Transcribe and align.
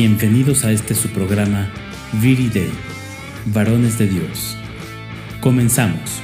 Bienvenidos 0.00 0.64
a 0.64 0.70
este 0.70 0.94
su 0.94 1.08
programa 1.08 1.68
Viri 2.22 2.48
Day, 2.50 2.70
Varones 3.46 3.98
de 3.98 4.06
Dios. 4.06 4.56
Comenzamos. 5.40 6.22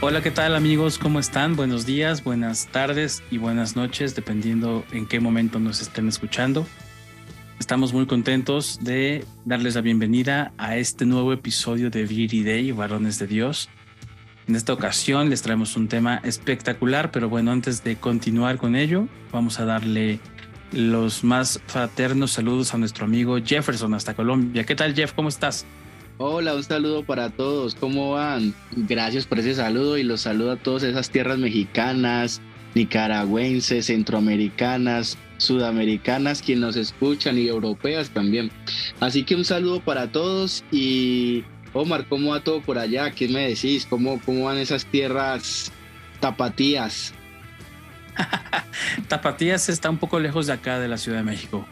Hola, 0.00 0.22
¿qué 0.22 0.30
tal 0.30 0.54
amigos? 0.54 0.98
¿Cómo 0.98 1.18
están? 1.18 1.56
Buenos 1.56 1.84
días, 1.84 2.22
buenas 2.22 2.68
tardes 2.68 3.24
y 3.32 3.38
buenas 3.38 3.74
noches, 3.74 4.14
dependiendo 4.14 4.84
en 4.92 5.06
qué 5.06 5.18
momento 5.18 5.58
nos 5.58 5.82
estén 5.82 6.06
escuchando. 6.06 6.64
Estamos 7.68 7.92
muy 7.92 8.06
contentos 8.06 8.78
de 8.80 9.26
darles 9.44 9.74
la 9.74 9.82
bienvenida 9.82 10.52
a 10.56 10.78
este 10.78 11.04
nuevo 11.04 11.34
episodio 11.34 11.90
de 11.90 12.06
Beauty 12.06 12.42
Day, 12.42 12.72
Varones 12.72 13.18
de 13.18 13.26
Dios. 13.26 13.68
En 14.46 14.56
esta 14.56 14.72
ocasión 14.72 15.28
les 15.28 15.42
traemos 15.42 15.76
un 15.76 15.86
tema 15.86 16.18
espectacular, 16.24 17.10
pero 17.10 17.28
bueno, 17.28 17.52
antes 17.52 17.84
de 17.84 17.96
continuar 17.96 18.56
con 18.56 18.74
ello, 18.74 19.06
vamos 19.32 19.60
a 19.60 19.66
darle 19.66 20.18
los 20.72 21.22
más 21.24 21.60
fraternos 21.66 22.30
saludos 22.30 22.72
a 22.72 22.78
nuestro 22.78 23.04
amigo 23.04 23.36
Jefferson 23.36 23.92
hasta 23.92 24.14
Colombia. 24.14 24.64
¿Qué 24.64 24.74
tal 24.74 24.94
Jeff? 24.94 25.12
¿Cómo 25.12 25.28
estás? 25.28 25.66
Hola, 26.16 26.54
un 26.54 26.64
saludo 26.64 27.04
para 27.04 27.28
todos. 27.28 27.74
¿Cómo 27.74 28.12
van? 28.12 28.54
Gracias 28.76 29.26
por 29.26 29.40
ese 29.40 29.54
saludo 29.54 29.98
y 29.98 30.04
los 30.04 30.22
saludo 30.22 30.52
a 30.52 30.56
todas 30.56 30.84
esas 30.84 31.10
tierras 31.10 31.36
mexicanas, 31.36 32.40
nicaragüenses, 32.74 33.84
centroamericanas, 33.88 35.18
sudamericanas, 35.38 36.42
quienes 36.42 36.62
nos 36.62 36.76
escuchan 36.76 37.38
y 37.38 37.48
europeas 37.48 38.10
también. 38.10 38.50
Así 39.00 39.24
que 39.24 39.34
un 39.34 39.44
saludo 39.44 39.80
para 39.80 40.12
todos 40.12 40.64
y 40.70 41.44
Omar, 41.72 42.06
¿cómo 42.08 42.32
va 42.32 42.44
todo 42.44 42.60
por 42.60 42.78
allá? 42.78 43.10
¿Qué 43.10 43.28
me 43.28 43.48
decís? 43.48 43.86
¿Cómo, 43.86 44.20
cómo 44.24 44.44
van 44.44 44.58
esas 44.58 44.84
tierras 44.86 45.72
tapatías? 46.20 47.14
tapatías 49.08 49.68
está 49.68 49.88
un 49.90 49.98
poco 49.98 50.20
lejos 50.20 50.46
de 50.46 50.52
acá, 50.52 50.78
de 50.78 50.88
la 50.88 50.98
Ciudad 50.98 51.18
de 51.18 51.24
México. 51.24 51.66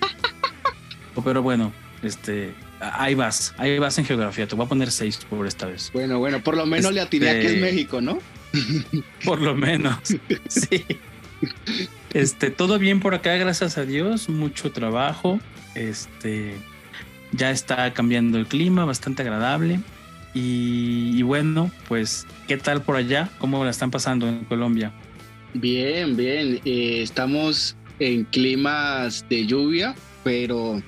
Pero 1.24 1.42
bueno, 1.42 1.72
este, 2.02 2.54
Ahí 2.80 3.14
vas, 3.14 3.54
ahí 3.58 3.78
vas 3.78 3.98
en 3.98 4.04
geografía. 4.04 4.46
Te 4.46 4.54
voy 4.54 4.66
a 4.66 4.68
poner 4.68 4.90
seis 4.90 5.18
por 5.28 5.46
esta 5.46 5.66
vez. 5.66 5.90
Bueno, 5.92 6.18
bueno, 6.18 6.40
por 6.42 6.56
lo 6.56 6.64
menos 6.64 6.92
le 6.92 7.00
atiné 7.00 7.26
que 7.32 7.40
es 7.40 7.46
este, 7.46 7.60
México, 7.60 8.00
¿no? 8.00 8.18
Por 9.24 9.42
lo 9.42 9.54
menos, 9.54 9.98
sí. 10.48 10.86
Este, 12.14 12.50
todo 12.50 12.78
bien 12.78 13.00
por 13.00 13.14
acá, 13.14 13.36
gracias 13.36 13.78
a 13.78 13.84
Dios. 13.84 14.28
Mucho 14.28 14.72
trabajo. 14.72 15.40
Este, 15.74 16.54
ya 17.32 17.50
está 17.50 17.92
cambiando 17.92 18.38
el 18.38 18.46
clima, 18.46 18.84
bastante 18.84 19.22
agradable. 19.22 19.80
Y, 20.34 21.22
bueno, 21.22 21.70
pues, 21.88 22.26
¿qué 22.46 22.56
tal 22.56 22.82
por 22.82 22.96
allá? 22.96 23.28
¿Cómo 23.38 23.64
la 23.64 23.70
están 23.70 23.90
pasando 23.90 24.28
en 24.28 24.44
Colombia? 24.44 24.92
Bien, 25.54 26.16
bien. 26.16 26.60
Eh, 26.64 27.00
estamos 27.02 27.76
en 27.98 28.24
climas 28.24 29.24
de 29.28 29.46
lluvia, 29.46 29.94
pero 30.22 30.80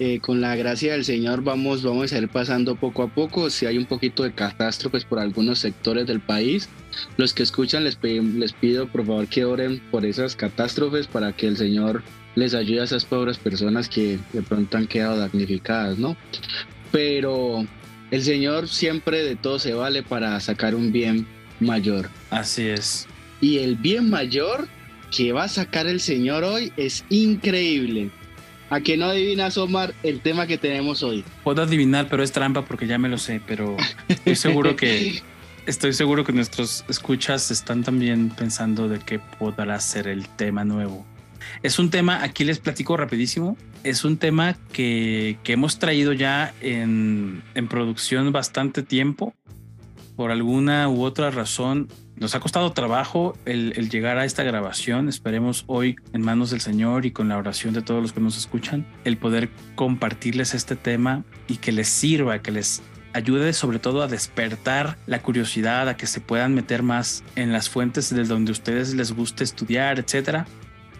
eh, 0.00 0.18
con 0.20 0.40
la 0.40 0.56
gracia 0.56 0.92
del 0.92 1.04
Señor 1.04 1.44
vamos, 1.44 1.82
vamos 1.82 2.12
a 2.12 2.18
ir 2.18 2.28
pasando 2.28 2.74
poco 2.74 3.04
a 3.04 3.08
poco. 3.08 3.48
Si 3.48 3.66
hay 3.66 3.78
un 3.78 3.86
poquito 3.86 4.24
de 4.24 4.32
catástrofes 4.32 5.04
por 5.04 5.20
algunos 5.20 5.60
sectores 5.60 6.06
del 6.06 6.20
país, 6.20 6.68
los 7.16 7.32
que 7.32 7.44
escuchan 7.44 7.84
les, 7.84 7.98
les 8.02 8.52
pido 8.52 8.88
por 8.88 9.06
favor 9.06 9.28
que 9.28 9.44
oren 9.44 9.80
por 9.90 10.04
esas 10.04 10.34
catástrofes 10.34 11.06
para 11.06 11.32
que 11.32 11.46
el 11.46 11.56
Señor 11.56 12.02
les 12.34 12.54
ayude 12.54 12.80
a 12.80 12.84
esas 12.84 13.04
pobres 13.04 13.38
personas 13.38 13.88
que 13.88 14.18
de 14.32 14.42
pronto 14.42 14.76
han 14.76 14.88
quedado 14.88 15.16
damnificadas, 15.18 15.98
¿no? 15.98 16.16
Pero 16.90 17.64
el 18.10 18.22
Señor 18.22 18.68
siempre 18.68 19.22
de 19.22 19.36
todo 19.36 19.60
se 19.60 19.74
vale 19.74 20.02
para 20.02 20.38
sacar 20.40 20.74
un 20.74 20.90
bien 20.90 21.26
mayor. 21.60 22.10
Así 22.30 22.68
es. 22.68 23.06
Y 23.40 23.58
el 23.58 23.76
bien 23.76 24.10
mayor 24.10 24.66
que 25.16 25.32
va 25.32 25.44
a 25.44 25.48
sacar 25.48 25.86
el 25.86 26.00
Señor 26.00 26.42
hoy 26.42 26.72
es 26.76 27.04
increíble 27.10 28.10
¿A 28.74 28.80
que 28.80 28.96
no 28.96 29.04
adivinas, 29.04 29.56
Omar, 29.56 29.94
el 30.02 30.18
tema 30.18 30.48
que 30.48 30.58
tenemos 30.58 31.04
hoy? 31.04 31.24
Puedo 31.44 31.62
adivinar, 31.62 32.08
pero 32.10 32.24
es 32.24 32.32
trampa 32.32 32.64
porque 32.64 32.88
ya 32.88 32.98
me 32.98 33.08
lo 33.08 33.18
sé, 33.18 33.40
pero 33.46 33.76
estoy 34.08 34.34
seguro 34.34 34.74
que 34.74 35.22
estoy 35.66 35.92
seguro 35.92 36.24
que 36.24 36.32
nuestros 36.32 36.84
escuchas 36.88 37.52
están 37.52 37.84
también 37.84 38.30
pensando 38.30 38.88
de 38.88 38.98
qué 38.98 39.20
podrá 39.38 39.78
ser 39.78 40.08
el 40.08 40.28
tema 40.28 40.64
nuevo. 40.64 41.06
Es 41.62 41.78
un 41.78 41.90
tema, 41.90 42.24
aquí 42.24 42.42
les 42.42 42.58
platico 42.58 42.96
rapidísimo, 42.96 43.56
es 43.84 44.04
un 44.04 44.16
tema 44.16 44.56
que, 44.72 45.38
que 45.44 45.52
hemos 45.52 45.78
traído 45.78 46.12
ya 46.12 46.52
en, 46.60 47.44
en 47.54 47.68
producción 47.68 48.32
bastante 48.32 48.82
tiempo. 48.82 49.34
Por 50.16 50.30
alguna 50.30 50.88
u 50.88 51.02
otra 51.02 51.30
razón 51.30 51.88
nos 52.16 52.36
ha 52.36 52.40
costado 52.40 52.72
trabajo 52.72 53.36
el, 53.44 53.72
llegar 53.90 54.18
a 54.18 54.24
esta 54.24 54.44
grabación. 54.44 55.08
Esperemos 55.08 55.64
hoy 55.66 55.96
en 56.12 56.22
manos 56.22 56.50
del 56.50 56.60
Señor 56.60 57.04
y 57.04 57.10
con 57.10 57.28
la 57.28 57.36
oración 57.36 57.74
de 57.74 57.82
todos 57.82 58.00
los 58.00 58.12
que 58.12 58.20
nos 58.20 58.38
escuchan, 58.38 58.86
el 59.04 59.16
poder 59.16 59.50
compartirles 59.74 60.54
este 60.54 60.76
tema 60.76 61.24
y 61.48 61.56
que 61.56 61.72
les 61.72 61.88
sirva, 61.88 62.40
que 62.40 62.52
les 62.52 62.82
ayude 63.12 63.52
sobre 63.52 63.80
todo 63.80 64.02
a 64.02 64.06
despertar 64.06 64.98
la 65.06 65.20
curiosidad, 65.20 65.88
a 65.88 65.96
que 65.96 66.06
se 66.06 66.20
puedan 66.20 66.54
meter 66.54 66.84
más 66.84 67.24
en 67.34 67.52
las 67.52 67.68
fuentes 67.68 68.10
desde 68.10 68.32
donde 68.32 68.52
ustedes 68.52 68.94
les 68.94 69.12
guste 69.12 69.42
estudiar, 69.42 69.98
etcétera. 69.98 70.46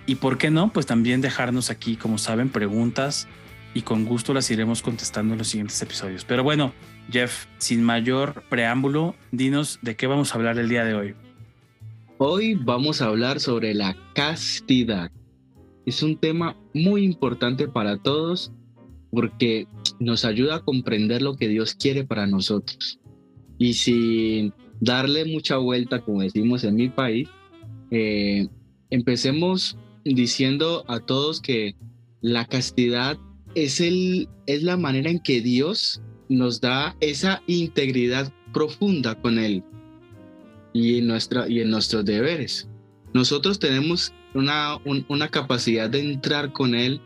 Y 0.06 0.16
por 0.16 0.38
qué 0.38 0.50
no, 0.50 0.72
pues 0.72 0.86
también 0.86 1.20
dejarnos 1.20 1.70
aquí, 1.70 1.96
como 1.96 2.18
saben, 2.18 2.48
preguntas 2.48 3.28
y 3.74 3.82
con 3.82 4.04
gusto 4.04 4.34
las 4.34 4.50
iremos 4.50 4.82
contestando 4.82 5.34
en 5.34 5.38
los 5.38 5.48
siguientes 5.48 5.80
episodios. 5.82 6.24
Pero 6.24 6.42
bueno, 6.44 6.72
Jeff, 7.10 7.46
sin 7.58 7.82
mayor 7.82 8.44
preámbulo, 8.48 9.14
dinos 9.30 9.78
de 9.82 9.96
qué 9.96 10.06
vamos 10.06 10.32
a 10.32 10.36
hablar 10.36 10.58
el 10.58 10.68
día 10.68 10.84
de 10.84 10.94
hoy. 10.94 11.14
Hoy 12.18 12.54
vamos 12.54 13.02
a 13.02 13.06
hablar 13.06 13.40
sobre 13.40 13.74
la 13.74 13.96
castidad. 14.14 15.10
Es 15.84 16.02
un 16.02 16.16
tema 16.16 16.56
muy 16.72 17.04
importante 17.04 17.68
para 17.68 17.98
todos 17.98 18.52
porque 19.10 19.66
nos 20.00 20.24
ayuda 20.24 20.56
a 20.56 20.60
comprender 20.60 21.22
lo 21.22 21.36
que 21.36 21.48
Dios 21.48 21.74
quiere 21.74 22.04
para 22.04 22.26
nosotros. 22.26 22.98
Y 23.58 23.74
sin 23.74 24.52
darle 24.80 25.24
mucha 25.24 25.56
vuelta, 25.56 26.00
como 26.00 26.22
decimos 26.22 26.64
en 26.64 26.76
mi 26.76 26.88
país, 26.88 27.28
eh, 27.90 28.48
empecemos 28.90 29.76
diciendo 30.04 30.84
a 30.88 31.00
todos 31.00 31.40
que 31.40 31.76
la 32.20 32.46
castidad 32.46 33.18
es, 33.54 33.80
el, 33.80 34.28
es 34.46 34.62
la 34.62 34.76
manera 34.76 35.10
en 35.10 35.20
que 35.20 35.40
Dios 35.40 36.00
nos 36.34 36.60
da 36.60 36.96
esa 37.00 37.42
integridad 37.46 38.32
profunda 38.52 39.14
con 39.14 39.38
Él 39.38 39.62
y 40.72 40.98
en, 40.98 41.06
nuestra, 41.06 41.48
y 41.48 41.60
en 41.60 41.70
nuestros 41.70 42.04
deberes. 42.04 42.68
Nosotros 43.12 43.58
tenemos 43.58 44.12
una, 44.34 44.78
una 45.08 45.28
capacidad 45.28 45.88
de 45.88 46.00
entrar 46.00 46.52
con 46.52 46.74
Él 46.74 47.00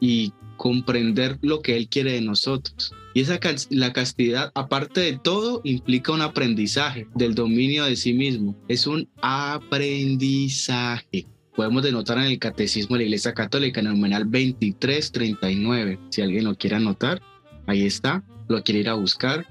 y 0.00 0.32
comprender 0.56 1.38
lo 1.42 1.60
que 1.60 1.76
Él 1.76 1.88
quiere 1.88 2.12
de 2.12 2.20
nosotros. 2.20 2.92
Y 3.14 3.20
esa 3.20 3.38
la 3.70 3.92
castidad, 3.92 4.50
aparte 4.54 5.00
de 5.00 5.18
todo, 5.18 5.60
implica 5.64 6.12
un 6.12 6.22
aprendizaje 6.22 7.06
del 7.14 7.34
dominio 7.34 7.84
de 7.84 7.96
sí 7.96 8.14
mismo. 8.14 8.56
Es 8.68 8.86
un 8.86 9.08
aprendizaje. 9.20 11.26
Podemos 11.54 11.82
denotar 11.82 12.16
en 12.18 12.24
el 12.24 12.38
Catecismo 12.38 12.96
de 12.96 13.00
la 13.00 13.06
Iglesia 13.06 13.34
Católica, 13.34 13.80
en 13.80 13.88
el 13.88 13.94
numeral 13.94 14.24
2339. 14.24 15.98
Si 16.08 16.22
alguien 16.22 16.44
lo 16.44 16.54
quiere 16.54 16.76
anotar, 16.76 17.20
ahí 17.66 17.86
está 17.86 18.24
lo 18.52 18.62
quiere 18.62 18.80
ir 18.80 18.88
a 18.88 18.94
buscar, 18.94 19.46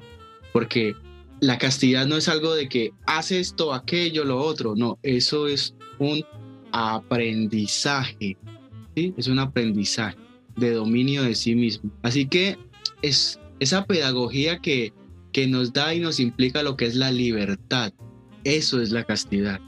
porque 0.54 0.96
la 1.42 1.58
castidad 1.58 2.06
no 2.06 2.16
es 2.16 2.30
algo 2.30 2.54
de 2.54 2.70
que 2.70 2.92
hace 3.06 3.40
esto, 3.40 3.74
aquello, 3.74 4.24
lo 4.24 4.40
otro, 4.40 4.76
no, 4.76 5.00
eso 5.04 5.48
es 5.48 5.76
un 6.00 6.24
aprendizaje, 6.72 8.38
¿sí? 8.96 9.14
Es 9.18 9.28
un 9.28 9.40
aprendizaje 9.40 10.18
de 10.56 10.72
dominio 10.72 11.24
de 11.24 11.36
sí 11.36 11.56
mismo. 11.56 11.92
Así 12.04 12.28
que 12.28 12.58
es 13.02 13.40
esa 13.60 13.86
pedagogía 13.86 14.60
que, 14.60 14.94
que 15.32 15.48
nos 15.48 15.74
da 15.74 15.94
y 15.94 16.00
nos 16.00 16.20
implica 16.20 16.64
lo 16.64 16.78
que 16.78 16.86
es 16.86 16.96
la 16.96 17.12
libertad. 17.12 17.92
Eso 18.44 18.82
es 18.82 18.92
la 18.92 19.04
castidad. 19.04 19.60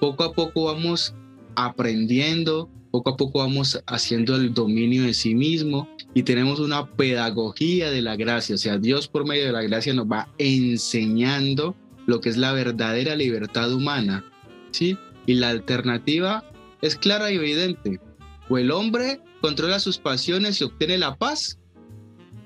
Poco 0.00 0.24
a 0.24 0.32
poco 0.32 0.64
vamos 0.64 1.14
aprendiendo, 1.54 2.68
poco 2.90 3.10
a 3.10 3.16
poco 3.16 3.38
vamos 3.38 3.82
haciendo 3.86 4.36
el 4.36 4.52
dominio 4.52 5.04
de 5.04 5.14
sí 5.14 5.34
mismo 5.34 5.88
y 6.16 6.22
tenemos 6.22 6.60
una 6.60 6.86
pedagogía 6.92 7.90
de 7.90 8.00
la 8.00 8.16
gracia, 8.16 8.54
o 8.54 8.58
sea, 8.58 8.78
Dios 8.78 9.06
por 9.06 9.26
medio 9.26 9.44
de 9.44 9.52
la 9.52 9.60
gracia 9.60 9.92
nos 9.92 10.06
va 10.06 10.32
enseñando 10.38 11.76
lo 12.06 12.22
que 12.22 12.30
es 12.30 12.38
la 12.38 12.54
verdadera 12.54 13.14
libertad 13.14 13.70
humana, 13.70 14.24
¿sí? 14.70 14.96
Y 15.26 15.34
la 15.34 15.50
alternativa 15.50 16.42
es 16.80 16.96
clara 16.96 17.30
y 17.30 17.36
evidente. 17.36 18.00
O 18.48 18.56
el 18.56 18.70
hombre 18.70 19.20
controla 19.42 19.78
sus 19.78 19.98
pasiones 19.98 20.58
y 20.58 20.64
obtiene 20.64 20.96
la 20.96 21.16
paz, 21.16 21.58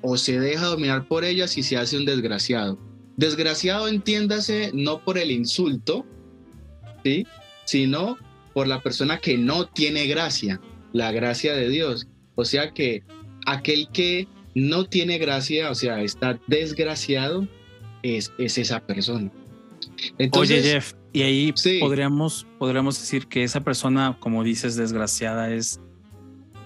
o 0.03 0.17
se 0.17 0.41
deja 0.41 0.67
dominar 0.67 1.07
por 1.07 1.25
ellas 1.25 1.57
y 1.57 1.63
se 1.63 1.77
hace 1.77 1.97
un 1.97 2.07
desgraciado. 2.07 2.77
Desgraciado 3.19 3.87
entiéndase 3.87 4.73
no 4.75 5.05
por 5.05 5.17
el 5.17 5.31
insulto, 5.31 6.05
¿sí? 7.05 7.25
Sino 7.67 8.17
por 8.53 8.67
la 8.67 8.83
persona 8.83 9.21
que 9.21 9.39
no 9.39 9.69
tiene 9.69 10.09
gracia, 10.09 10.61
la 10.93 11.13
gracia 11.13 11.55
de 11.55 11.69
Dios. 11.69 12.09
O 12.35 12.45
sea 12.45 12.73
que 12.75 13.05
aquel 13.47 13.89
que 13.93 14.29
no 14.55 14.85
tiene 14.85 15.19
gracia, 15.19 15.71
o 15.71 15.75
sea, 15.75 16.03
está 16.03 16.39
desgraciado, 16.47 17.47
es, 18.03 18.33
es 18.39 18.59
esa 18.59 18.81
persona. 18.81 19.31
Oye, 20.33 20.63
Jeff, 20.63 20.95
y 21.13 21.23
ahí 21.23 21.55
podríamos, 21.81 22.47
podríamos 22.59 22.99
decir 22.99 23.27
que 23.27 23.45
esa 23.45 23.61
persona, 23.63 24.17
como 24.21 24.45
dices, 24.45 24.77
desgraciada, 24.77 25.53
es, 25.53 25.81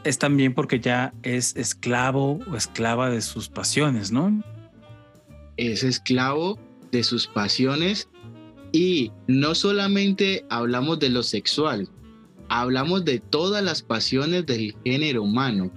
es 0.04 0.18
también 0.18 0.54
porque 0.54 0.80
ya 0.80 1.14
es 1.22 1.56
esclavo 1.56 2.40
o 2.50 2.56
esclava 2.56 3.10
de 3.10 3.20
sus 3.20 3.48
pasiones, 3.48 4.12
¿no? 4.12 4.42
Es 5.56 5.82
esclavo 5.82 6.58
de 6.90 7.02
sus 7.02 7.26
pasiones 7.26 8.08
y 8.72 9.12
no 9.26 9.54
solamente 9.54 10.44
hablamos 10.50 10.98
de 10.98 11.08
lo 11.08 11.22
sexual, 11.22 11.88
hablamos 12.48 13.04
de 13.04 13.20
todas 13.20 13.62
las 13.62 13.82
pasiones 13.82 14.46
del 14.46 14.74
género 14.84 15.22
humano 15.22 15.70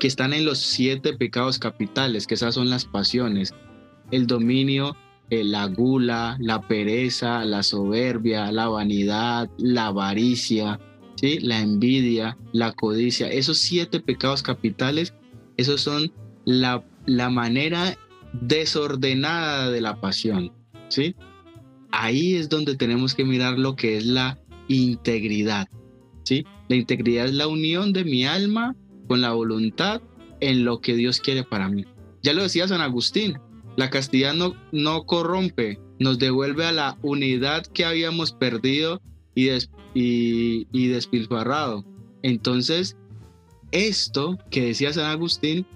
que 0.00 0.08
están 0.08 0.32
en 0.32 0.44
los 0.44 0.58
siete 0.58 1.12
pecados 1.12 1.58
capitales, 1.58 2.26
que 2.26 2.34
esas 2.34 2.54
son 2.54 2.70
las 2.70 2.86
pasiones, 2.86 3.54
el 4.10 4.26
dominio, 4.26 4.96
eh, 5.28 5.44
la 5.44 5.66
gula, 5.66 6.36
la 6.40 6.62
pereza, 6.62 7.44
la 7.44 7.62
soberbia, 7.62 8.50
la 8.50 8.66
vanidad, 8.68 9.50
la 9.58 9.88
avaricia, 9.88 10.80
¿sí? 11.14 11.38
la 11.40 11.60
envidia, 11.60 12.38
la 12.52 12.72
codicia. 12.72 13.28
Esos 13.28 13.58
siete 13.58 14.00
pecados 14.00 14.42
capitales, 14.42 15.14
esos 15.58 15.82
son 15.82 16.10
la, 16.46 16.82
la 17.04 17.28
manera 17.28 17.96
desordenada 18.32 19.70
de 19.70 19.82
la 19.82 20.00
pasión. 20.00 20.50
¿sí? 20.88 21.14
Ahí 21.92 22.36
es 22.36 22.48
donde 22.48 22.74
tenemos 22.74 23.14
que 23.14 23.26
mirar 23.26 23.58
lo 23.58 23.76
que 23.76 23.98
es 23.98 24.06
la 24.06 24.38
integridad. 24.66 25.68
¿sí? 26.24 26.46
La 26.68 26.76
integridad 26.76 27.26
es 27.26 27.34
la 27.34 27.48
unión 27.48 27.92
de 27.92 28.04
mi 28.04 28.24
alma 28.24 28.74
con 29.10 29.22
la 29.22 29.32
voluntad 29.32 30.00
en 30.38 30.64
lo 30.64 30.80
que 30.80 30.94
Dios 30.94 31.18
quiere 31.18 31.42
para 31.42 31.68
mí. 31.68 31.84
Ya 32.22 32.32
lo 32.32 32.44
decía 32.44 32.68
San 32.68 32.80
Agustín, 32.80 33.40
la 33.76 33.90
castidad 33.90 34.34
no, 34.34 34.54
no 34.70 35.02
corrompe, 35.02 35.80
nos 35.98 36.20
devuelve 36.20 36.64
a 36.64 36.70
la 36.70 36.96
unidad 37.02 37.66
que 37.66 37.84
habíamos 37.84 38.30
perdido 38.30 39.02
y, 39.34 39.48
y, 39.94 40.86
despilfarrado. 40.86 41.84
Entonces, 42.22 42.96
esto 43.72 44.38
que 44.48 44.66
decía 44.66 44.92
San 44.92 45.06
Agustín 45.06 45.66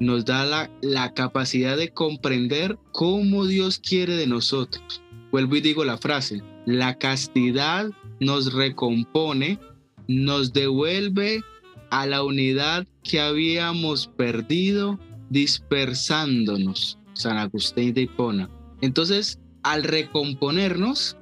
nos 0.00 0.24
da 0.24 0.44
la, 0.44 0.68
la, 0.82 1.14
capacidad 1.14 1.76
de 1.76 1.92
comprender 1.92 2.80
cómo 2.90 3.46
Dios 3.46 3.78
quiere 3.78 4.16
de 4.16 4.26
nosotros. 4.26 5.02
Vuelvo 5.30 5.54
y 5.54 5.60
digo 5.60 5.84
la 5.84 5.98
frase, 5.98 6.42
la 6.64 6.98
castidad 6.98 7.92
nos 8.18 8.52
recompone, 8.52 9.60
nos 10.08 10.52
devuelve 10.52 11.44
a 11.90 12.06
la 12.06 12.22
unidad 12.22 12.86
que 13.02 13.20
habíamos 13.20 14.08
perdido 14.08 14.98
dispersándonos, 15.30 16.98
San 17.14 17.38
Agustín 17.38 17.94
de 17.94 18.02
Hipona. 18.02 18.50
Entonces, 18.80 19.40
al 19.62 19.82
recomponernos, 19.84 21.16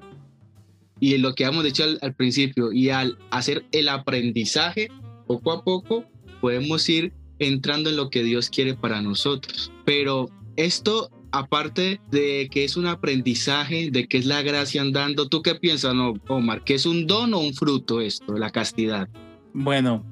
y 1.01 1.17
lo 1.19 1.35
que 1.35 1.45
hemos 1.45 1.65
dicho 1.65 1.85
al, 2.01 2.15
principio, 2.15 2.73
y 2.73 2.91
al 2.91 3.19
hacer 3.31 3.65
el 3.73 3.89
aprendizaje, 3.89 4.89
poco 5.27 5.53
a 5.53 5.65
poco 5.65 6.05
podemos 6.41 6.89
ir 6.89 7.13
entrando 7.39 7.91
en 7.91 7.97
lo 7.97 8.11
que 8.11 8.23
Dios 8.23 8.51
quiere 8.51 8.75
para 8.75 9.03
nosotros. 9.03 9.73
Pero 9.85 10.29
esto, 10.57 11.11
aparte 11.33 12.01
de 12.11 12.49
que 12.51 12.65
es 12.65 12.77
un 12.77 12.87
aprendizaje, 12.87 13.91
de 13.91 14.07
que 14.07 14.19
es 14.19 14.27
la 14.27 14.43
gracia 14.43 14.83
andando, 14.83 15.29
¿tú 15.29 15.43
qué 15.43 15.55
piensas, 15.55 15.95
Omar? 16.29 16.65
¿Que 16.65 16.75
es 16.75 16.87
un 16.87 17.07
don 17.07 17.35
o 17.35 17.39
un 17.39 17.55
fruto 17.55 18.01
esto, 18.01 18.35
la 18.35 18.51
castidad? 18.51 19.09
Bueno, 19.53 20.05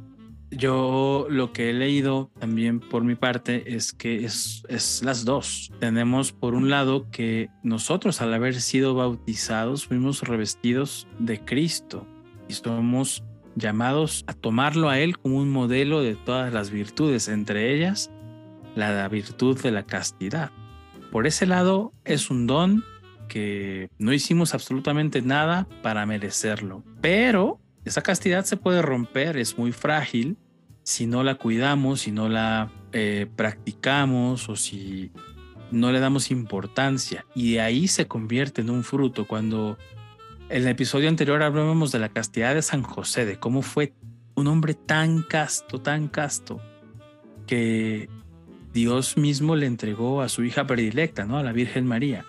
yo 0.52 1.26
lo 1.30 1.52
que 1.52 1.70
he 1.70 1.72
leído 1.72 2.30
también 2.38 2.80
por 2.80 3.04
mi 3.04 3.14
parte 3.14 3.74
es 3.74 3.92
que 3.92 4.24
es, 4.24 4.62
es, 4.68 5.02
las 5.02 5.24
dos. 5.24 5.72
Tenemos 5.80 6.32
por 6.32 6.54
un 6.54 6.70
lado 6.70 7.10
que 7.10 7.48
nosotros 7.62 8.20
al 8.20 8.34
haber 8.34 8.60
sido 8.60 8.94
bautizados 8.94 9.86
fuimos 9.86 10.22
revestidos 10.22 11.08
de 11.18 11.40
Cristo 11.40 12.06
y 12.48 12.52
somos 12.52 13.24
llamados 13.56 14.24
a 14.26 14.34
tomarlo 14.34 14.88
a 14.88 14.98
Él 14.98 15.18
como 15.18 15.38
un 15.38 15.50
modelo 15.50 16.02
de 16.02 16.16
todas 16.16 16.52
las 16.52 16.70
virtudes, 16.70 17.28
entre 17.28 17.74
ellas 17.74 18.10
la 18.74 19.08
virtud 19.08 19.60
de 19.60 19.70
la 19.70 19.84
castidad. 19.84 20.50
Por 21.10 21.26
ese 21.26 21.46
lado 21.46 21.92
es 22.04 22.30
un 22.30 22.46
don 22.46 22.84
que 23.28 23.90
no 23.98 24.12
hicimos 24.12 24.54
absolutamente 24.54 25.22
nada 25.22 25.66
para 25.82 26.04
merecerlo, 26.06 26.82
pero 27.00 27.58
esa 27.84 28.02
castidad 28.02 28.44
se 28.44 28.56
puede 28.56 28.80
romper, 28.80 29.36
es 29.36 29.58
muy 29.58 29.72
frágil 29.72 30.36
si 30.82 31.06
no 31.06 31.22
la 31.22 31.36
cuidamos, 31.36 32.00
si 32.00 32.12
no 32.12 32.28
la 32.28 32.70
eh, 32.92 33.26
practicamos 33.36 34.48
o 34.48 34.56
si 34.56 35.10
no 35.70 35.92
le 35.92 36.00
damos 36.00 36.30
importancia. 36.30 37.24
Y 37.34 37.54
de 37.54 37.60
ahí 37.60 37.88
se 37.88 38.06
convierte 38.06 38.60
en 38.60 38.70
un 38.70 38.84
fruto. 38.84 39.26
Cuando 39.26 39.78
en 40.48 40.62
el 40.62 40.68
episodio 40.68 41.08
anterior 41.08 41.42
hablábamos 41.42 41.92
de 41.92 41.98
la 41.98 42.08
castidad 42.08 42.54
de 42.54 42.62
San 42.62 42.82
José, 42.82 43.24
de 43.24 43.38
cómo 43.38 43.62
fue 43.62 43.94
un 44.34 44.46
hombre 44.46 44.74
tan 44.74 45.22
casto, 45.22 45.80
tan 45.80 46.08
casto, 46.08 46.60
que 47.46 48.08
Dios 48.72 49.16
mismo 49.16 49.56
le 49.56 49.66
entregó 49.66 50.22
a 50.22 50.28
su 50.28 50.44
hija 50.44 50.66
predilecta, 50.66 51.24
¿no? 51.24 51.38
A 51.38 51.42
la 51.42 51.52
Virgen 51.52 51.86
María. 51.86 52.24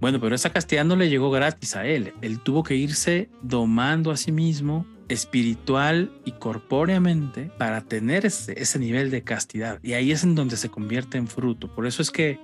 Bueno, 0.00 0.18
pero 0.18 0.34
esa 0.34 0.50
castidad 0.50 0.84
no 0.84 0.96
le 0.96 1.10
llegó 1.10 1.30
gratis 1.30 1.76
a 1.76 1.86
él. 1.86 2.14
Él 2.22 2.40
tuvo 2.40 2.62
que 2.62 2.74
irse 2.74 3.28
domando 3.42 4.10
a 4.10 4.16
sí 4.16 4.32
mismo 4.32 4.86
espiritual 5.10 6.12
y 6.24 6.32
corpóreamente 6.32 7.50
para 7.58 7.82
tener 7.82 8.24
ese, 8.24 8.60
ese, 8.60 8.78
nivel 8.78 9.10
de 9.10 9.22
castidad. 9.22 9.78
Y 9.82 9.92
ahí 9.92 10.12
es 10.12 10.24
en 10.24 10.34
donde 10.34 10.56
se 10.56 10.70
convierte 10.70 11.18
en 11.18 11.26
fruto. 11.26 11.74
Por 11.74 11.86
eso 11.86 12.00
es 12.00 12.10
que 12.10 12.38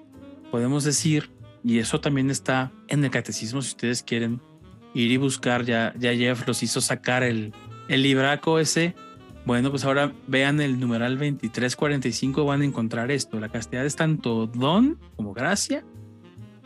podemos 0.51 0.85
decir, 0.85 1.31
y 1.65 1.79
eso 1.79 2.01
también 2.01 2.31
está 2.31 2.73
en 2.89 3.05
el 3.05 3.11
catecismo, 3.11 3.63
si 3.63 3.71
ustedes 3.71 4.03
quieren 4.03 4.41
ir 4.95 5.11
y 5.13 5.17
buscar, 5.17 5.65
ya, 5.65 5.95
ya 5.99 6.15
Jeff 6.15 6.47
los 6.47 6.63
hizo 6.63 6.81
sacar 6.81 7.23
el, 7.23 7.55
el 7.89 8.03
libraco 8.03 8.59
ese. 8.59 8.95
Bueno, 9.45 9.71
pues 9.71 9.85
ahora 9.85 10.13
vean 10.27 10.61
el 10.61 10.81
numeral 10.81 11.13
2345, 11.13 12.45
van 12.45 12.63
a 12.63 12.65
encontrar 12.65 13.11
esto. 13.13 13.39
La 13.39 13.49
castidad 13.49 13.87
es 13.87 13.95
tanto 13.95 14.49
don 14.49 14.99
como 15.15 15.33
gracia 15.33 15.85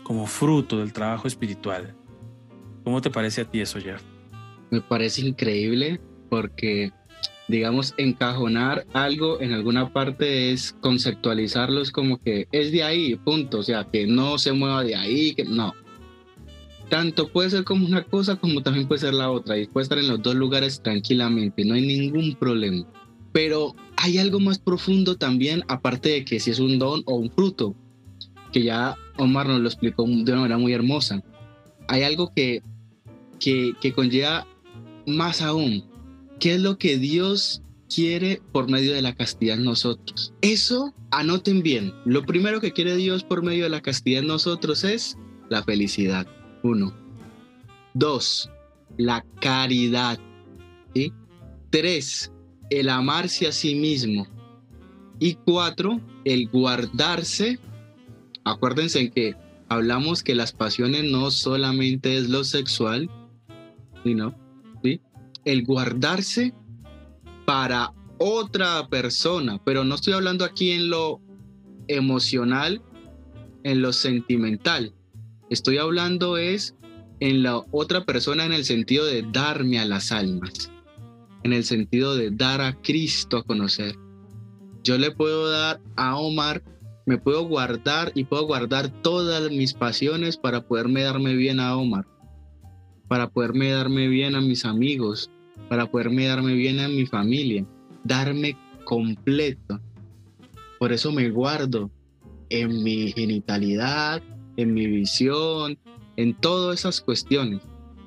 como 0.02 0.26
fruto 0.26 0.78
del 0.78 0.92
trabajo 0.92 1.28
espiritual. 1.28 1.94
¿Cómo 2.84 3.00
te 3.00 3.10
parece 3.10 3.42
a 3.42 3.44
ti 3.44 3.60
eso, 3.60 3.78
Jeff? 3.78 4.02
Me 4.70 4.80
parece 4.80 5.22
increíble 5.22 6.00
porque, 6.28 6.92
digamos, 7.48 7.94
encajonar 7.96 8.86
algo 8.92 9.40
en 9.40 9.52
alguna 9.52 9.92
parte 9.92 10.52
es 10.52 10.74
conceptualizarlo, 10.80 11.82
es 11.82 11.90
como 11.90 12.18
que 12.18 12.46
es 12.52 12.70
de 12.72 12.82
ahí, 12.82 13.16
punto, 13.16 13.58
o 13.58 13.62
sea, 13.62 13.84
que 13.90 14.06
no 14.06 14.38
se 14.38 14.52
mueva 14.52 14.84
de 14.84 14.94
ahí, 14.94 15.34
que 15.34 15.44
no. 15.44 15.74
Tanto 16.88 17.28
puede 17.28 17.50
ser 17.50 17.64
como 17.64 17.86
una 17.86 18.02
cosa 18.02 18.36
como 18.36 18.62
también 18.62 18.88
puede 18.88 19.00
ser 19.00 19.14
la 19.14 19.30
otra 19.30 19.56
y 19.58 19.66
puede 19.66 19.84
estar 19.84 19.98
en 19.98 20.08
los 20.08 20.22
dos 20.22 20.34
lugares 20.34 20.82
tranquilamente, 20.82 21.64
no 21.64 21.74
hay 21.74 21.86
ningún 21.86 22.34
problema. 22.36 22.84
Pero 23.32 23.76
hay 23.96 24.18
algo 24.18 24.40
más 24.40 24.58
profundo 24.58 25.16
también, 25.16 25.62
aparte 25.68 26.08
de 26.08 26.24
que 26.24 26.40
si 26.40 26.50
es 26.50 26.58
un 26.58 26.78
don 26.78 27.02
o 27.06 27.14
un 27.14 27.30
fruto, 27.30 27.76
que 28.52 28.62
ya 28.62 28.96
Omar 29.18 29.46
nos 29.46 29.60
lo 29.60 29.68
explicó 29.68 30.04
de 30.04 30.32
una 30.32 30.42
manera 30.42 30.58
muy 30.58 30.72
hermosa. 30.72 31.22
Hay 31.88 32.02
algo 32.02 32.32
que, 32.34 32.62
que, 33.38 33.74
que 33.80 33.92
conlleva 33.92 34.46
más 35.16 35.42
aún, 35.42 35.84
¿qué 36.38 36.54
es 36.54 36.60
lo 36.60 36.78
que 36.78 36.98
Dios 36.98 37.62
quiere 37.94 38.40
por 38.52 38.70
medio 38.70 38.94
de 38.94 39.02
la 39.02 39.14
castidad 39.14 39.58
en 39.58 39.64
nosotros? 39.64 40.32
Eso, 40.40 40.94
anoten 41.10 41.62
bien, 41.62 41.92
lo 42.04 42.24
primero 42.24 42.60
que 42.60 42.72
quiere 42.72 42.96
Dios 42.96 43.24
por 43.24 43.42
medio 43.42 43.64
de 43.64 43.70
la 43.70 43.82
castidad 43.82 44.22
en 44.22 44.28
nosotros 44.28 44.84
es 44.84 45.16
la 45.48 45.62
felicidad. 45.62 46.26
Uno. 46.62 46.94
Dos, 47.94 48.50
la 48.96 49.24
caridad. 49.40 50.18
Tres, 51.70 52.32
el 52.70 52.88
amarse 52.88 53.46
a 53.46 53.52
sí 53.52 53.76
mismo. 53.76 54.26
Y 55.20 55.34
cuatro, 55.34 56.00
el 56.24 56.48
guardarse 56.48 57.60
Acuérdense 58.44 59.00
en 59.00 59.10
que 59.10 59.36
hablamos 59.68 60.22
que 60.22 60.34
las 60.34 60.52
pasiones 60.52 61.04
no 61.04 61.30
solamente 61.30 62.16
es 62.16 62.28
lo 62.28 62.44
sexual, 62.44 63.10
sino. 64.02 64.34
El 65.44 65.64
guardarse 65.64 66.54
para 67.46 67.92
otra 68.18 68.86
persona, 68.88 69.60
pero 69.64 69.84
no 69.84 69.94
estoy 69.94 70.12
hablando 70.12 70.44
aquí 70.44 70.72
en 70.72 70.90
lo 70.90 71.20
emocional, 71.88 72.82
en 73.64 73.82
lo 73.82 73.92
sentimental. 73.92 74.94
Estoy 75.48 75.78
hablando 75.78 76.36
es 76.36 76.76
en 77.20 77.42
la 77.42 77.62
otra 77.70 78.04
persona 78.04 78.44
en 78.44 78.52
el 78.52 78.64
sentido 78.64 79.04
de 79.04 79.24
darme 79.32 79.78
a 79.78 79.84
las 79.84 80.12
almas, 80.12 80.70
en 81.42 81.52
el 81.52 81.64
sentido 81.64 82.14
de 82.14 82.30
dar 82.30 82.60
a 82.60 82.74
Cristo 82.80 83.38
a 83.38 83.42
conocer. 83.42 83.96
Yo 84.82 84.96
le 84.96 85.10
puedo 85.10 85.50
dar 85.50 85.80
a 85.96 86.16
Omar 86.16 86.62
me 87.10 87.18
puedo 87.18 87.42
guardar 87.44 88.12
y 88.14 88.22
puedo 88.22 88.46
guardar 88.46 88.88
todas 89.02 89.50
mis 89.50 89.74
pasiones 89.74 90.36
para 90.36 90.60
poderme 90.60 91.02
darme 91.02 91.34
bien 91.34 91.58
a 91.58 91.76
Omar, 91.76 92.06
para 93.10 93.28
poderme 93.28 93.72
darme 93.72 94.06
bien 94.06 94.36
a 94.36 94.40
mis 94.40 94.64
amigos, 94.64 95.32
para 95.68 95.90
poderme 95.90 96.26
darme 96.26 96.54
bien 96.54 96.78
a 96.78 96.86
mi 96.86 97.06
familia, 97.06 97.66
darme 98.04 98.56
completo. 98.84 99.80
Por 100.78 100.92
eso 100.92 101.10
me 101.10 101.28
guardo 101.28 101.90
en 102.50 102.84
mi 102.84 103.10
genitalidad, 103.10 104.22
en 104.56 104.74
mi 104.74 104.86
visión, 104.86 105.76
en 106.14 106.34
todas 106.34 106.78
esas 106.78 107.00
cuestiones, 107.00 107.60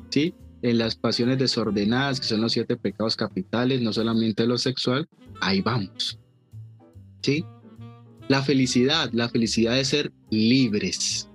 ¿sí? 0.09 0.33
En 0.61 0.77
las 0.77 0.95
pasiones 0.95 1.37
desordenadas, 1.37 2.21
que 2.21 2.27
son 2.27 2.39
los 2.39 2.53
siete 2.53 2.77
pecados 2.77 3.17
capitales, 3.17 3.81
no 3.81 3.91
solamente 3.91 4.47
lo 4.47 4.57
sexual, 4.57 5.09
ahí 5.41 5.59
vamos, 5.59 6.17
¿sí? 7.21 7.43
La 8.29 8.41
felicidad, 8.41 9.09
la 9.11 9.27
felicidad 9.27 9.75
de 9.75 9.83
ser 9.83 10.13
libres. 10.29 11.29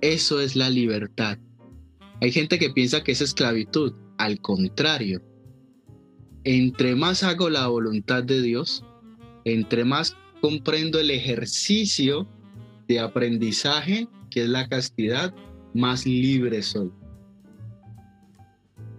Eso 0.00 0.40
es 0.40 0.56
la 0.56 0.68
libertad. 0.68 1.38
Hay 2.24 2.32
gente 2.32 2.58
que 2.58 2.70
piensa 2.70 3.04
que 3.04 3.12
es 3.12 3.20
esclavitud. 3.20 3.92
Al 4.16 4.40
contrario, 4.40 5.20
entre 6.44 6.94
más 6.94 7.22
hago 7.22 7.50
la 7.50 7.66
voluntad 7.66 8.24
de 8.24 8.40
Dios, 8.40 8.82
entre 9.44 9.84
más 9.84 10.16
comprendo 10.40 10.98
el 10.98 11.10
ejercicio 11.10 12.26
de 12.88 13.00
aprendizaje, 13.00 14.08
que 14.30 14.44
es 14.44 14.48
la 14.48 14.66
castidad, 14.70 15.34
más 15.74 16.06
libre 16.06 16.62
soy. 16.62 16.90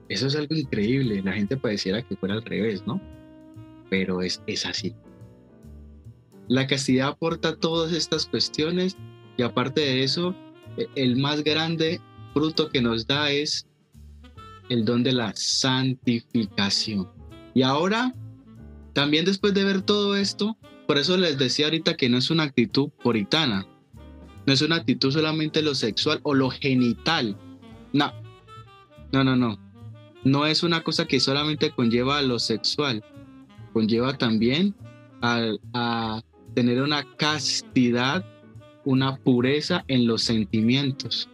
Eso 0.07 0.27
es 0.27 0.35
algo 0.35 0.53
increíble. 0.53 1.23
La 1.23 1.33
gente 1.33 1.57
pareciera 1.57 2.07
que 2.07 2.15
fuera 2.17 2.35
al 2.35 2.45
revés, 2.45 2.85
¿no? 2.85 3.01
Pero 3.89 4.21
es, 4.21 4.43
es 4.45 4.67
así. 4.67 4.93
La 6.47 6.67
castidad 6.67 7.07
aporta 7.07 7.55
todas 7.55 7.91
estas 7.91 8.27
cuestiones 8.27 8.95
y 9.35 9.41
aparte 9.41 9.81
de 9.81 10.03
eso, 10.03 10.35
e, 10.77 10.85
el 10.93 11.15
más 11.15 11.43
grande 11.43 11.99
fruto 12.35 12.69
que 12.69 12.81
nos 12.81 13.07
da 13.07 13.31
es 13.31 13.65
el 14.67 14.83
don 14.83 15.03
de 15.03 15.13
la 15.13 15.31
santificación. 15.35 17.09
Y 17.53 17.61
ahora, 17.61 18.13
también 18.91 19.23
después 19.23 19.53
de 19.53 19.63
ver 19.63 19.81
todo 19.81 20.17
esto, 20.17 20.57
por 20.85 20.97
eso 20.97 21.15
les 21.15 21.37
decía 21.37 21.67
ahorita 21.67 21.95
que 21.95 22.09
no 22.09 22.17
es 22.17 22.29
una 22.29 22.43
actitud 22.43 22.89
puritana, 23.01 23.65
no 24.45 24.51
es 24.51 24.61
una 24.61 24.75
actitud 24.75 25.11
solamente 25.11 25.61
lo 25.61 25.75
sexual 25.75 26.19
o 26.23 26.33
lo 26.33 26.49
genital. 26.49 27.37
No, 27.93 28.11
no, 29.13 29.23
no, 29.23 29.37
no. 29.37 29.57
No 30.25 30.45
es 30.45 30.61
una 30.61 30.83
cosa 30.83 31.05
que 31.05 31.21
solamente 31.21 31.71
conlleva 31.71 32.17
a 32.17 32.21
lo 32.21 32.37
sexual, 32.39 33.01
conlleva 33.71 34.17
también 34.17 34.75
a, 35.21 35.53
a 35.73 36.21
tener 36.53 36.81
una 36.81 37.05
castidad, 37.15 38.25
una 38.83 39.15
pureza 39.15 39.85
en 39.87 40.05
los 40.05 40.23
sentimientos, 40.23 41.29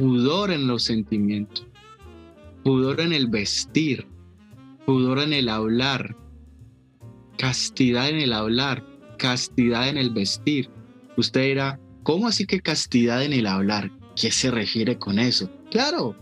pudor 0.00 0.50
en 0.50 0.66
los 0.66 0.84
sentimientos, 0.84 1.66
pudor 2.64 3.02
en 3.02 3.12
el 3.12 3.26
vestir, 3.26 4.06
pudor 4.86 5.18
en 5.18 5.34
el 5.34 5.50
hablar, 5.50 6.16
castidad 7.36 8.08
en 8.08 8.18
el 8.18 8.32
hablar, 8.32 8.82
castidad 9.18 9.90
en 9.90 9.98
el 9.98 10.08
vestir. 10.08 10.70
Usted 11.18 11.48
dirá, 11.48 11.78
¿cómo 12.02 12.28
así 12.28 12.46
que 12.46 12.62
castidad 12.62 13.22
en 13.22 13.34
el 13.34 13.46
hablar? 13.46 13.90
¿Qué 14.16 14.30
se 14.30 14.50
refiere 14.50 14.98
con 14.98 15.18
eso? 15.18 15.50
Claro, 15.70 16.16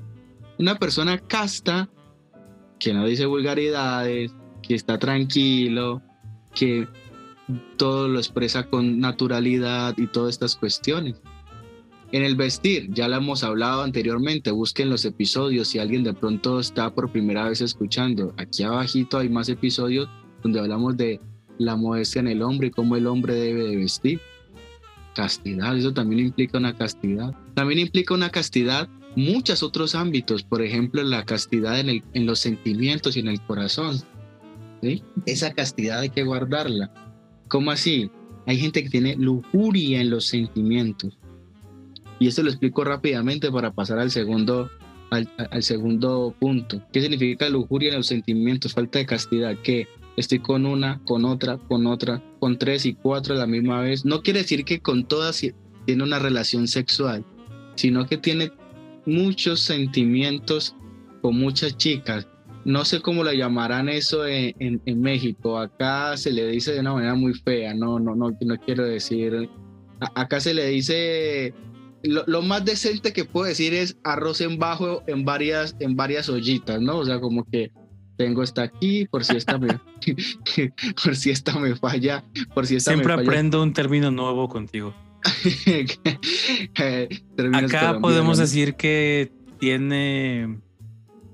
una 0.59 0.75
persona 0.75 1.17
casta 1.17 1.89
que 2.81 2.93
no 2.93 3.07
dice 3.07 3.27
vulgaridades, 3.27 4.33
que 4.61 4.75
está 4.75 4.99
tranquilo, 4.99 6.03
que 6.53 6.89
todo 7.77 8.09
lo 8.09 8.19
expresa 8.19 8.69
con 8.69 8.99
naturalidad 8.99 9.95
y 9.97 10.09
todas 10.09 10.31
estas 10.35 10.57
cuestiones. 10.57 11.23
En 12.11 12.23
el 12.23 12.37
vestir, 12.37 12.89
ya 12.93 13.07
lo 13.07 13.17
hemos 13.17 13.45
hablado 13.45 13.83
anteriormente, 13.83 14.51
busquen 14.51 14.89
los 14.89 15.05
episodios 15.05 15.69
si 15.69 15.79
alguien 15.79 16.05
de 16.05 16.15
pronto 16.15 16.59
está 16.59 16.95
por 16.95 17.13
primera 17.13 17.49
vez 17.49 17.61
escuchando. 17.61 18.33
Aquí 18.39 18.63
abajito 18.63 19.19
hay 19.19 19.29
más 19.29 19.49
episodios 19.49 20.09
donde 20.43 20.61
hablamos 20.61 20.97
de 20.97 21.21
la 21.59 21.77
modestia 21.77 22.21
en 22.21 22.29
el 22.29 22.43
hombre 22.43 22.69
y 22.69 22.71
cómo 22.71 22.97
el 22.97 23.07
hombre 23.07 23.35
debe 23.35 23.65
de 23.65 23.77
vestir. 23.77 24.21
Castidad, 25.15 25.77
eso 25.77 25.93
también 25.93 26.27
implica 26.27 26.57
una 26.59 26.75
castidad. 26.75 27.35
También 27.55 27.81
implica 27.81 28.15
una 28.15 28.31
castidad 28.31 28.89
muchos 29.17 29.63
otros 29.63 29.95
ámbitos, 29.95 30.45
por 30.45 30.63
ejemplo, 30.63 31.03
la 31.03 31.25
castidad 31.25 31.79
en, 31.81 32.05
en 32.13 32.27
los 32.27 32.39
sentimientos 32.39 33.17
y 33.17 33.21
en 33.21 33.29
el 33.29 33.41
corazón. 33.43 34.01
¿sí? 34.81 35.03
Esa 35.27 35.53
castidad 35.53 36.01
hay 36.01 36.11
que 36.11 36.23
guardarla 36.23 36.91
¿Cómo 37.49 37.71
así? 37.71 38.11
Hay 38.47 38.59
gente 38.59 38.83
que 38.83 38.91
tiene 38.91 39.17
lujuria 39.17 40.01
en 40.01 40.11
los 40.11 40.27
sentimientos. 40.27 41.19
Y 42.19 42.29
esto 42.29 42.43
lo 42.43 42.51
explico 42.51 42.85
rápidamente 42.85 43.51
para 43.51 43.73
pasar 43.73 43.99
al 43.99 44.11
segundo, 44.11 44.71
al, 45.11 45.29
segundo 45.63 46.35
punto. 46.39 46.83
¿Qué 46.93 47.01
significa 47.01 47.49
lujuria 47.49 47.91
en 47.91 47.97
los 47.97 48.07
sentimientos? 48.07 48.75
Falta 48.75 48.99
de 48.99 49.07
castidad. 49.07 49.57
Que 49.63 49.87
estoy 50.17 50.41
con 50.41 50.67
una, 50.67 51.01
con 51.05 51.25
otra, 51.25 51.59
con 51.59 51.87
otra, 51.87 52.23
con 52.41 52.59
tres 52.59 52.87
y 52.87 52.95
cuatro 52.95 53.35
a 53.35 53.39
la 53.39 53.47
misma 53.47 53.81
vez. 53.81 54.05
No 54.05 54.23
quiere 54.23 54.41
decir 54.41 54.65
que 54.65 54.81
con 54.81 55.07
todas 55.07 55.45
tiene 55.87 56.03
una 56.03 56.19
relación 56.19 56.67
sexual, 56.69 57.25
sino 57.77 58.07
que 58.07 58.17
tiene 58.17 58.51
muchos 59.07 59.61
sentimientos 59.61 60.75
con 61.23 61.39
muchas 61.39 61.77
chicas 61.77 62.27
no 62.69 62.85
sé 62.85 63.01
cómo 63.01 63.25
la 63.25 63.33
llamarán 63.33 63.89
eso 63.89 64.27
en, 64.27 64.83
México. 65.01 65.59
Acá 65.59 66.17
se 66.19 66.31
le 66.31 66.47
dice 66.49 66.75
de 66.75 66.81
una 66.81 66.93
manera 66.93 67.15
muy 67.15 67.33
fea, 67.33 67.73
no, 67.73 67.99
no, 67.99 68.15
no, 68.15 68.37
no 68.39 68.57
quiero 68.59 68.85
decir. 68.85 69.49
acá 70.15 70.39
se 70.39 70.53
le 70.53 70.67
dice 70.67 71.55
lo, 72.03 72.43
más 72.43 72.65
decente 72.65 73.13
que 73.13 73.25
puedo 73.25 73.47
decir 73.47 73.75
es 73.75 73.97
arroz 74.05 74.41
en 74.41 74.59
bajo 74.59 75.03
en 75.07 75.25
varias, 75.25 75.77
en 75.81 75.97
varias 75.97 76.29
ollitas, 76.29 76.81
¿no? 76.81 76.99
O 76.99 77.05
sea, 77.05 77.21
como 77.21 77.45
que 77.45 77.71
tengo 78.17 78.43
esta 78.43 78.63
aquí, 78.63 79.07
por 79.07 79.25
si 79.25 79.37
esta 79.37 79.59
me, 79.59 79.69
por 81.05 81.17
si 81.17 81.31
esta 81.31 81.59
me 81.59 81.75
falla, 81.77 82.25
por 82.55 82.67
si 82.67 82.77
esta 82.77 82.93
Siempre 82.93 83.13
aprendo 83.13 83.63
un 83.63 83.73
término 83.73 84.11
nuevo 84.11 84.49
contigo. 84.49 84.95
Acá 87.53 87.99
podemos 88.01 88.39
decir 88.39 88.75
que 88.75 89.33
tiene 89.59 90.59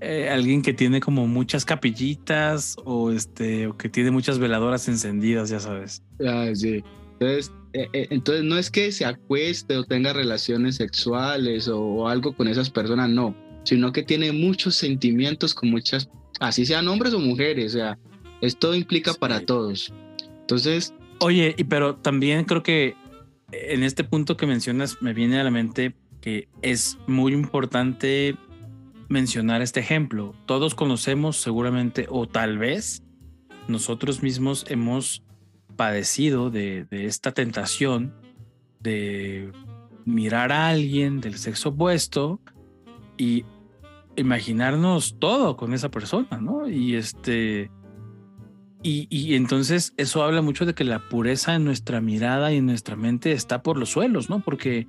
eh, 0.00 0.28
alguien 0.30 0.62
que 0.62 0.72
tiene 0.72 1.00
como 1.00 1.26
muchas 1.26 1.64
capillitas 1.64 2.76
o 2.84 3.10
este 3.10 3.66
o 3.66 3.76
que 3.76 3.88
tiene 3.88 4.10
muchas 4.10 4.38
veladoras 4.38 4.88
encendidas, 4.88 5.50
ya 5.50 5.60
sabes. 5.60 6.02
Ah, 6.26 6.48
sí. 6.54 6.82
Entonces, 7.12 7.52
entonces 7.92 8.44
no 8.44 8.56
es 8.56 8.70
que 8.70 8.92
se 8.92 9.04
acueste 9.04 9.76
o 9.76 9.84
tenga 9.84 10.12
relaciones 10.12 10.76
sexuales 10.76 11.68
o, 11.68 12.06
algo 12.08 12.34
con 12.34 12.46
esas 12.46 12.70
personas, 12.70 13.10
no, 13.10 13.34
sino 13.64 13.92
que 13.92 14.02
tiene 14.02 14.32
muchos 14.32 14.76
sentimientos 14.76 15.54
con 15.54 15.70
muchas, 15.70 16.08
así 16.40 16.64
sean 16.64 16.86
hombres 16.86 17.12
o 17.14 17.18
mujeres, 17.18 17.74
o 17.74 17.78
sea, 17.78 17.98
esto 18.40 18.74
implica 18.74 19.12
para 19.14 19.40
todos. 19.40 19.92
Entonces... 20.40 20.94
Oye, 21.20 21.54
y 21.56 21.64
pero 21.64 21.96
también 21.96 22.44
creo 22.44 22.62
que 22.62 22.94
en 23.50 23.82
este 23.82 24.04
punto 24.04 24.36
que 24.36 24.46
mencionas 24.46 25.00
me 25.00 25.12
viene 25.12 25.40
a 25.40 25.44
la 25.44 25.50
mente 25.50 25.94
que 26.20 26.48
es 26.62 26.98
muy 27.06 27.32
importante 27.32 28.36
mencionar 29.08 29.62
este 29.62 29.80
ejemplo. 29.80 30.34
Todos 30.46 30.74
conocemos 30.74 31.36
seguramente 31.36 32.06
o 32.08 32.26
tal 32.26 32.58
vez 32.58 33.02
nosotros 33.68 34.22
mismos 34.22 34.64
hemos 34.68 35.22
padecido 35.76 36.50
de, 36.50 36.86
esta 36.90 37.32
tentación 37.32 38.14
de 38.80 39.52
mirar 40.04 40.52
a 40.52 40.68
alguien 40.68 41.20
del 41.20 41.36
sexo 41.38 41.70
opuesto 41.70 42.40
y 43.16 43.44
imaginarnos 44.16 45.16
todo 45.18 45.56
con 45.56 45.72
esa 45.74 45.90
persona, 45.90 46.38
¿no? 46.40 46.68
Y 46.68 46.96
este... 46.96 47.70
Y, 48.86 49.06
y, 49.08 49.34
entonces 49.34 49.94
eso 49.96 50.22
habla 50.22 50.42
mucho 50.42 50.66
de 50.66 50.74
que 50.74 50.84
la 50.84 51.08
pureza 51.08 51.54
en 51.54 51.64
nuestra 51.64 52.02
mirada 52.02 52.52
y 52.52 52.58
en 52.58 52.66
nuestra 52.66 52.96
mente 52.96 53.32
está 53.32 53.62
por 53.62 53.78
los 53.78 53.88
suelos, 53.88 54.28
¿no? 54.28 54.40
Porque 54.40 54.86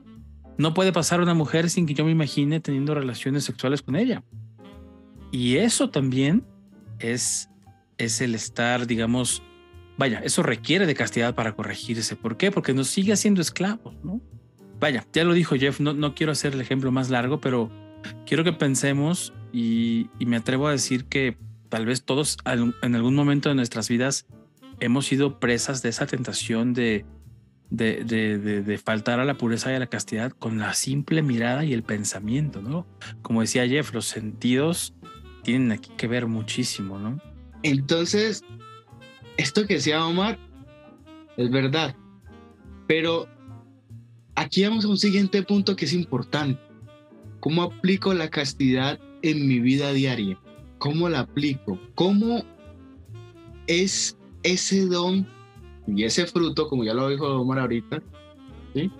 no 0.57 0.73
puede 0.73 0.91
pasar 0.91 1.21
una 1.21 1.33
mujer 1.33 1.69
sin 1.69 1.85
que 1.85 1.93
yo 1.93 2.03
me 2.03 2.11
imagine 2.11 2.59
teniendo 2.59 2.93
relaciones 2.93 3.45
sexuales 3.45 3.81
con 3.81 3.95
ella. 3.95 4.23
Y 5.31 5.57
eso 5.57 5.89
también 5.89 6.45
es, 6.99 7.49
es 7.97 8.21
el 8.21 8.35
estar, 8.35 8.87
digamos, 8.87 9.43
vaya, 9.97 10.19
eso 10.19 10.43
requiere 10.43 10.85
de 10.85 10.95
castidad 10.95 11.35
para 11.35 11.53
corregirse. 11.53 12.15
¿Por 12.15 12.37
qué? 12.37 12.51
Porque 12.51 12.73
nos 12.73 12.87
sigue 12.87 13.13
haciendo 13.13 13.41
esclavos, 13.41 13.95
¿no? 14.03 14.21
Vaya, 14.79 15.05
ya 15.13 15.23
lo 15.23 15.33
dijo 15.33 15.55
Jeff, 15.55 15.79
no, 15.79 15.93
no 15.93 16.15
quiero 16.15 16.31
hacer 16.31 16.53
el 16.53 16.61
ejemplo 16.61 16.91
más 16.91 17.09
largo, 17.09 17.39
pero 17.39 17.71
quiero 18.25 18.43
que 18.43 18.53
pensemos 18.53 19.33
y, 19.53 20.09
me 20.19 20.35
atrevo 20.35 20.67
a 20.67 20.71
decir 20.71 21.05
que 21.05 21.37
tal 21.69 21.85
vez 21.85 22.03
todos 22.03 22.37
en 22.45 22.95
algún 22.95 23.15
momento 23.15 23.49
de 23.49 23.55
nuestras 23.55 23.87
vidas 23.87 24.25
hemos 24.79 25.05
sido 25.05 25.39
presas 25.39 25.81
de 25.81 25.89
esa 25.89 26.05
tentación 26.05 26.73
de 26.73 27.05
de, 27.69 28.03
de, 28.03 28.61
de, 28.61 28.77
faltar 28.77 29.19
a 29.19 29.25
la 29.25 29.37
pureza 29.37 29.71
y 29.71 29.75
a 29.75 29.79
la 29.79 29.87
castidad 29.87 30.31
con 30.31 30.59
la 30.59 30.73
simple 30.73 31.21
mirada 31.21 31.65
y 31.65 31.73
el 31.73 31.83
pensamiento, 31.83 32.61
¿no? 32.61 32.85
Como 33.21 33.41
decía 33.41 33.67
Jeff, 33.67 33.93
los 33.93 34.05
sentidos 34.05 34.93
tienen 35.43 35.71
aquí 35.71 35.91
que 35.97 36.07
ver 36.07 36.27
muchísimo, 36.27 36.99
¿no? 36.99 37.19
Entonces, 37.63 38.43
esto 39.37 39.65
que 39.65 39.75
decía 39.75 40.05
Omar 40.05 40.37
es 41.37 41.49
verdad, 41.49 41.95
pero 42.87 43.27
aquí 44.35 44.63
vamos 44.63 44.85
a 44.85 44.89
un 44.89 44.97
siguiente 44.97 45.43
punto 45.43 45.75
que 45.75 45.85
es 45.85 45.93
importante. 45.93 46.61
¿Cómo 47.39 47.63
aplico 47.63 48.13
la 48.13 48.29
castidad 48.29 48.99
en 49.21 49.47
mi 49.47 49.59
vida 49.59 49.91
diaria? 49.91 50.39
¿Cómo 50.77 51.09
la 51.09 51.19
aplico? 51.21 51.79
¿Cómo 51.93 52.43
es 53.67 54.17
ese 54.43 54.85
don 54.85 55.27
Y 55.87 56.03
ese 56.03 56.25
fruto, 56.25 56.67
como 56.67 56.83
ya 56.83 56.93
lo 56.93 57.09
dijo 57.09 57.27
Omar 57.27 57.59
ahorita, 57.59 58.01
¿sí? 58.73 58.91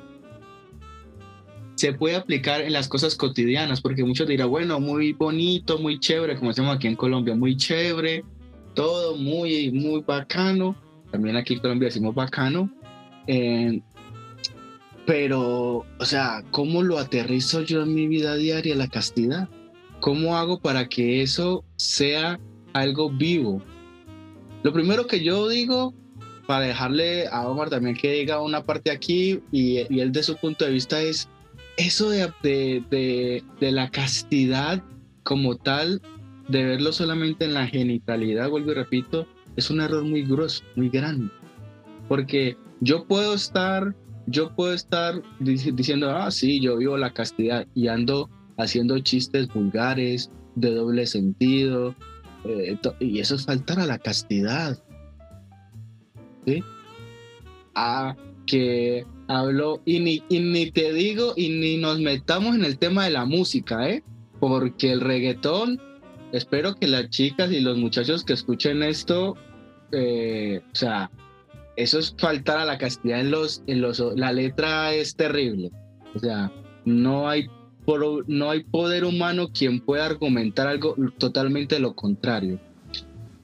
se 1.76 1.94
puede 1.94 2.16
aplicar 2.16 2.62
en 2.62 2.74
las 2.74 2.88
cosas 2.88 3.16
cotidianas, 3.16 3.82
porque 3.82 4.04
muchos 4.04 4.28
dirán, 4.28 4.50
bueno, 4.50 4.80
muy 4.80 5.14
bonito, 5.14 5.78
muy 5.78 6.00
chévere, 6.00 6.36
como 6.36 6.52
decimos 6.52 6.76
aquí 6.76 6.88
en 6.88 6.96
Colombia, 6.96 7.36
muy 7.36 7.58
chévere, 7.58 8.24
todo 8.76 9.18
muy, 9.18 9.72
muy 9.72 10.02
bacano. 10.02 10.76
También 11.12 11.36
aquí 11.36 11.56
en 11.56 11.60
Colombia 11.60 11.88
decimos 11.88 12.14
bacano. 12.14 12.70
Eh, 13.28 13.82
pero, 15.06 15.86
o 16.00 16.06
sea, 16.06 16.44
¿cómo 16.52 16.84
lo 16.84 16.98
aterrizo 16.98 17.62
yo 17.62 17.84
en 17.84 17.94
mi 17.94 18.08
vida 18.08 18.36
diaria, 18.36 18.76
la 18.76 18.88
castidad? 18.88 19.50
¿Cómo 20.00 20.36
hago 20.36 20.60
para 20.60 20.88
que 20.88 21.22
eso 21.22 21.64
sea 21.76 22.40
algo 22.74 23.10
vivo? 23.10 23.62
Lo 24.64 24.74
primero 24.74 25.06
que 25.06 25.24
yo 25.24 25.48
digo, 25.48 25.94
para 26.48 26.66
dejarle 26.66 27.28
a 27.28 27.48
Omar 27.48 27.70
también 27.70 27.96
que 27.96 28.12
diga 28.12 28.42
una 28.42 28.64
parte 28.64 28.92
aquí 28.92 29.42
y, 29.52 29.78
él 29.78 30.12
de 30.12 30.24
su 30.24 30.36
punto 30.38 30.66
de 30.66 30.72
vista 30.72 31.02
es 31.02 31.30
eso 31.78 32.10
de, 32.10 32.32
de, 32.42 33.44
de, 33.60 33.72
la 33.72 33.90
castidad 33.92 34.82
como 35.24 35.56
tal, 35.56 36.02
de 36.48 36.64
verlo 36.64 36.92
solamente 36.92 37.46
en 37.46 37.54
la 37.54 37.68
genitalidad, 37.68 38.50
vuelvo 38.50 38.72
y 38.72 38.76
repito, 38.76 39.28
es 39.56 39.70
un 39.70 39.82
error 39.82 40.04
muy 40.04 40.24
grosso, 40.24 40.64
muy 40.76 40.90
grande. 40.90 41.32
Porque 42.08 42.58
yo 42.82 43.06
puedo 43.06 43.34
estar, 43.34 43.96
yo 44.28 44.56
puedo 44.56 44.74
estar 44.74 45.22
diciendo, 45.40 46.12
ah, 46.12 46.30
sí, 46.30 46.60
yo 46.60 46.78
vivo 46.78 46.98
la 46.98 47.14
castidad 47.14 47.68
y 47.74 47.88
ando 47.88 48.30
haciendo 48.58 49.00
chistes 49.00 49.48
vulgares, 49.54 50.30
de 50.56 50.74
doble 50.74 51.06
sentido, 51.06 51.96
eh, 52.46 52.78
y 53.00 53.20
eso 53.20 53.36
es 53.36 53.46
faltar 53.46 53.80
a 53.80 53.86
la 53.86 53.98
castidad. 53.98 54.82
¿Sí? 56.46 56.64
A 57.74 58.16
que 58.46 59.06
hablo, 59.28 59.82
y 59.86 60.00
ni, 60.00 60.24
y 60.30 60.40
ni 60.40 60.72
te 60.72 60.94
digo, 60.94 61.34
y 61.36 61.50
ni 61.50 61.78
nos 61.78 62.00
metamos 62.00 62.56
en 62.56 62.64
el 62.64 62.78
tema 62.78 63.06
de 63.06 63.12
la 63.12 63.26
música, 63.26 63.90
¿eh? 63.90 64.04
Porque 64.40 64.92
el 64.92 65.02
reggaetón, 65.02 65.82
espero 66.36 66.76
que 66.76 66.88
las 66.88 67.10
chicas 67.10 67.52
y 67.52 67.62
los 67.62 67.78
muchachos 67.78 68.24
que 68.24 68.34
escuchen 68.34 68.84
esto, 68.84 69.36
eh, 69.92 70.62
o 70.72 70.76
sea, 70.76 71.10
eso 71.76 72.00
es 72.00 72.16
faltar 72.18 72.58
a 72.58 72.66
la 72.66 72.78
castidad 72.78 73.20
en 73.20 73.32
los, 73.32 73.64
en 73.68 73.82
los, 73.82 74.00
la 74.16 74.32
letra 74.32 74.94
es 74.94 75.16
terrible. 75.16 75.72
O 76.14 76.20
sea, 76.20 76.52
no 76.86 77.28
hay, 77.28 77.48
no 78.28 78.50
hay 78.50 78.64
poder 78.64 79.06
humano 79.06 79.50
quien 79.52 79.80
pueda 79.80 80.06
argumentar 80.06 80.68
algo 80.68 80.96
totalmente 81.18 81.80
lo 81.80 81.96
contrario. 81.96 82.60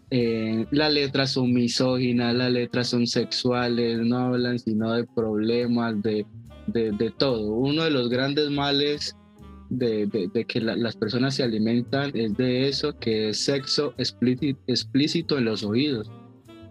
Eh, 0.10 0.66
las 0.72 0.92
letras 0.92 1.32
son 1.32 1.54
misóginas, 1.54 2.36
las 2.36 2.52
letras 2.52 2.90
son 2.90 3.08
sexuales, 3.08 4.00
no 4.00 4.18
hablan 4.18 4.60
sino 4.60 4.92
de 4.94 5.06
problemas, 5.06 6.02
de, 6.04 6.26
de, 6.68 7.14
todo. 7.18 7.54
Uno 7.54 7.84
de 7.84 7.92
los 7.92 8.10
grandes 8.10 8.50
males 8.50 9.16
de, 9.72 10.06
de 10.34 10.46
que 10.46 10.60
las 10.60 10.98
personas 10.98 11.34
se 11.36 11.44
alimentan 11.44 12.12
es 12.14 12.36
de 12.36 12.68
eso, 12.68 12.98
que 13.00 13.30
es 13.30 13.46
sexo 13.46 13.94
explícito, 13.98 14.60
explícito 14.68 15.38
en 15.38 15.46
los 15.46 15.64
oídos. 15.64 16.12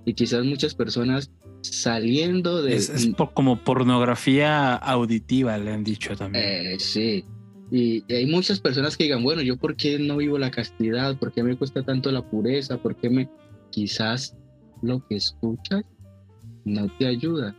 Y 0.04 0.12
quizás 0.12 0.44
muchas 0.44 0.74
personas 0.74 1.30
saliendo 1.62 2.62
de... 2.62 2.76
Es, 2.76 3.10
como 3.34 3.64
pornografía 3.64 4.74
auditiva, 4.74 5.56
le 5.56 5.72
han 5.72 5.82
dicho 5.82 6.14
también. 6.14 6.44
Eh, 6.44 6.76
sí, 6.78 7.24
y, 7.70 8.04
hay 8.12 8.26
muchas 8.26 8.60
personas 8.60 8.96
que 8.96 9.04
digan, 9.04 9.22
bueno, 9.22 9.40
yo 9.40 9.56
por 9.56 9.76
qué 9.76 9.98
no 9.98 10.18
vivo 10.18 10.38
la 10.38 10.50
castidad, 10.50 11.16
por 11.16 11.32
qué 11.32 11.42
me 11.42 11.56
cuesta 11.56 11.82
tanto 11.82 12.12
la 12.12 12.22
pureza, 12.22 12.78
por 12.78 12.96
qué 12.96 13.08
me... 13.08 13.28
Quizás 13.70 14.36
lo 14.82 15.06
que 15.06 15.16
escuchas 15.16 15.84
no 16.64 16.88
te 16.98 17.06
ayuda. 17.06 17.54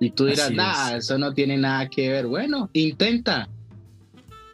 Y 0.00 0.10
tú 0.10 0.26
dirás, 0.26 0.50
nada, 0.52 0.96
eso 0.96 1.16
no 1.18 1.32
tiene 1.32 1.56
nada 1.56 1.88
que 1.88 2.08
ver. 2.08 2.26
Bueno, 2.26 2.68
intenta. 2.72 3.48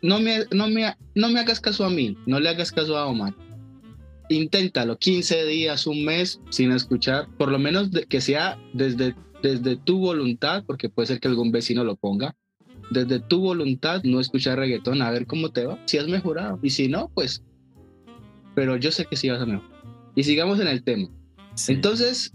No 0.06 0.20
me, 0.20 0.44
no, 0.52 0.68
me, 0.68 0.94
no 1.16 1.28
me 1.30 1.40
hagas 1.40 1.60
caso 1.60 1.84
a 1.84 1.90
mí, 1.90 2.16
no 2.26 2.38
le 2.38 2.48
hagas 2.48 2.70
caso 2.70 2.96
a 2.96 3.06
Omar. 3.06 3.34
Inténtalo, 4.28 4.96
15 4.96 5.44
días, 5.46 5.84
un 5.88 6.04
mes 6.04 6.40
sin 6.50 6.70
escuchar, 6.70 7.26
por 7.36 7.50
lo 7.50 7.58
menos 7.58 7.90
que 8.08 8.20
sea 8.20 8.56
desde, 8.72 9.16
desde 9.42 9.74
tu 9.74 9.98
voluntad, 9.98 10.62
porque 10.64 10.88
puede 10.88 11.08
ser 11.08 11.18
que 11.18 11.26
algún 11.26 11.50
vecino 11.50 11.82
lo 11.82 11.96
ponga, 11.96 12.36
desde 12.90 13.18
tu 13.18 13.40
voluntad 13.40 14.00
no 14.04 14.20
escuchar 14.20 14.58
reggaetón, 14.58 15.02
a 15.02 15.10
ver 15.10 15.26
cómo 15.26 15.50
te 15.50 15.66
va, 15.66 15.76
si 15.86 15.98
has 15.98 16.06
mejorado. 16.06 16.60
Y 16.62 16.70
si 16.70 16.86
no, 16.86 17.10
pues, 17.12 17.42
pero 18.54 18.76
yo 18.76 18.92
sé 18.92 19.06
que 19.06 19.16
sí 19.16 19.28
vas 19.28 19.42
a 19.42 19.46
mejorar. 19.46 19.82
Y 20.14 20.22
sigamos 20.22 20.60
en 20.60 20.68
el 20.68 20.84
tema. 20.84 21.08
Entonces, 21.66 22.32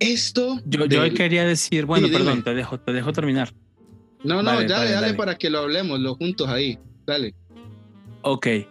esto... 0.00 0.60
Yo, 0.66 0.84
yo 0.84 1.14
quería 1.14 1.46
decir, 1.46 1.86
bueno, 1.86 2.08
perdón, 2.12 2.44
te 2.44 2.52
dejo, 2.52 2.78
te 2.78 2.92
dejo 2.92 3.10
terminar. 3.14 3.54
No, 4.22 4.42
no, 4.42 4.50
dale, 4.50 4.92
dale, 4.92 5.14
para 5.14 5.36
que 5.36 5.48
lo 5.50 5.60
hablemos, 5.60 5.98
los 5.98 6.16
juntos 6.16 6.48
ahí, 6.48 6.78
dale. 7.06 7.34
Ok. 8.22 8.46
Eh, 8.46 8.66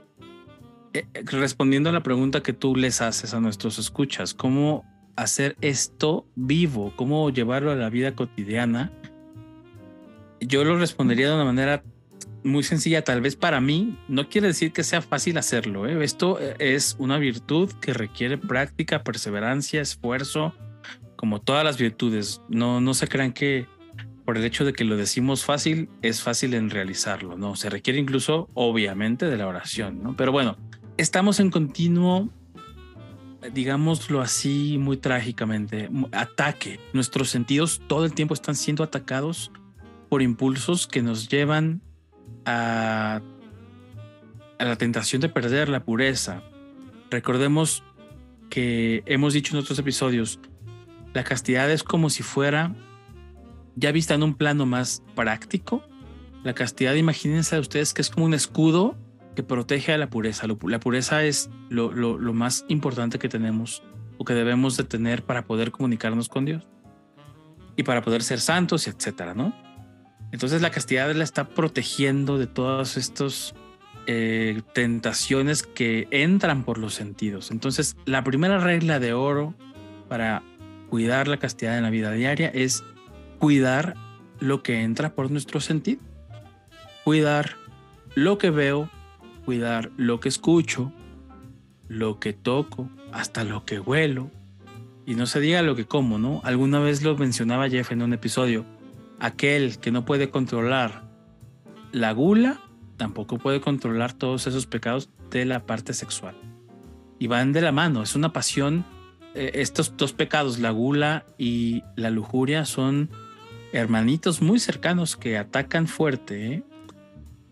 eh, 0.93 1.05
respondiendo 1.25 1.89
a 1.89 1.93
la 1.93 2.03
pregunta 2.03 2.41
que 2.41 2.53
tú 2.53 2.75
les 2.75 3.01
haces 3.01 3.33
a 3.33 3.39
nuestros 3.39 3.79
escuchas, 3.79 4.33
¿cómo 4.33 4.85
hacer 5.15 5.55
esto 5.61 6.27
vivo? 6.35 6.93
¿Cómo 6.95 7.29
llevarlo 7.29 7.71
a 7.71 7.75
la 7.75 7.89
vida 7.89 8.15
cotidiana? 8.15 8.91
yo 10.41 10.63
lo 10.63 10.77
respondería 10.77 11.27
de 11.27 11.35
una 11.35 11.45
manera 11.45 11.83
muy 12.43 12.63
sencilla, 12.63 13.03
tal 13.03 13.21
vez 13.21 13.35
para 13.35 13.59
mí, 13.59 13.97
no 14.07 14.29
quiere 14.29 14.47
decir 14.47 14.71
que 14.71 14.83
sea 14.83 15.01
fácil 15.01 15.37
hacerlo. 15.37 15.87
¿eh? 15.87 16.03
Esto 16.03 16.39
es 16.59 16.95
una 16.97 17.17
virtud 17.17 17.71
que 17.81 17.93
requiere 17.93 18.37
práctica, 18.37 19.03
perseverancia, 19.03 19.81
esfuerzo, 19.81 20.53
como 21.17 21.41
todas 21.41 21.65
las 21.65 21.77
virtudes. 21.77 22.41
No, 22.47 22.79
no 22.79 22.93
se 22.93 23.07
crean 23.07 23.33
que 23.33 23.67
por 24.29 24.37
el 24.37 24.45
hecho 24.45 24.63
de 24.63 24.73
que 24.73 24.83
lo 24.83 24.95
decimos 24.95 25.43
fácil, 25.43 25.89
es 26.03 26.21
fácil 26.21 26.53
en 26.53 26.69
realizarlo, 26.69 27.35
¿no? 27.35 27.55
Se 27.55 27.67
requiere 27.67 27.97
incluso, 27.97 28.47
obviamente, 28.53 29.25
de 29.25 29.35
la 29.37 29.47
oración, 29.47 30.03
¿no? 30.03 30.15
Pero 30.15 30.31
bueno, 30.31 30.55
estamos 30.97 31.39
en 31.39 31.49
continuo, 31.49 32.29
digámoslo 33.51 34.21
así, 34.21 34.77
muy 34.79 34.97
trágicamente, 34.97 35.89
ataque. 36.11 36.79
Nuestros 36.93 37.31
sentidos 37.31 37.81
todo 37.87 38.05
el 38.05 38.13
tiempo 38.13 38.35
están 38.35 38.53
siendo 38.53 38.83
atacados 38.83 39.51
por 40.09 40.21
impulsos 40.21 40.85
que 40.85 41.01
nos 41.01 41.27
llevan 41.27 41.81
a, 42.45 43.21
a 44.59 44.63
la 44.63 44.75
tentación 44.75 45.23
de 45.23 45.29
perder 45.29 45.69
la 45.69 45.83
pureza. 45.83 46.43
Recordemos 47.09 47.83
que 48.51 49.01
hemos 49.07 49.33
dicho 49.33 49.55
en 49.55 49.63
otros 49.63 49.79
episodios, 49.79 50.39
la 51.15 51.23
castidad 51.23 51.71
es 51.71 51.81
como 51.81 52.11
si 52.11 52.21
fuera, 52.21 52.75
ya 53.79 53.91
vista 53.91 54.13
en 54.13 54.23
un 54.23 54.35
plano 54.35 54.65
más 54.65 55.03
práctico, 55.15 55.83
la 56.43 56.53
castidad, 56.53 56.93
imagínense 56.95 57.59
ustedes 57.59 57.93
que 57.93 58.01
es 58.01 58.09
como 58.09 58.25
un 58.25 58.33
escudo 58.33 58.97
que 59.35 59.43
protege 59.43 59.93
a 59.93 59.97
la 59.97 60.09
pureza. 60.09 60.47
La 60.47 60.79
pureza 60.79 61.23
es 61.23 61.49
lo, 61.69 61.91
lo, 61.91 62.17
lo, 62.17 62.33
más 62.33 62.65
importante 62.67 63.19
que 63.19 63.29
tenemos 63.29 63.83
o 64.17 64.25
que 64.25 64.33
debemos 64.33 64.77
de 64.77 64.83
tener 64.83 65.23
para 65.23 65.45
poder 65.45 65.71
comunicarnos 65.71 66.29
con 66.29 66.45
Dios 66.45 66.67
y 67.75 67.83
para 67.83 68.01
poder 68.01 68.23
ser 68.23 68.39
santos, 68.39 68.87
etcétera, 68.87 69.33
¿no? 69.33 69.53
Entonces 70.31 70.61
la 70.61 70.71
castidad 70.71 71.13
la 71.13 71.23
está 71.23 71.49
protegiendo 71.49 72.37
de 72.37 72.47
todas 72.47 72.97
estas 72.97 73.53
eh, 74.07 74.61
tentaciones 74.73 75.63
que 75.63 76.07
entran 76.11 76.63
por 76.63 76.77
los 76.77 76.93
sentidos. 76.93 77.51
Entonces 77.51 77.95
la 78.05 78.23
primera 78.23 78.59
regla 78.59 78.99
de 78.99 79.13
oro 79.13 79.55
para 80.07 80.43
cuidar 80.89 81.27
la 81.27 81.37
castidad 81.37 81.77
en 81.77 81.83
la 81.83 81.89
vida 81.89 82.11
diaria 82.11 82.49
es 82.49 82.83
cuidar 83.39 83.95
lo 84.39 84.61
que 84.61 84.83
entra 84.83 85.15
por 85.15 85.31
nuestro 85.31 85.59
sentido. 85.61 86.01
Cuidar 87.03 87.55
lo 88.15 88.37
que 88.37 88.49
veo, 88.51 88.89
cuidar 89.45 89.91
lo 89.97 90.19
que 90.19 90.29
escucho, 90.29 90.91
lo 91.87 92.19
que 92.19 92.33
toco, 92.33 92.89
hasta 93.11 93.43
lo 93.43 93.65
que 93.65 93.79
huelo. 93.79 94.29
Y 95.05 95.15
no 95.15 95.25
se 95.25 95.39
diga 95.39 95.63
lo 95.63 95.75
que 95.75 95.85
como, 95.85 96.19
¿no? 96.19 96.41
Alguna 96.43 96.79
vez 96.79 97.01
lo 97.01 97.17
mencionaba 97.17 97.69
Jeff 97.69 97.91
en 97.91 98.03
un 98.03 98.13
episodio 98.13 98.65
aquel 99.19 99.79
que 99.79 99.91
no 99.91 100.05
puede 100.05 100.29
controlar 100.29 101.03
la 101.91 102.11
gula, 102.13 102.61
tampoco 102.97 103.37
puede 103.37 103.61
controlar 103.61 104.13
todos 104.13 104.47
esos 104.47 104.65
pecados 104.65 105.09
de 105.29 105.45
la 105.45 105.65
parte 105.65 105.93
sexual. 105.93 106.35
Y 107.19 107.27
van 107.27 107.51
de 107.51 107.61
la 107.61 107.71
mano, 107.71 108.01
es 108.01 108.15
una 108.15 108.31
pasión. 108.31 108.85
Eh, 109.35 109.51
estos 109.55 109.97
dos 109.97 110.13
pecados, 110.13 110.59
la 110.59 110.71
gula 110.71 111.25
y 111.37 111.83
la 111.95 112.09
lujuria, 112.09 112.65
son 112.65 113.09
hermanitos 113.73 114.41
muy 114.41 114.59
cercanos 114.59 115.17
que 115.17 115.37
atacan 115.37 115.87
fuerte. 115.87 116.53
¿eh? 116.53 116.63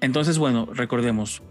Entonces, 0.01 0.37
bueno, 0.37 0.67
recordemos, 0.71 1.43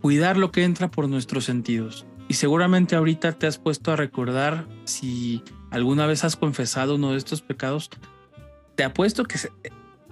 cuidar 0.00 0.36
lo 0.36 0.50
que 0.50 0.64
entra 0.64 0.90
por 0.90 1.08
nuestros 1.08 1.44
sentidos. 1.44 2.06
Y 2.28 2.34
seguramente 2.34 2.94
ahorita 2.94 3.32
te 3.32 3.46
has 3.46 3.58
puesto 3.58 3.92
a 3.92 3.96
recordar 3.96 4.66
si 4.84 5.42
alguna 5.70 6.06
vez 6.06 6.24
has 6.24 6.36
confesado 6.36 6.94
uno 6.94 7.12
de 7.12 7.18
estos 7.18 7.42
pecados, 7.42 7.90
te 8.76 8.84
apuesto 8.84 9.24
que 9.24 9.38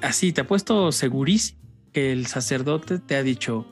así, 0.02 0.32
te 0.32 0.40
apuesto 0.40 0.90
segurísimo 0.92 1.60
que 1.92 2.12
el 2.12 2.26
sacerdote 2.26 2.98
te 2.98 3.16
ha 3.16 3.22
dicho, 3.22 3.66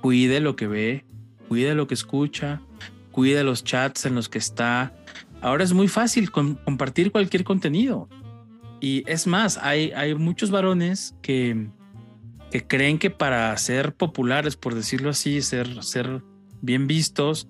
cuide 0.00 0.40
lo 0.40 0.56
que 0.56 0.66
ve, 0.66 1.04
cuide 1.48 1.74
lo 1.74 1.86
que 1.86 1.94
escucha, 1.94 2.62
cuide 3.10 3.44
los 3.44 3.62
chats 3.62 4.06
en 4.06 4.14
los 4.14 4.28
que 4.28 4.38
está, 4.38 4.94
ahora 5.40 5.62
es 5.62 5.72
muy 5.72 5.88
fácil 5.88 6.30
compartir 6.30 7.12
cualquier 7.12 7.44
contenido. 7.44 8.08
Y 8.82 9.04
es 9.06 9.28
más, 9.28 9.58
hay, 9.58 9.92
hay 9.92 10.16
muchos 10.16 10.50
varones 10.50 11.14
que, 11.22 11.68
que 12.50 12.66
creen 12.66 12.98
que 12.98 13.10
para 13.10 13.56
ser 13.56 13.94
populares, 13.94 14.56
por 14.56 14.74
decirlo 14.74 15.10
así, 15.10 15.40
ser, 15.40 15.84
ser 15.84 16.20
bien 16.62 16.88
vistos, 16.88 17.48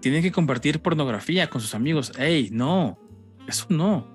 tienen 0.00 0.22
que 0.22 0.32
compartir 0.32 0.80
pornografía 0.80 1.50
con 1.50 1.60
sus 1.60 1.74
amigos. 1.74 2.12
Hey, 2.18 2.48
no, 2.50 2.98
eso 3.46 3.66
no. 3.68 4.08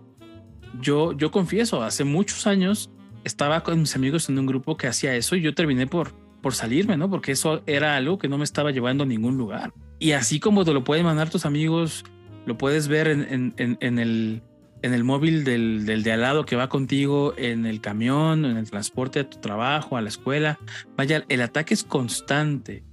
Yo, 0.81 1.13
yo 1.13 1.29
confieso, 1.29 1.83
hace 1.83 2.03
muchos 2.03 2.47
años 2.47 2.89
estaba 3.23 3.61
con 3.61 3.79
mis 3.79 3.95
amigos 3.95 4.27
en 4.29 4.39
un 4.39 4.47
grupo 4.47 4.75
que 4.75 4.87
hacía 4.87 5.15
eso 5.15 5.35
y 5.35 5.41
yo 5.41 5.53
terminé 5.53 5.85
por, 5.85 6.13
por 6.41 6.55
salirme, 6.55 6.97
¿no? 6.97 7.11
Porque 7.11 7.31
eso 7.31 7.61
era 7.67 7.95
algo 7.95 8.17
que 8.17 8.27
no 8.27 8.39
me 8.39 8.43
estaba 8.43 8.71
llevando 8.71 9.03
a 9.03 9.07
ningún 9.07 9.37
lugar. 9.37 9.71
Y 9.99 10.13
así 10.13 10.39
como 10.39 10.65
te 10.65 10.73
lo 10.73 10.83
pueden 10.83 11.05
mandar 11.05 11.29
tus 11.29 11.45
amigos, 11.45 12.05
lo 12.47 12.57
puedes 12.57 12.87
ver 12.87 13.07
en, 13.07 13.53
en, 13.57 13.77
en, 13.79 13.99
el, 13.99 14.41
en 14.81 14.93
el 14.93 15.03
móvil 15.03 15.43
del, 15.43 15.85
del, 15.85 16.03
de 16.03 16.11
al 16.11 16.21
lado 16.21 16.45
que 16.45 16.55
va 16.55 16.69
contigo, 16.69 17.33
en 17.37 17.65
el 17.65 17.81
camión, 17.81 18.45
en 18.45 18.57
el 18.57 18.69
transporte 18.69 19.19
a 19.19 19.29
tu 19.29 19.39
trabajo, 19.39 19.97
a 19.97 20.01
la 20.01 20.09
escuela. 20.09 20.59
Vaya, 20.95 21.25
el 21.29 21.41
ataque 21.41 21.73
es 21.73 21.83
constante 21.83 22.83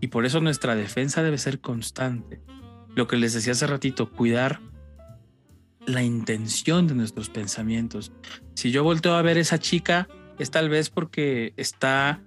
y 0.00 0.08
por 0.08 0.26
eso 0.26 0.40
nuestra 0.40 0.74
defensa 0.74 1.22
debe 1.22 1.38
ser 1.38 1.60
constante. 1.60 2.40
Lo 2.94 3.06
que 3.06 3.16
les 3.16 3.32
decía 3.32 3.52
hace 3.52 3.66
ratito, 3.66 4.10
cuidar 4.10 4.60
la 5.86 6.02
intención 6.02 6.86
de 6.86 6.94
nuestros 6.94 7.28
pensamientos. 7.28 8.12
Si 8.54 8.70
yo 8.70 8.84
volteo 8.84 9.14
a 9.14 9.22
ver 9.22 9.36
a 9.36 9.40
esa 9.40 9.58
chica, 9.58 10.08
es 10.38 10.50
tal 10.50 10.68
vez 10.68 10.90
porque 10.90 11.54
está, 11.56 12.20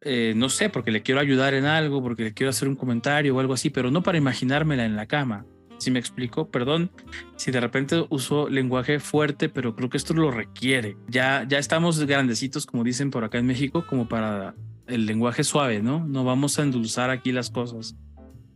eh, 0.00 0.34
no 0.36 0.48
sé, 0.48 0.68
porque 0.68 0.90
le 0.90 1.02
quiero 1.02 1.20
ayudar 1.20 1.54
en 1.54 1.64
algo, 1.64 2.02
porque 2.02 2.24
le 2.24 2.34
quiero 2.34 2.50
hacer 2.50 2.68
un 2.68 2.76
comentario 2.76 3.34
o 3.34 3.40
algo 3.40 3.54
así, 3.54 3.70
pero 3.70 3.90
no 3.90 4.02
para 4.02 4.18
imaginármela 4.18 4.84
en 4.84 4.96
la 4.96 5.06
cama. 5.06 5.46
Si 5.82 5.90
me 5.90 5.98
explico, 5.98 6.48
perdón 6.48 6.92
si 7.34 7.50
de 7.50 7.58
repente 7.58 8.06
uso 8.08 8.48
lenguaje 8.48 9.00
fuerte, 9.00 9.48
pero 9.48 9.74
creo 9.74 9.90
que 9.90 9.96
esto 9.96 10.14
lo 10.14 10.30
requiere. 10.30 10.96
Ya, 11.08 11.44
ya 11.48 11.58
estamos 11.58 11.98
grandecitos, 11.98 12.66
como 12.66 12.84
dicen 12.84 13.10
por 13.10 13.24
acá 13.24 13.38
en 13.38 13.46
México, 13.46 13.84
como 13.84 14.06
para 14.06 14.54
el 14.86 15.06
lenguaje 15.06 15.42
suave, 15.42 15.82
¿no? 15.82 16.06
No 16.06 16.22
vamos 16.22 16.56
a 16.60 16.62
endulzar 16.62 17.10
aquí 17.10 17.32
las 17.32 17.50
cosas. 17.50 17.96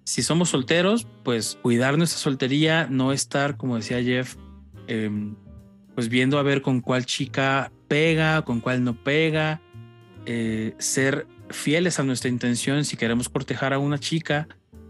Si 0.04 0.22
somos 0.22 0.50
solteros, 0.50 1.08
pues 1.24 1.58
cuidar 1.60 1.98
nuestra 1.98 2.20
soltería, 2.20 2.86
no 2.88 3.10
estar, 3.10 3.56
como 3.56 3.74
decía 3.74 4.00
Jeff, 4.00 4.36
em, 4.86 5.34
pues 5.96 6.08
viendo 6.08 6.38
a 6.38 6.44
ver 6.44 6.62
con 6.62 6.80
cuál 6.80 7.06
chica 7.06 7.72
pega, 7.88 8.42
con 8.42 8.60
cuál 8.60 8.84
no 8.84 9.02
pega, 9.02 9.60
eh, 10.26 10.76
ser 10.78 11.26
fieles 11.50 11.98
a 11.98 12.04
nuestra 12.04 12.30
intención 12.30 12.84
si 12.84 12.96
queremos 12.96 13.28
cortejar 13.28 13.72
a 13.72 13.80
una 13.80 13.98
chica, 13.98 14.46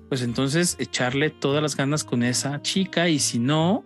pues 0.09 0.23
entonces 0.23 0.77
echarle 0.79 1.31
todas 1.31 1.63
las 1.63 1.77
ganas 1.77 2.05
con 2.05 2.23
esa 2.23 2.63
chica 2.63 3.09
y 3.09 3.19
si 3.19 3.39
no, 3.39 3.85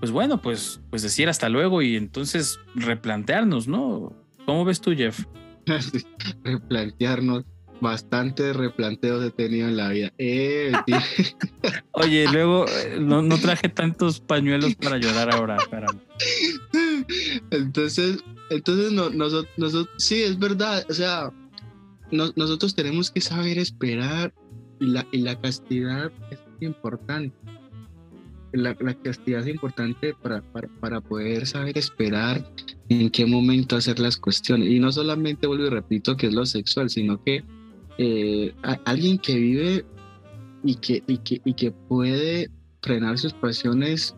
pues 0.00 0.10
bueno, 0.10 0.40
pues, 0.42 0.80
pues 0.90 1.02
decir 1.02 1.28
hasta 1.28 1.48
luego 1.48 1.82
y 1.82 1.96
entonces 1.96 2.60
replantearnos, 2.74 3.68
¿no? 3.68 4.12
¿Cómo 4.44 4.64
ves 4.64 4.80
tú, 4.80 4.94
Jeff? 4.94 5.24
replantearnos. 6.44 7.44
Bastantes 7.78 8.56
replanteos 8.56 9.22
he 9.22 9.30
tenido 9.30 9.68
en 9.68 9.76
la 9.76 9.90
vida. 9.90 10.10
Eh, 10.16 10.72
Oye, 11.92 12.26
luego 12.32 12.64
eh, 12.68 12.96
no, 12.98 13.20
no, 13.20 13.36
traje 13.36 13.68
tantos 13.68 14.18
pañuelos 14.18 14.74
para 14.76 14.96
llorar 14.96 15.34
ahora. 15.34 15.58
Entonces, 17.50 18.24
entonces 18.48 18.92
no, 18.92 19.10
nosotros, 19.10 19.52
nosotros, 19.58 19.94
sí, 19.98 20.22
es 20.22 20.38
verdad. 20.38 20.86
O 20.88 20.94
sea, 20.94 21.30
nosotros 22.10 22.74
tenemos 22.74 23.10
que 23.10 23.20
saber 23.20 23.58
esperar 23.58 24.32
y 24.80 24.86
la, 24.86 25.06
y 25.12 25.18
la 25.18 25.40
castidad 25.40 26.10
es 26.30 26.38
importante. 26.60 27.36
La, 28.52 28.76
la 28.80 28.94
castidad 28.94 29.40
es 29.42 29.48
importante 29.48 30.14
para, 30.14 30.40
para, 30.40 30.68
para, 30.80 31.00
poder 31.00 31.46
saber 31.46 31.76
esperar 31.76 32.48
en 32.88 33.10
qué 33.10 33.26
momento 33.26 33.76
hacer 33.76 33.98
las 33.98 34.16
cuestiones. 34.16 34.68
Y 34.70 34.78
no 34.78 34.92
solamente 34.92 35.46
vuelvo 35.46 35.66
y 35.66 35.70
repito 35.70 36.16
que 36.16 36.28
es 36.28 36.34
lo 36.34 36.46
sexual, 36.46 36.88
sino 36.88 37.22
que 37.22 37.44
eh, 37.98 38.54
alguien 38.84 39.18
que 39.18 39.36
vive 39.36 39.84
y 40.64 40.76
que, 40.76 41.02
y, 41.06 41.18
que, 41.18 41.40
y 41.44 41.54
que 41.54 41.70
puede 41.70 42.50
frenar 42.82 43.18
sus 43.18 43.32
pasiones 43.34 44.16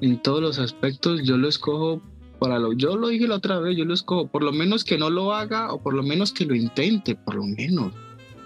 en 0.00 0.22
todos 0.22 0.40
los 0.40 0.58
aspectos, 0.58 1.22
yo 1.24 1.36
lo 1.36 1.48
escojo 1.48 2.00
para 2.38 2.58
lo, 2.58 2.72
yo 2.72 2.96
lo 2.96 3.08
dije 3.08 3.28
la 3.28 3.36
otra 3.36 3.58
vez, 3.58 3.76
yo 3.76 3.84
lo 3.84 3.92
escojo, 3.92 4.28
por 4.28 4.42
lo 4.42 4.52
menos 4.52 4.84
que 4.84 4.96
no 4.96 5.10
lo 5.10 5.34
haga 5.34 5.72
o 5.72 5.82
por 5.82 5.92
lo 5.92 6.02
menos 6.02 6.32
que 6.32 6.46
lo 6.46 6.54
intente, 6.54 7.14
por 7.14 7.34
lo 7.34 7.44
menos 7.44 7.92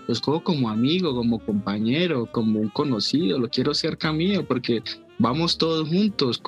los 0.06 0.20
cojo 0.20 0.42
como 0.42 0.68
amigo, 0.68 1.14
como 1.14 1.38
compañero, 1.38 2.26
como 2.30 2.60
un 2.60 2.68
conocido, 2.68 3.38
lo 3.38 3.48
quiero 3.48 3.74
cerca 3.74 4.12
mío 4.12 4.46
porque 4.46 4.82
vamos 5.18 5.58
todos 5.58 5.88
juntos, 5.88 6.42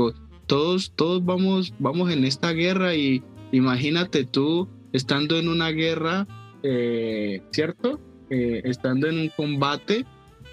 todos, 0.46 0.92
todos 0.94 1.24
vamos, 1.24 1.72
vamos 1.78 2.10
en 2.10 2.24
esta 2.24 2.52
guerra 2.52 2.94
y 2.94 3.22
imagínate 3.52 4.24
tú 4.24 4.68
estando 4.92 5.38
en 5.38 5.48
una 5.48 5.70
guerra, 5.70 6.26
eh, 6.62 7.42
¿cierto? 7.52 8.00
Eh, 8.30 8.62
estando 8.64 9.06
en 9.08 9.18
un 9.18 9.28
combate 9.28 10.04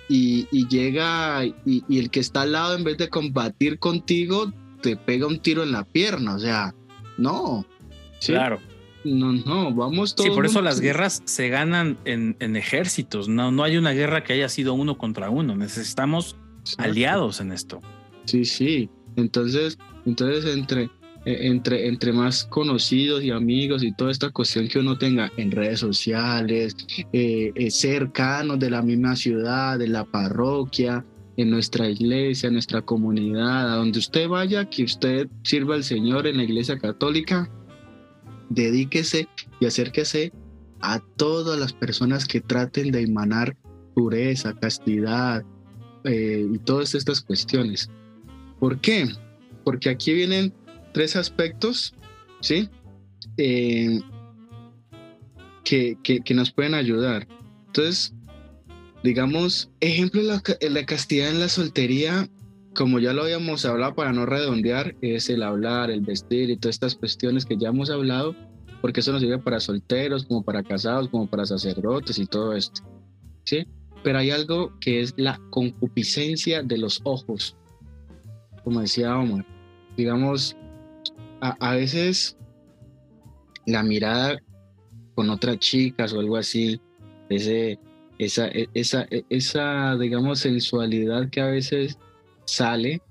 y, 0.09 0.67
llega 0.67 1.45
y, 1.45 1.83
el 1.99 2.09
que 2.09 2.19
está 2.19 2.43
al 2.43 2.51
lado 2.51 2.75
en 2.75 2.83
vez 2.83 2.97
de 2.97 3.09
combatir 3.09 3.79
contigo 3.79 4.51
te 4.81 4.95
pega 4.97 5.27
un 5.27 5.39
tiro 5.39 5.63
en 5.63 5.71
la 5.71 5.85
pierna, 5.85 6.35
o 6.35 6.39
sea, 6.39 6.75
no. 7.17 7.65
Claro. 8.25 8.59
No, 9.03 9.33
no, 9.33 9.73
vamos 9.73 10.15
todos. 10.15 10.29
Sí, 10.29 10.35
por 10.35 10.45
eso 10.45 10.61
las 10.61 10.79
guerras 10.79 11.21
se 11.25 11.49
ganan 11.49 11.97
en, 12.05 12.55
ejércitos. 12.55 13.27
No, 13.27 13.51
no 13.51 13.63
hay 13.63 13.77
una 13.77 13.91
guerra 13.91 14.23
que 14.23 14.33
haya 14.33 14.49
sido 14.49 14.73
uno 14.73 14.97
contra 14.97 15.29
uno. 15.29 15.55
Necesitamos 15.55 16.37
aliados 16.77 17.41
en 17.41 17.51
esto. 17.51 17.81
Sí, 18.25 18.45
sí. 18.45 18.89
Entonces, 19.15 19.77
entonces 20.05 20.55
entre, 20.55 20.89
e, 21.25 21.47
entre, 21.47 21.87
entre 21.87 22.13
más 22.13 22.45
conocidos 22.45 23.23
y 23.23 23.31
amigos 23.31 23.83
y 23.83 23.93
toda 23.93 24.11
esta 24.11 24.29
cuestión 24.29 24.67
que 24.67 24.79
uno 24.79 24.97
tenga 24.97 25.31
en 25.37 25.51
redes 25.51 25.79
sociales, 25.79 26.75
eh, 27.11 27.51
eh, 27.53 27.71
cercanos 27.71 28.59
de 28.59 28.69
la 28.69 28.81
misma 28.81 29.15
ciudad, 29.15 29.77
de 29.77 29.87
la 29.87 30.05
parroquia, 30.05 31.05
en 31.37 31.49
nuestra 31.49 31.89
iglesia, 31.89 32.47
en 32.47 32.53
nuestra 32.53 32.81
comunidad, 32.81 33.73
a 33.73 33.75
donde 33.77 33.99
usted 33.99 34.27
vaya, 34.27 34.69
que 34.69 34.83
usted 34.83 35.27
sirva 35.43 35.75
al 35.75 35.83
Señor 35.83 36.27
en 36.27 36.37
la 36.37 36.43
iglesia 36.43 36.77
católica, 36.77 37.49
dedíquese 38.53 39.27
y 39.59 39.65
acérquese 39.65 40.31
a 40.81 40.99
todas 41.15 41.59
las 41.59 41.73
personas 41.73 42.25
que 42.27 42.41
traten 42.41 42.91
de 42.91 43.01
emanar 43.01 43.55
pureza, 43.93 44.53
castidad 44.53 45.43
eh, 46.03 46.47
y 46.51 46.57
todas 46.59 46.95
estas 46.95 47.21
cuestiones. 47.21 47.89
¿Por 48.59 48.79
qué? 48.79 49.07
Porque 49.63 49.89
aquí 49.89 50.13
vienen 50.13 50.53
tres 50.93 51.15
aspectos, 51.15 51.93
¿sí? 52.41 52.69
Eh, 53.37 54.01
que, 55.63 55.97
que, 56.03 56.33
nos 56.33 56.51
pueden 56.51 56.73
ayudar. 56.73 57.27
Entonces, 57.67 58.13
digamos, 59.03 59.69
ejemplo 59.79 60.21
la, 60.21 60.43
la 60.69 60.85
castidad 60.85 61.29
en 61.29 61.39
la 61.39 61.47
soltería 61.47 62.27
como 62.73 62.99
ya 62.99 63.13
lo 63.13 63.23
habíamos 63.23 63.65
hablado 63.65 63.93
para 63.95 64.13
no 64.13 64.25
redondear, 64.25 64.95
es 65.01 65.29
el 65.29 65.43
hablar, 65.43 65.91
el 65.91 66.01
vestir 66.01 66.49
y 66.49 66.57
todas 66.57 66.75
estas 66.75 66.95
cuestiones 66.95 67.45
que 67.45 67.57
ya 67.57 67.69
hemos 67.69 67.89
hablado, 67.89 68.35
porque 68.81 69.01
eso 69.01 69.11
nos 69.11 69.21
sirve 69.21 69.37
para 69.39 69.59
solteros, 69.59 70.25
como 70.25 70.43
para 70.43 70.63
casados, 70.63 71.07
como 71.09 71.27
para 71.27 71.45
sacerdotes 71.45 72.17
y 72.17 72.25
todo 72.25 72.53
esto. 72.53 72.81
¿Sí? 73.43 73.67
Pero 74.03 74.19
hay 74.19 74.31
algo 74.31 74.77
que 74.79 75.01
es 75.01 75.13
la 75.17 75.39
concupiscencia 75.49 76.63
de 76.63 76.77
los 76.77 76.99
ojos, 77.03 77.55
como 78.63 78.81
decía 78.81 79.17
Omar. 79.17 79.45
Digamos, 79.95 80.57
a, 81.39 81.75
veces 81.75 82.37
la 83.65 83.83
mirada 83.83 84.41
con 85.15 85.29
otras 85.29 85.59
chicas 85.59 86.13
o 86.13 86.19
algo 86.19 86.37
así, 86.37 86.81
ese, 87.29 87.79
esa, 88.17 88.47
esa, 88.47 89.05
esa, 89.29 89.95
digamos, 89.97 90.39
sensualidad 90.39 91.29
que 91.29 91.41
a 91.41 91.47
veces 91.47 91.97
sale, 92.45 93.01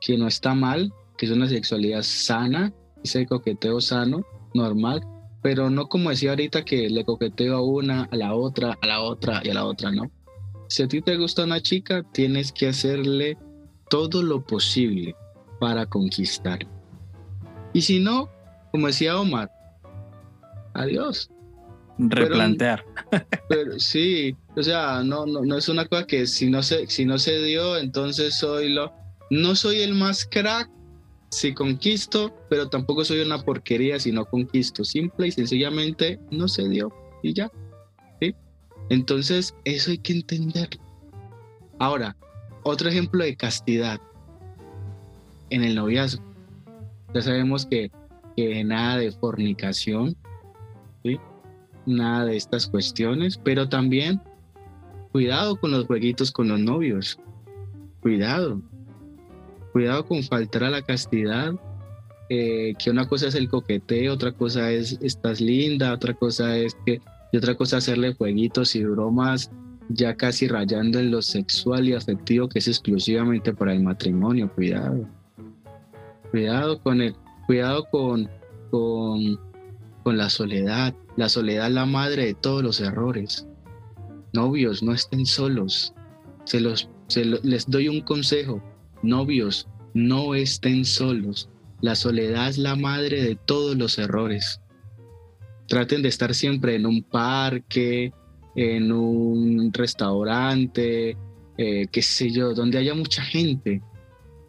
que 0.00 0.16
no 0.16 0.26
está 0.26 0.54
mal, 0.54 0.92
que 1.16 1.26
es 1.26 1.32
una 1.32 1.48
sexualidad 1.48 2.02
sana, 2.02 2.72
ese 3.02 3.26
coqueteo 3.26 3.80
sano, 3.80 4.24
normal, 4.54 5.00
pero 5.42 5.70
no 5.70 5.88
como 5.88 6.10
decía 6.10 6.30
ahorita 6.30 6.64
que 6.64 6.90
le 6.90 7.04
coqueteo 7.04 7.56
a 7.56 7.62
una, 7.62 8.04
a 8.04 8.16
la 8.16 8.34
otra, 8.34 8.76
a 8.82 8.86
la 8.86 9.00
otra 9.00 9.40
y 9.44 9.50
a 9.50 9.54
la 9.54 9.64
otra, 9.64 9.92
¿no? 9.92 10.10
Si 10.68 10.82
a 10.82 10.88
ti 10.88 11.00
te 11.00 11.16
gusta 11.16 11.44
una 11.44 11.60
chica, 11.60 12.02
tienes 12.12 12.50
que 12.50 12.68
hacerle 12.68 13.38
todo 13.88 14.22
lo 14.22 14.44
posible 14.44 15.14
para 15.60 15.86
conquistar. 15.86 16.58
Y 17.72 17.82
si 17.82 18.00
no, 18.00 18.28
como 18.72 18.88
decía 18.88 19.18
Omar, 19.18 19.50
adiós. 20.74 21.30
Replantear. 21.98 22.84
Pero, 23.48 23.78
sí, 23.78 24.36
o 24.54 24.62
sea, 24.62 25.02
no, 25.02 25.26
no, 25.26 25.42
no 25.42 25.56
es 25.56 25.68
una 25.68 25.86
cosa 25.86 26.06
que 26.06 26.26
si 26.26 26.50
no, 26.50 26.62
se, 26.62 26.86
si 26.88 27.04
no 27.04 27.18
se 27.18 27.42
dio, 27.42 27.76
entonces 27.76 28.36
soy 28.36 28.72
lo... 28.72 28.92
No 29.30 29.56
soy 29.56 29.80
el 29.80 29.94
más 29.94 30.24
crack 30.24 30.70
si 31.30 31.52
conquisto, 31.52 32.32
pero 32.48 32.68
tampoco 32.68 33.04
soy 33.04 33.20
una 33.20 33.42
porquería 33.42 33.98
si 33.98 34.12
no 34.12 34.24
conquisto. 34.24 34.84
Simple 34.84 35.28
y 35.28 35.32
sencillamente 35.32 36.20
no 36.30 36.46
se 36.48 36.68
dio 36.68 36.92
y 37.22 37.34
ya. 37.34 37.50
¿sí? 38.20 38.34
Entonces, 38.88 39.54
eso 39.64 39.90
hay 39.90 39.98
que 39.98 40.12
entender. 40.12 40.68
Ahora, 41.78 42.16
otro 42.62 42.88
ejemplo 42.88 43.24
de 43.24 43.36
castidad. 43.36 44.00
en 45.50 45.64
el 45.64 45.74
noviazgo. 45.74 46.22
Ya 47.14 47.22
sabemos 47.22 47.66
que, 47.66 47.90
que 48.36 48.64
nada 48.64 48.98
de 48.98 49.12
fornicación. 49.12 50.16
Nada 51.86 52.26
de 52.26 52.36
estas 52.36 52.66
cuestiones, 52.66 53.38
pero 53.42 53.68
también 53.68 54.20
cuidado 55.12 55.56
con 55.56 55.70
los 55.70 55.86
jueguitos 55.86 56.30
con 56.30 56.48
los 56.48 56.60
novios. 56.60 57.18
Cuidado. 58.00 58.60
Cuidado 59.72 60.06
con 60.06 60.22
faltar 60.22 60.64
a 60.64 60.70
la 60.70 60.82
castidad. 60.82 61.54
Eh, 62.28 62.74
que 62.78 62.90
una 62.90 63.06
cosa 63.06 63.28
es 63.28 63.36
el 63.36 63.48
coqueteo, 63.48 64.12
otra 64.12 64.32
cosa 64.32 64.72
es 64.72 64.98
estás 65.00 65.40
linda, 65.40 65.92
otra 65.92 66.12
cosa 66.12 66.56
es 66.58 66.76
que, 66.84 67.00
y 67.30 67.36
otra 67.36 67.54
cosa 67.54 67.76
hacerle 67.76 68.14
jueguitos 68.14 68.74
y 68.74 68.82
bromas 68.82 69.48
ya 69.88 70.16
casi 70.16 70.48
rayando 70.48 70.98
en 70.98 71.10
lo 71.10 71.22
sexual 71.22 71.88
y 71.88 71.94
afectivo 71.94 72.48
que 72.48 72.58
es 72.58 72.68
exclusivamente 72.68 73.54
para 73.54 73.72
el 73.72 73.82
matrimonio. 73.82 74.50
Cuidado. 74.54 75.08
Cuidado 76.30 76.80
con 76.80 77.00
el, 77.00 77.14
cuidado 77.46 77.84
con, 77.90 78.28
con, 78.70 79.38
con 80.06 80.16
la 80.16 80.30
soledad. 80.30 80.94
La 81.16 81.28
soledad 81.28 81.68
la 81.68 81.84
madre 81.84 82.26
de 82.26 82.34
todos 82.34 82.62
los 82.62 82.80
errores. 82.80 83.44
Novios, 84.32 84.80
no 84.80 84.92
estén 84.92 85.26
solos. 85.26 85.94
Se 86.44 86.60
los, 86.60 86.88
se 87.08 87.24
les 87.24 87.68
doy 87.68 87.88
un 87.88 88.02
consejo. 88.02 88.62
Novios, 89.02 89.66
no 89.94 90.36
estén 90.36 90.84
solos. 90.84 91.48
La 91.80 91.96
soledad 91.96 92.48
es 92.48 92.56
la 92.56 92.76
madre 92.76 93.20
de 93.20 93.34
todos 93.34 93.76
los 93.76 93.98
errores. 93.98 94.60
Traten 95.66 96.02
de 96.02 96.08
estar 96.08 96.32
siempre 96.36 96.76
en 96.76 96.86
un 96.86 97.02
parque, 97.02 98.12
en 98.54 98.92
un 98.92 99.72
restaurante, 99.72 101.16
eh, 101.58 101.86
qué 101.90 102.02
sé 102.02 102.30
yo, 102.30 102.54
donde 102.54 102.78
haya 102.78 102.94
mucha 102.94 103.22
gente, 103.22 103.82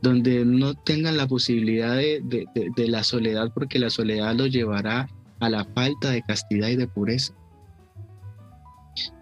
donde 0.04 0.46
no 0.46 0.76
tengan 0.76 1.18
la 1.18 1.28
posibilidad 1.28 1.96
de, 1.96 2.22
de, 2.54 2.88
la 2.88 3.04
soledad, 3.04 3.52
porque 3.56 3.80
la 3.80 3.90
soledad 3.90 4.36
lo 4.36 4.46
llevará 4.46 5.10
a 5.40 5.50
la 5.50 5.66
falta 5.66 6.12
de 6.12 6.22
castidad 6.22 6.70
y 6.70 6.76
de 6.76 6.88
pureza. 6.88 7.34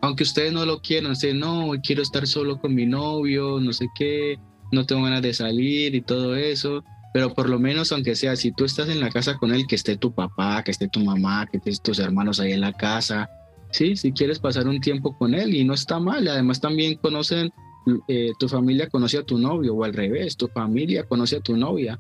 Aunque 0.01 0.23
ustedes 0.23 0.53
no 0.53 0.65
lo 0.65 0.81
quieran, 0.81 1.11
decir, 1.11 1.35
no, 1.35 1.71
quiero 1.83 2.01
estar 2.01 2.25
solo 2.27 2.59
con 2.59 2.73
mi 2.73 2.85
novio, 2.85 3.59
no 3.59 3.73
sé 3.73 3.87
qué, 3.95 4.39
no 4.71 4.85
tengo 4.85 5.03
ganas 5.03 5.21
de 5.21 5.33
salir 5.33 5.95
y 5.95 6.01
todo 6.01 6.35
eso, 6.35 6.83
pero 7.13 7.33
por 7.33 7.49
lo 7.49 7.59
menos 7.59 7.91
aunque 7.91 8.15
sea, 8.15 8.35
si 8.35 8.51
tú 8.51 8.65
estás 8.65 8.89
en 8.89 8.99
la 8.99 9.09
casa 9.09 9.37
con 9.37 9.53
él, 9.53 9.67
que 9.67 9.75
esté 9.75 9.97
tu 9.97 10.13
papá, 10.13 10.63
que 10.63 10.71
esté 10.71 10.87
tu 10.87 11.01
mamá, 11.01 11.47
que 11.47 11.57
estés 11.57 11.81
tus 11.81 11.99
hermanos 11.99 12.39
ahí 12.39 12.53
en 12.53 12.61
la 12.61 12.73
casa, 12.73 13.29
sí, 13.71 13.95
si 13.95 14.11
quieres 14.11 14.39
pasar 14.39 14.67
un 14.67 14.79
tiempo 14.79 15.17
con 15.17 15.33
él 15.33 15.53
y 15.53 15.63
no 15.63 15.73
está 15.73 15.99
mal, 15.99 16.27
además 16.27 16.59
también 16.59 16.95
conocen, 16.95 17.51
eh, 18.07 18.31
tu 18.39 18.49
familia 18.49 18.89
conoce 18.89 19.17
a 19.17 19.23
tu 19.23 19.37
novio 19.37 19.75
o 19.75 19.83
al 19.83 19.93
revés, 19.93 20.35
tu 20.35 20.47
familia 20.47 21.03
conoce 21.03 21.37
a 21.37 21.41
tu 21.41 21.55
novia. 21.55 21.99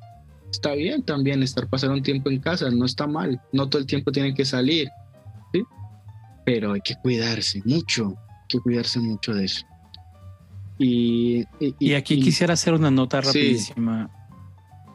Está 0.55 0.73
bien 0.73 1.03
también 1.03 1.43
estar 1.43 1.67
pasar 1.67 1.91
un 1.91 2.01
tiempo 2.01 2.29
en 2.29 2.39
casa, 2.39 2.71
no 2.71 2.85
está 2.85 3.07
mal, 3.07 3.41
no 3.51 3.67
todo 3.67 3.81
el 3.81 3.85
tiempo 3.85 4.09
tienen 4.13 4.33
que 4.33 4.45
salir, 4.45 4.87
¿sí? 5.51 5.61
pero 6.45 6.71
hay 6.71 6.79
que 6.79 6.95
cuidarse 6.95 7.61
mucho, 7.65 8.15
hay 8.29 8.47
que 8.47 8.59
cuidarse 8.59 9.01
mucho 9.01 9.33
de 9.33 9.43
eso. 9.43 9.65
Y, 10.79 11.43
y, 11.59 11.93
aquí 11.93 12.21
quisiera 12.21 12.53
hacer 12.53 12.73
una 12.73 12.89
nota 12.89 13.19
rapidísima. 13.19 14.09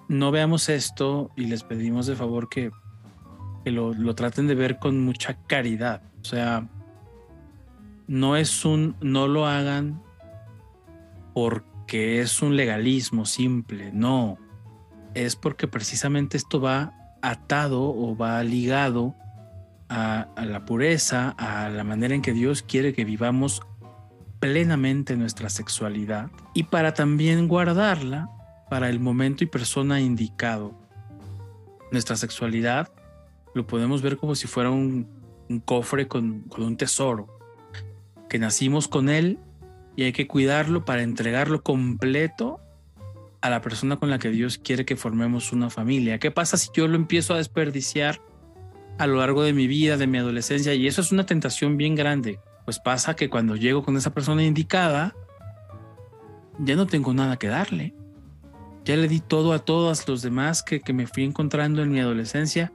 No 0.08 0.30
veamos 0.30 0.70
esto 0.70 1.30
y 1.36 1.44
les 1.44 1.62
pedimos 1.62 2.06
de 2.06 2.16
favor 2.16 2.48
que, 2.48 2.70
que 3.62 3.70
lo, 3.70 3.92
lo, 3.92 4.14
traten 4.14 4.46
de 4.46 4.54
ver 4.54 4.78
con 4.78 5.04
mucha 5.04 5.34
caridad. 5.46 6.02
O 6.22 6.24
sea, 6.24 6.66
no 8.08 8.36
es 8.36 8.64
un, 8.64 8.96
no 9.02 9.28
lo 9.28 9.46
hagan 9.46 10.02
porque 11.34 12.22
es 12.22 12.40
un 12.40 12.56
legalismo 12.56 13.26
simple, 13.26 13.90
no. 13.92 14.38
Es 15.14 15.36
porque 15.36 15.68
precisamente 15.68 16.36
esto 16.36 16.60
va 16.60 16.92
atado 17.22 17.82
o 17.82 18.16
va 18.16 18.42
ligado 18.42 19.14
a, 19.88 20.28
la 20.36 20.64
pureza, 20.64 21.30
a 21.30 21.68
la 21.68 21.84
manera 21.84 22.14
en 22.14 22.22
que 22.22 22.32
Dios 22.32 22.62
quiere 22.62 22.92
que 22.92 23.04
vivamos 23.04 23.60
plenamente 24.38 25.16
nuestra 25.16 25.50
sexualidad 25.50 26.30
y 26.54 26.64
para 26.64 26.94
también 26.94 27.48
guardarla 27.48 28.30
para 28.70 28.88
el 28.88 29.00
momento 29.00 29.42
y 29.42 29.48
persona 29.48 30.00
indicado. 30.00 30.78
Nuestra 31.90 32.16
sexualidad 32.16 32.92
lo 33.54 33.66
podemos 33.66 34.00
ver 34.00 34.16
como 34.16 34.36
si 34.36 34.46
fuera 34.46 34.70
un, 34.70 35.08
cofre 35.64 36.06
con, 36.06 36.42
con 36.42 36.62
un 36.62 36.76
tesoro, 36.76 37.26
que 38.28 38.38
nacimos 38.38 38.86
con 38.86 39.08
él 39.08 39.40
y 39.96 40.04
hay 40.04 40.12
que 40.12 40.28
cuidarlo 40.28 40.84
para 40.84 41.02
entregarlo 41.02 41.64
completo 41.64 42.60
a 43.40 43.50
la 43.50 43.60
persona 43.60 43.96
con 43.96 44.10
la 44.10 44.18
que 44.18 44.30
Dios 44.30 44.58
quiere 44.58 44.84
que 44.84 44.96
formemos 44.96 45.52
una 45.52 45.70
familia. 45.70 46.18
¿Qué 46.18 46.30
pasa 46.30 46.56
si 46.56 46.70
yo 46.74 46.88
lo 46.88 46.96
empiezo 46.96 47.34
a 47.34 47.38
desperdiciar 47.38 48.20
a 48.98 49.06
lo 49.06 49.16
largo 49.16 49.42
de 49.42 49.52
mi 49.52 49.66
vida, 49.66 49.96
de 49.96 50.06
mi 50.06 50.18
adolescencia? 50.18 50.74
Y 50.74 50.86
eso 50.86 51.00
es 51.00 51.12
una 51.12 51.26
tentación 51.26 51.76
bien 51.76 51.94
grande. 51.94 52.38
Pues 52.64 52.78
pasa 52.78 53.16
que 53.16 53.30
cuando 53.30 53.56
llego 53.56 53.82
con 53.82 53.96
esa 53.96 54.12
persona 54.12 54.44
indicada, 54.44 55.14
ya 56.58 56.76
no 56.76 56.86
tengo 56.86 57.14
nada 57.14 57.38
que 57.38 57.48
darle. 57.48 57.94
Ya 58.84 58.96
le 58.96 59.08
di 59.08 59.20
todo 59.20 59.52
a 59.52 59.60
todos 59.60 60.06
los 60.08 60.22
demás 60.22 60.62
que, 60.62 60.80
que 60.80 60.92
me 60.92 61.06
fui 61.06 61.24
encontrando 61.24 61.82
en 61.82 61.90
mi 61.90 62.00
adolescencia. 62.00 62.72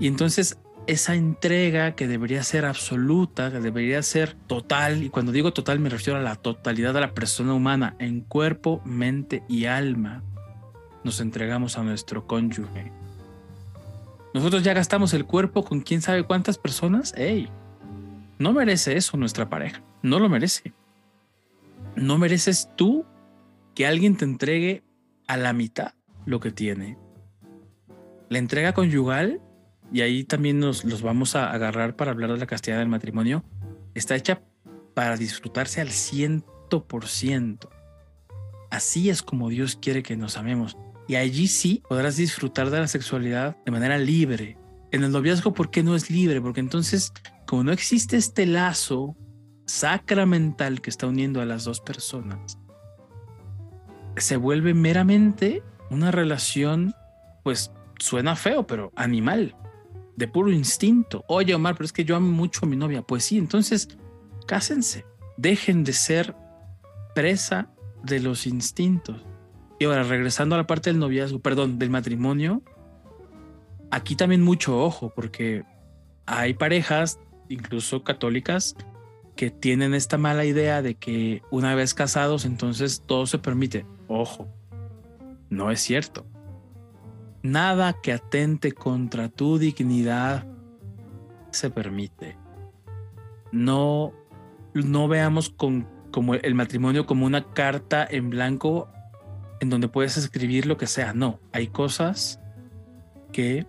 Y 0.00 0.08
entonces 0.08 0.58
esa 0.86 1.14
entrega 1.14 1.94
que 1.94 2.06
debería 2.06 2.42
ser 2.42 2.64
absoluta, 2.64 3.50
que 3.50 3.60
debería 3.60 4.02
ser 4.02 4.34
total, 4.46 5.02
y 5.02 5.10
cuando 5.10 5.32
digo 5.32 5.52
total 5.52 5.80
me 5.80 5.88
refiero 5.88 6.18
a 6.18 6.22
la 6.22 6.36
totalidad 6.36 6.94
de 6.94 7.00
la 7.00 7.14
persona 7.14 7.54
humana, 7.54 7.96
en 7.98 8.20
cuerpo, 8.20 8.82
mente 8.84 9.42
y 9.48 9.66
alma, 9.66 10.22
nos 11.04 11.20
entregamos 11.20 11.78
a 11.78 11.82
nuestro 11.82 12.26
cónyuge. 12.26 12.92
Nosotros 14.34 14.64
ya 14.64 14.74
gastamos 14.74 15.14
el 15.14 15.26
cuerpo 15.26 15.64
con 15.64 15.80
quién 15.80 16.02
sabe 16.02 16.24
cuántas 16.24 16.58
personas. 16.58 17.14
¡Ey! 17.16 17.48
No 18.38 18.52
merece 18.52 18.96
eso 18.96 19.16
nuestra 19.16 19.48
pareja. 19.48 19.80
No 20.02 20.18
lo 20.18 20.28
merece. 20.28 20.72
No 21.94 22.18
mereces 22.18 22.68
tú 22.74 23.04
que 23.76 23.86
alguien 23.86 24.16
te 24.16 24.24
entregue 24.24 24.82
a 25.28 25.36
la 25.36 25.52
mitad 25.52 25.94
lo 26.26 26.40
que 26.40 26.50
tiene. 26.50 26.98
La 28.28 28.38
entrega 28.38 28.72
conyugal, 28.72 29.40
y 29.94 30.02
ahí 30.02 30.24
también 30.24 30.58
nos 30.58 30.84
los 30.84 31.02
vamos 31.02 31.36
a 31.36 31.52
agarrar 31.52 31.94
para 31.94 32.10
hablar 32.10 32.32
de 32.32 32.38
la 32.38 32.46
castidad 32.46 32.80
del 32.80 32.88
matrimonio, 32.88 33.44
está 33.94 34.16
hecha 34.16 34.42
para 34.92 35.16
disfrutarse 35.16 35.80
al 35.80 35.90
ciento 35.90 36.84
por 36.88 37.06
ciento. 37.06 37.70
Así 38.72 39.08
es 39.08 39.22
como 39.22 39.50
Dios 39.50 39.78
quiere 39.80 40.02
que 40.02 40.16
nos 40.16 40.36
amemos. 40.36 40.76
Y 41.06 41.14
allí 41.14 41.46
sí 41.46 41.80
podrás 41.88 42.16
disfrutar 42.16 42.70
de 42.70 42.80
la 42.80 42.88
sexualidad 42.88 43.56
de 43.64 43.70
manera 43.70 43.96
libre. 43.96 44.58
En 44.90 45.04
el 45.04 45.12
noviazgo, 45.12 45.52
¿por 45.52 45.70
qué 45.70 45.84
no 45.84 45.94
es 45.94 46.10
libre? 46.10 46.40
Porque 46.40 46.58
entonces 46.58 47.12
como 47.46 47.62
no 47.62 47.70
existe 47.70 48.16
este 48.16 48.46
lazo 48.46 49.16
sacramental 49.64 50.80
que 50.80 50.90
está 50.90 51.06
uniendo 51.06 51.40
a 51.40 51.44
las 51.44 51.62
dos 51.62 51.78
personas, 51.78 52.58
se 54.16 54.36
vuelve 54.36 54.74
meramente 54.74 55.62
una 55.88 56.10
relación, 56.10 56.96
pues 57.44 57.70
suena 58.00 58.34
feo, 58.34 58.66
pero 58.66 58.90
animal, 58.96 59.54
de 60.16 60.28
puro 60.28 60.50
instinto. 60.50 61.24
Oye, 61.28 61.54
Omar, 61.54 61.74
pero 61.74 61.86
es 61.86 61.92
que 61.92 62.04
yo 62.04 62.16
amo 62.16 62.30
mucho 62.30 62.60
a 62.64 62.68
mi 62.68 62.76
novia. 62.76 63.02
Pues 63.02 63.24
sí, 63.24 63.38
entonces 63.38 63.88
cásense, 64.46 65.04
dejen 65.36 65.84
de 65.84 65.92
ser 65.92 66.34
presa 67.14 67.70
de 68.02 68.20
los 68.20 68.46
instintos. 68.46 69.24
Y 69.78 69.86
ahora, 69.86 70.04
regresando 70.04 70.54
a 70.54 70.58
la 70.58 70.66
parte 70.66 70.90
del 70.90 70.98
noviazgo, 70.98 71.40
perdón, 71.40 71.78
del 71.78 71.90
matrimonio, 71.90 72.62
aquí 73.90 74.14
también 74.16 74.42
mucho 74.42 74.82
ojo, 74.82 75.12
porque 75.14 75.64
hay 76.26 76.54
parejas 76.54 77.18
incluso 77.48 78.04
católicas, 78.04 78.76
que 79.36 79.50
tienen 79.50 79.94
esta 79.94 80.16
mala 80.16 80.44
idea 80.44 80.80
de 80.80 80.94
que 80.94 81.42
una 81.50 81.74
vez 81.74 81.92
casados 81.92 82.44
entonces 82.44 83.02
todo 83.04 83.26
se 83.26 83.38
permite. 83.38 83.84
Ojo, 84.06 84.48
no 85.50 85.70
es 85.70 85.80
cierto. 85.80 86.24
Nada 87.44 87.92
que 87.92 88.10
atente 88.10 88.72
contra 88.72 89.28
tu 89.28 89.58
dignidad 89.58 90.46
se 91.50 91.68
permite. 91.68 92.38
No, 93.52 94.14
no 94.72 95.08
veamos 95.08 95.50
con, 95.50 95.86
como 96.10 96.36
el 96.36 96.54
matrimonio 96.54 97.04
como 97.04 97.26
una 97.26 97.52
carta 97.52 98.08
en 98.10 98.30
blanco 98.30 98.88
en 99.60 99.68
donde 99.68 99.88
puedes 99.88 100.16
escribir 100.16 100.64
lo 100.64 100.78
que 100.78 100.86
sea. 100.86 101.12
No, 101.12 101.38
hay 101.52 101.66
cosas 101.66 102.40
que 103.30 103.66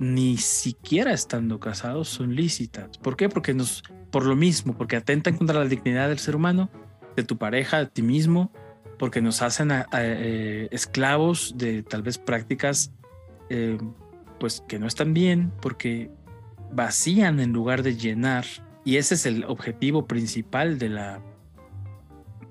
ni 0.00 0.36
siquiera 0.36 1.12
estando 1.12 1.60
casados 1.60 2.08
son 2.08 2.34
lícitas. 2.34 2.98
¿Por 2.98 3.16
qué? 3.16 3.28
Porque 3.28 3.54
nos, 3.54 3.84
por 4.10 4.26
lo 4.26 4.34
mismo, 4.34 4.76
porque 4.76 4.96
atentan 4.96 5.36
contra 5.36 5.60
la 5.60 5.66
dignidad 5.66 6.08
del 6.08 6.18
ser 6.18 6.34
humano, 6.34 6.70
de 7.14 7.22
tu 7.22 7.38
pareja, 7.38 7.78
de 7.78 7.86
ti 7.86 8.02
mismo, 8.02 8.50
porque 9.02 9.20
nos 9.20 9.42
hacen 9.42 9.72
eh, 9.94 10.68
esclavos 10.70 11.54
de 11.56 11.82
tal 11.82 12.04
vez 12.04 12.18
prácticas 12.18 12.92
eh, 13.50 13.76
pues 14.38 14.62
que 14.68 14.78
no 14.78 14.86
están 14.86 15.12
bien, 15.12 15.52
porque 15.60 16.08
vacían 16.70 17.40
en 17.40 17.52
lugar 17.52 17.82
de 17.82 17.96
llenar. 17.96 18.44
Y 18.84 18.98
ese 18.98 19.14
es 19.14 19.26
el 19.26 19.42
objetivo 19.42 20.06
principal 20.06 20.78
de 20.78 20.88
la, 20.88 21.20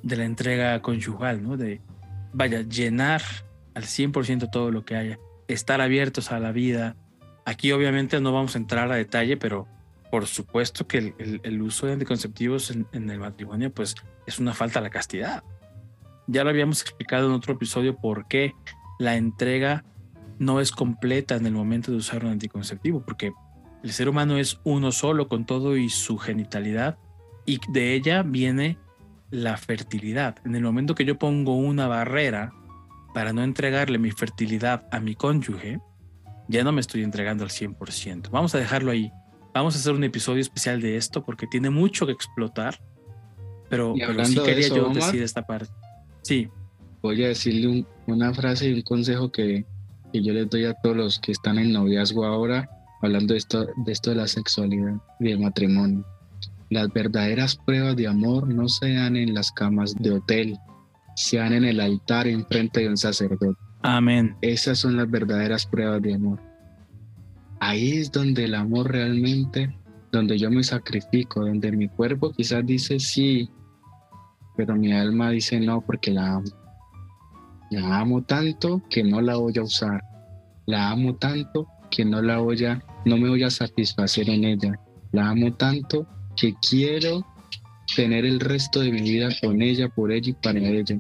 de 0.04 0.18
la 0.18 0.26
entrega 0.26 0.82
conyugal, 0.82 1.42
¿no? 1.42 1.56
De, 1.56 1.80
vaya, 2.34 2.64
llenar 2.64 3.22
al 3.74 3.84
100% 3.84 4.52
todo 4.52 4.72
lo 4.72 4.84
que 4.84 4.98
haya, 4.98 5.20
estar 5.48 5.80
abiertos 5.80 6.34
a 6.34 6.40
la 6.42 6.52
vida. 6.52 6.98
Aquí 7.46 7.72
obviamente 7.72 8.20
no 8.20 8.34
vamos 8.34 8.56
a 8.56 8.58
entrar 8.58 8.92
a 8.92 8.96
detalle, 8.98 9.38
pero 9.38 9.70
por 10.12 10.28
supuesto 10.28 10.86
que 10.86 11.14
el, 11.18 11.62
uso 11.62 11.88
de 11.88 11.94
anticonceptivos 11.94 12.72
en, 12.72 12.88
en, 12.92 13.10
el 13.10 13.20
matrimonio 13.20 13.74
pues 13.74 13.96
es 14.28 14.38
una 14.38 14.54
falta 14.54 14.80
a 14.80 14.82
la 14.82 14.90
castidad. 14.90 15.46
Ya 16.32 16.46
lo 16.46 16.50
habíamos 16.50 16.82
explicado 16.82 17.28
en 17.28 17.34
otro 17.34 17.54
episodio 17.54 17.98
por 17.98 18.26
qué 18.30 18.56
la 19.00 19.18
entrega 19.18 19.84
no 20.40 20.62
es 20.62 20.72
completa 20.72 21.36
en 21.36 21.46
el 21.46 21.52
momento 21.52 21.92
de 21.92 21.98
usar 21.98 22.24
un 22.24 22.32
anticonceptivo, 22.32 23.04
porque 23.06 23.34
el 23.84 23.92
ser 23.92 24.08
humano 24.08 24.38
es 24.38 24.58
uno 24.64 24.94
solo 24.94 25.28
con 25.28 25.46
todo 25.46 25.76
y 25.76 25.90
su 25.90 26.18
genitalidad 26.18 26.98
y 27.46 27.60
de 27.74 27.96
ella 27.96 28.24
viene 28.24 28.78
la 29.30 29.58
fertilidad. 29.58 30.38
En 30.46 30.56
el 30.56 30.64
momento 30.64 30.96
que 30.96 31.04
yo 31.04 31.20
pongo 31.20 31.58
una 31.58 31.88
barrera 31.88 32.54
para 33.14 33.34
no 33.34 33.44
entregarle 33.44 33.98
mi 33.98 34.12
fertilidad 34.12 34.88
a 34.90 35.02
mi 35.02 35.16
cónyuge, 35.16 35.82
ya 36.48 36.64
no 36.64 36.72
me 36.72 36.80
estoy 36.80 37.04
entregando 37.04 37.44
al 37.44 37.50
100%. 37.50 38.30
Vamos 38.30 38.56
a 38.56 38.58
dejarlo 38.58 38.92
ahí. 38.92 39.12
Vamos 39.54 39.76
a 39.76 39.80
hacer 39.80 39.92
un 39.92 40.06
episodio 40.06 40.40
especial 40.40 40.80
de 40.80 40.96
esto 40.96 41.26
porque 41.26 41.46
tiene 41.46 41.70
mucho 41.70 42.06
que 42.06 42.14
explotar, 42.14 42.82
pero, 43.70 43.96
sí 44.24 44.40
quería 44.46 44.70
yo 44.70 44.88
decir 44.90 45.22
esta 45.22 45.46
parte. 45.46 45.70
Sí. 46.22 46.50
Voy 47.02 47.24
a 47.24 47.30
decirle 47.30 47.86
una 48.08 48.34
frase 48.34 48.70
y 48.70 48.74
un 48.74 48.82
consejo 48.82 49.32
que, 49.32 49.66
que 50.12 50.22
yo 50.24 50.34
les 50.34 50.50
doy 50.50 50.66
a 50.66 50.74
todos 50.76 50.96
los 50.96 51.20
que 51.20 51.32
están 51.32 51.58
en 51.58 51.74
noviazgo 51.74 52.26
ahora, 52.26 52.70
hablando 53.02 53.34
de 53.34 53.40
esto, 53.40 53.68
de 53.86 53.92
esto 53.92 54.12
de 54.12 54.18
la 54.18 54.28
sexualidad 54.28 54.96
y 55.20 55.30
del 55.30 55.40
matrimonio. 55.40 56.06
Las 56.70 56.92
verdaderas 56.94 57.56
pruebas 57.56 57.96
de 57.96 58.08
amor 58.08 58.48
no 58.48 58.70
se 58.70 58.94
dan 58.94 59.18
en 59.18 59.34
las 59.34 59.52
camas 59.52 59.96
de 59.96 60.12
hotel, 60.12 60.58
se 61.16 61.38
dan 61.38 61.54
en 61.54 61.66
el 61.66 61.80
altar 61.80 62.28
en 62.28 62.46
frente 62.46 62.82
de 62.82 62.90
un 62.90 62.98
sacerdote. 62.98 63.60
Amén. 63.82 64.36
Esas 64.42 64.80
son 64.80 64.96
las 64.96 65.10
verdaderas 65.10 65.66
pruebas 65.66 66.02
de 66.02 66.14
amor. 66.14 66.40
Ahí 67.60 67.98
es 67.98 68.12
donde 68.12 68.46
el 68.46 68.56
amor 68.56 68.92
realmente, 68.92 69.76
donde 70.12 70.38
yo 70.38 70.50
me 70.50 70.64
sacrifico, 70.64 71.46
donde 71.46 71.72
mi 71.72 71.88
cuerpo 71.88 72.32
quizás 72.32 72.66
dice 72.66 73.00
sí, 73.00 73.50
pero 74.62 74.76
mi 74.76 74.94
alma 74.94 75.32
dice 75.32 75.60
no 75.60 75.82
porque 75.82 76.12
la 76.12 76.36
amo. 76.36 76.52
La 77.72 78.00
amo 78.00 78.22
tanto 78.22 78.80
que 78.92 79.04
no 79.04 79.20
la 79.20 79.38
voy 79.38 79.58
a 79.58 79.64
usar. 79.64 80.04
La 80.68 80.92
amo 80.92 81.16
tanto 81.16 81.68
que 81.90 82.06
no 82.06 82.22
la 82.22 82.38
voy 82.38 82.64
a, 82.66 82.80
no 83.06 83.18
me 83.18 83.28
voy 83.28 83.42
a 83.42 83.50
satisfacer 83.50 84.30
en 84.30 84.44
ella. 84.44 84.80
La 85.14 85.30
amo 85.30 85.52
tanto 85.54 86.06
que 86.36 86.54
quiero 86.62 87.26
tener 87.96 88.24
el 88.24 88.40
resto 88.40 88.82
de 88.82 88.92
mi 88.92 89.02
vida 89.02 89.30
con 89.42 89.64
ella, 89.64 89.90
por 89.90 90.12
ella 90.12 90.30
y 90.30 90.34
para 90.34 90.60
ella. 90.60 91.00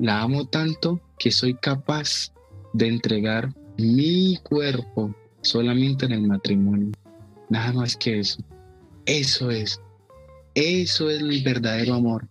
La 0.00 0.22
amo 0.22 0.46
tanto 0.46 1.00
que 1.16 1.30
soy 1.30 1.54
capaz 1.54 2.32
de 2.72 2.88
entregar 2.88 3.54
mi 3.78 4.36
cuerpo 4.42 5.14
solamente 5.42 6.06
en 6.06 6.12
el 6.12 6.26
matrimonio. 6.26 6.90
Nada 7.48 7.72
más 7.72 7.96
que 7.96 8.18
eso. 8.18 8.42
Eso 9.06 9.52
es. 9.52 9.80
Eso 10.56 11.08
es 11.08 11.20
el 11.20 11.40
verdadero 11.44 11.94
amor. 11.94 12.28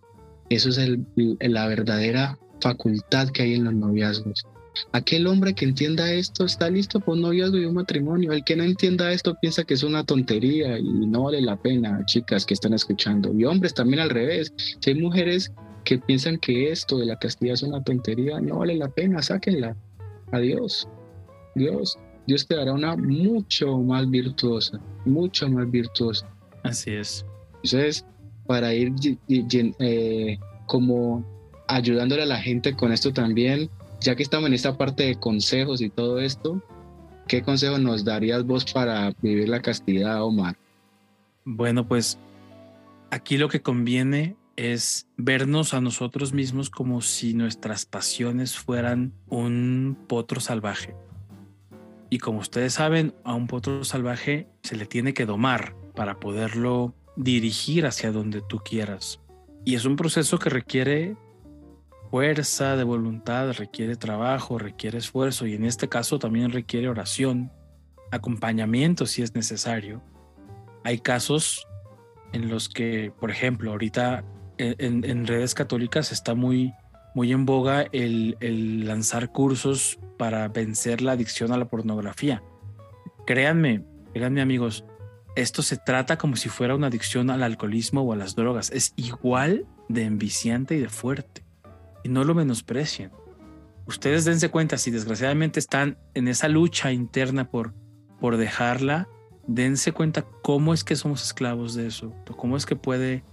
Eso 0.50 0.68
es 0.68 0.78
la 1.40 1.66
verdadera 1.66 2.38
facultad 2.60 3.28
que 3.28 3.42
hay 3.42 3.54
en 3.54 3.64
los 3.64 3.74
noviazgos. 3.74 4.46
Aquel 4.92 5.26
hombre 5.26 5.54
que 5.54 5.64
entienda 5.64 6.12
esto 6.12 6.44
está 6.44 6.68
listo 6.68 6.98
para 6.98 7.12
un 7.12 7.20
noviazgo 7.22 7.58
y 7.58 7.64
un 7.64 7.74
matrimonio. 7.74 8.32
El 8.32 8.44
que 8.44 8.56
no 8.56 8.64
entienda 8.64 9.12
esto 9.12 9.36
piensa 9.40 9.64
que 9.64 9.74
es 9.74 9.82
una 9.82 10.04
tontería 10.04 10.78
y 10.78 10.82
no 10.82 11.24
vale 11.24 11.40
la 11.40 11.56
pena, 11.56 12.04
chicas 12.06 12.44
que 12.44 12.54
están 12.54 12.74
escuchando. 12.74 13.32
Y 13.32 13.44
hombres 13.44 13.74
también 13.74 14.00
al 14.00 14.10
revés. 14.10 14.52
Si 14.80 14.90
hay 14.90 15.00
mujeres 15.00 15.52
que 15.84 15.98
piensan 15.98 16.38
que 16.38 16.72
esto 16.72 16.98
de 16.98 17.06
la 17.06 17.18
castidad 17.18 17.54
es 17.54 17.62
una 17.62 17.82
tontería, 17.84 18.40
no 18.40 18.58
vale 18.58 18.74
la 18.74 18.88
pena, 18.88 19.22
sáquenla. 19.22 19.76
Adiós. 20.32 20.88
Dios, 21.54 21.96
Dios 22.26 22.46
te 22.48 22.56
dará 22.56 22.72
una 22.72 22.96
mucho 22.96 23.78
más 23.78 24.10
virtuosa, 24.10 24.80
mucho 25.04 25.48
más 25.48 25.70
virtuosa. 25.70 26.28
Así 26.64 26.90
es. 26.90 27.24
Entonces, 27.62 28.04
para 28.46 28.74
ir 28.74 28.92
eh, 29.28 30.38
como 30.66 31.24
ayudándole 31.68 32.22
a 32.22 32.26
la 32.26 32.38
gente 32.38 32.74
con 32.74 32.92
esto 32.92 33.12
también, 33.12 33.70
ya 34.00 34.14
que 34.14 34.22
estamos 34.22 34.48
en 34.48 34.54
esta 34.54 34.76
parte 34.76 35.04
de 35.04 35.14
consejos 35.16 35.80
y 35.80 35.88
todo 35.88 36.20
esto, 36.20 36.62
¿qué 37.26 37.42
consejo 37.42 37.78
nos 37.78 38.04
darías 38.04 38.44
vos 38.44 38.64
para 38.72 39.14
vivir 39.22 39.48
la 39.48 39.62
castidad, 39.62 40.22
Omar? 40.22 40.56
Bueno, 41.44 41.86
pues 41.86 42.18
aquí 43.10 43.36
lo 43.38 43.48
que 43.48 43.62
conviene 43.62 44.36
es 44.56 45.08
vernos 45.16 45.74
a 45.74 45.80
nosotros 45.80 46.32
mismos 46.32 46.70
como 46.70 47.00
si 47.00 47.34
nuestras 47.34 47.86
pasiones 47.86 48.56
fueran 48.56 49.12
un 49.28 49.96
potro 50.06 50.40
salvaje. 50.40 50.94
Y 52.10 52.18
como 52.18 52.38
ustedes 52.38 52.74
saben, 52.74 53.14
a 53.24 53.34
un 53.34 53.46
potro 53.46 53.84
salvaje 53.84 54.46
se 54.62 54.76
le 54.76 54.86
tiene 54.86 55.14
que 55.14 55.26
domar 55.26 55.74
para 55.94 56.20
poderlo 56.20 56.94
dirigir 57.16 57.86
hacia 57.86 58.12
donde 58.12 58.42
tú 58.42 58.58
quieras. 58.58 59.20
Y 59.64 59.74
es 59.74 59.84
un 59.84 59.96
proceso 59.96 60.38
que 60.38 60.50
requiere 60.50 61.16
fuerza 62.10 62.76
de 62.76 62.84
voluntad, 62.84 63.52
requiere 63.52 63.96
trabajo, 63.96 64.58
requiere 64.58 64.98
esfuerzo 64.98 65.46
y 65.46 65.54
en 65.54 65.64
este 65.64 65.88
caso 65.88 66.18
también 66.18 66.52
requiere 66.52 66.88
oración, 66.88 67.50
acompañamiento 68.12 69.06
si 69.06 69.22
es 69.22 69.34
necesario. 69.34 70.02
Hay 70.84 70.98
casos 70.98 71.66
en 72.32 72.48
los 72.48 72.68
que, 72.68 73.12
por 73.18 73.30
ejemplo, 73.30 73.70
ahorita 73.70 74.24
en, 74.58 75.26
redes 75.26 75.54
católicas 75.54 76.12
está 76.12 76.34
muy, 76.34 76.72
muy 77.14 77.32
en 77.32 77.46
boga 77.46 77.86
el, 77.92 78.36
el, 78.40 78.86
lanzar 78.86 79.32
cursos 79.32 79.98
para 80.18 80.46
vencer 80.48 81.00
la 81.00 81.12
adicción 81.12 81.52
a 81.52 81.56
la 81.56 81.64
pornografía. 81.64 82.42
Créanme, 83.26 83.84
créanme 84.12 84.40
amigos, 84.40 84.84
esto 85.36 85.62
se 85.62 85.76
trata 85.76 86.18
como 86.18 86.36
si 86.36 86.48
fuera 86.48 86.74
una 86.74 86.86
adicción 86.86 87.30
al 87.30 87.42
alcoholismo 87.42 88.02
o 88.02 88.12
a 88.12 88.16
las 88.16 88.36
drogas. 88.36 88.70
Es 88.70 88.92
igual 88.96 89.66
de 89.88 90.04
enviciante 90.04 90.76
y 90.76 90.80
de 90.80 90.88
fuerte 90.88 91.44
y 92.04 92.08
no 92.08 92.22
lo 92.22 92.34
menosprecien. 92.34 93.10
Ustedes 93.86 94.24
dense 94.24 94.48
cuenta, 94.50 94.78
si 94.78 94.90
desgraciadamente 94.90 95.58
están 95.58 95.98
en 96.14 96.28
esa 96.28 96.48
lucha 96.48 96.92
interna 96.92 97.50
por, 97.50 97.74
por 98.20 98.36
dejarla, 98.36 99.08
dense 99.46 99.92
cuenta 99.92 100.22
cómo 100.42 100.72
es 100.72 100.84
que 100.84 100.96
somos 100.96 101.22
esclavos 101.24 101.74
de 101.74 101.86
eso, 101.86 102.14
cómo 102.36 102.56
es 102.56 102.64
que 102.64 102.76
puede 102.76 103.24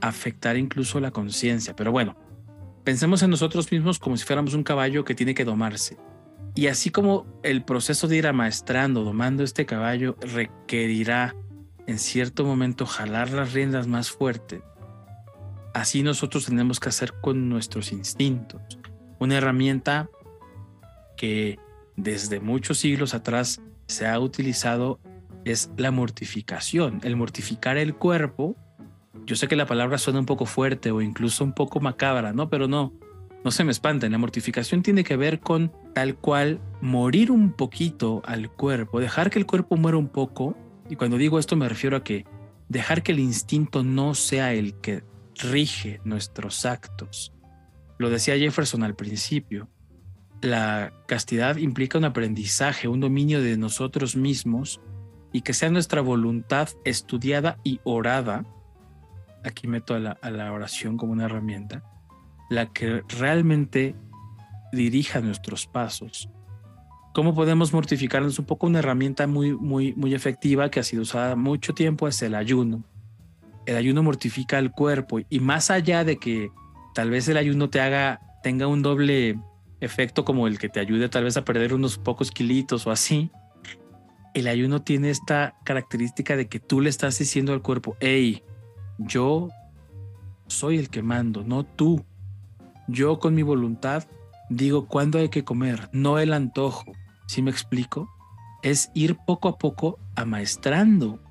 afectar 0.00 0.56
incluso 0.56 1.00
la 1.00 1.10
conciencia. 1.10 1.74
Pero 1.74 1.90
bueno, 1.90 2.16
pensemos 2.84 3.22
en 3.22 3.30
nosotros 3.30 3.70
mismos 3.72 3.98
como 3.98 4.16
si 4.16 4.24
fuéramos 4.24 4.54
un 4.54 4.62
caballo 4.62 5.04
que 5.04 5.14
tiene 5.14 5.34
que 5.34 5.44
domarse. 5.44 5.96
Y 6.54 6.66
así 6.66 6.90
como 6.90 7.26
el 7.42 7.64
proceso 7.64 8.08
de 8.08 8.16
ir 8.16 8.26
amaestrando, 8.26 9.04
domando 9.04 9.42
este 9.42 9.66
caballo, 9.66 10.16
requerirá 10.20 11.34
en 11.86 11.98
cierto 11.98 12.44
momento 12.44 12.86
jalar 12.86 13.30
las 13.30 13.52
riendas 13.52 13.86
más 13.86 14.10
fuerte, 14.10 14.62
Así 15.72 16.02
nosotros 16.02 16.46
tenemos 16.46 16.80
que 16.80 16.88
hacer 16.88 17.14
con 17.20 17.48
nuestros 17.48 17.92
instintos. 17.92 18.60
Una 19.18 19.36
herramienta 19.36 20.08
que 21.16 21.58
desde 21.96 22.40
muchos 22.40 22.78
siglos 22.78 23.14
atrás 23.14 23.60
se 23.86 24.06
ha 24.06 24.18
utilizado 24.18 24.98
es 25.44 25.70
la 25.76 25.90
mortificación. 25.90 27.00
El 27.04 27.16
mortificar 27.16 27.76
el 27.76 27.94
cuerpo. 27.94 28.56
Yo 29.26 29.36
sé 29.36 29.46
que 29.46 29.56
la 29.56 29.66
palabra 29.66 29.98
suena 29.98 30.18
un 30.18 30.26
poco 30.26 30.44
fuerte 30.44 30.90
o 30.90 31.02
incluso 31.02 31.44
un 31.44 31.52
poco 31.52 31.78
macabra, 31.78 32.32
¿no? 32.32 32.48
Pero 32.48 32.66
no, 32.66 32.92
no 33.44 33.50
se 33.50 33.64
me 33.64 33.72
espanten. 33.72 34.12
La 34.12 34.18
mortificación 34.18 34.82
tiene 34.82 35.04
que 35.04 35.16
ver 35.16 35.40
con 35.40 35.72
tal 35.94 36.16
cual 36.16 36.60
morir 36.80 37.30
un 37.30 37.52
poquito 37.52 38.22
al 38.24 38.50
cuerpo, 38.50 39.00
dejar 39.00 39.30
que 39.30 39.38
el 39.38 39.46
cuerpo 39.46 39.76
muera 39.76 39.98
un 39.98 40.08
poco. 40.08 40.56
Y 40.88 40.96
cuando 40.96 41.16
digo 41.16 41.38
esto 41.38 41.56
me 41.56 41.68
refiero 41.68 41.96
a 41.96 42.04
que 42.04 42.24
dejar 42.68 43.02
que 43.02 43.12
el 43.12 43.18
instinto 43.18 43.82
no 43.82 44.14
sea 44.14 44.52
el 44.52 44.74
que 44.80 45.04
rige 45.42 46.00
nuestros 46.04 46.64
actos. 46.66 47.32
Lo 47.98 48.10
decía 48.10 48.38
Jefferson 48.38 48.82
al 48.82 48.94
principio, 48.94 49.68
la 50.42 50.92
castidad 51.06 51.56
implica 51.56 51.98
un 51.98 52.04
aprendizaje, 52.04 52.88
un 52.88 53.00
dominio 53.00 53.42
de 53.42 53.56
nosotros 53.56 54.16
mismos 54.16 54.80
y 55.32 55.42
que 55.42 55.52
sea 55.52 55.70
nuestra 55.70 56.00
voluntad 56.00 56.68
estudiada 56.84 57.58
y 57.62 57.80
orada, 57.84 58.46
aquí 59.44 59.66
meto 59.66 59.94
a 59.94 59.98
la, 59.98 60.52
oración 60.52 60.96
como 60.96 61.12
una 61.12 61.26
herramienta, 61.26 61.84
la 62.50 62.66
que 62.66 63.02
realmente 63.08 63.94
dirija 64.72 65.20
nuestros 65.20 65.66
pasos. 65.66 66.28
¿Cómo 67.14 67.34
podemos 67.34 67.72
mortificarnos? 67.72 68.38
Un 68.38 68.44
poco 68.44 68.66
una 68.66 68.80
herramienta 68.80 69.26
muy, 69.26 69.52
muy, 69.52 69.94
muy 69.94 70.14
efectiva 70.14 70.70
que 70.70 70.80
ha 70.80 70.84
sido 70.84 71.02
usada 71.02 71.34
mucho 71.34 71.72
tiempo 71.72 72.06
es 72.06 72.20
el 72.20 72.34
ayuno 72.34 72.84
el 73.66 73.76
ayuno 73.76 74.02
mortifica 74.02 74.58
el 74.58 74.72
cuerpo 74.72 75.20
y 75.28 75.40
más 75.40 75.70
allá 75.70 76.04
de 76.04 76.18
que 76.18 76.50
tal 76.94 77.10
vez 77.10 77.28
el 77.28 77.36
ayuno 77.36 77.70
te 77.70 77.80
haga, 77.80 78.20
tenga 78.42 78.66
un 78.66 78.82
doble 78.82 79.38
efecto 79.80 80.24
como 80.24 80.46
el 80.46 80.58
que 80.58 80.68
te 80.68 80.80
ayude 80.80 81.08
tal 81.08 81.24
vez 81.24 81.36
a 81.36 81.44
perder 81.44 81.72
unos 81.72 81.98
pocos 81.98 82.30
kilitos 82.30 82.86
o 82.86 82.90
así, 82.90 83.30
el 84.34 84.48
ayuno 84.48 84.82
tiene 84.82 85.10
esta 85.10 85.56
característica 85.64 86.36
de 86.36 86.48
que 86.48 86.60
tú 86.60 86.80
le 86.80 86.90
estás 86.90 87.18
diciendo 87.18 87.52
al 87.52 87.62
cuerpo, 87.62 87.96
hey, 88.00 88.42
yo 88.98 89.48
soy 90.46 90.78
el 90.78 90.90
que 90.90 91.02
mando, 91.02 91.44
no 91.44 91.64
tú. 91.64 92.04
Yo 92.90 93.20
con 93.20 93.36
mi 93.36 93.42
voluntad 93.42 94.04
digo 94.48 94.86
cuándo 94.86 95.18
hay 95.18 95.28
que 95.28 95.44
comer, 95.44 95.88
no 95.92 96.18
el 96.18 96.32
antojo. 96.32 96.92
¿Sí 97.26 97.40
me 97.40 97.52
explico? 97.52 98.10
Es 98.62 98.90
ir 98.94 99.16
poco 99.26 99.48
a 99.48 99.58
poco 99.58 100.00
amaestrando, 100.16 101.22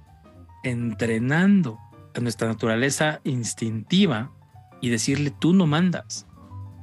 entrenando 0.64 1.78
a 2.16 2.22
nuestra 2.22 2.48
naturaleza 2.48 3.20
instintiva 3.26 4.32
y 4.80 4.88
decirle 4.90 5.32
tú 5.32 5.54
no 5.54 5.68
mandas. 5.68 6.26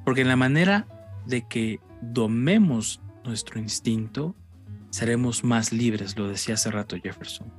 Porque 0.04 0.20
en 0.20 0.28
la 0.28 0.36
manera 0.36 0.86
de 1.24 1.48
que 1.48 1.80
domemos 2.02 3.00
nuestro 3.24 3.58
instinto, 3.58 4.34
seremos 4.90 5.42
más 5.42 5.72
libres, 5.72 6.18
lo 6.18 6.28
decía 6.28 6.54
hace 6.54 6.70
rato 6.70 6.96
Jefferson. 7.02 7.50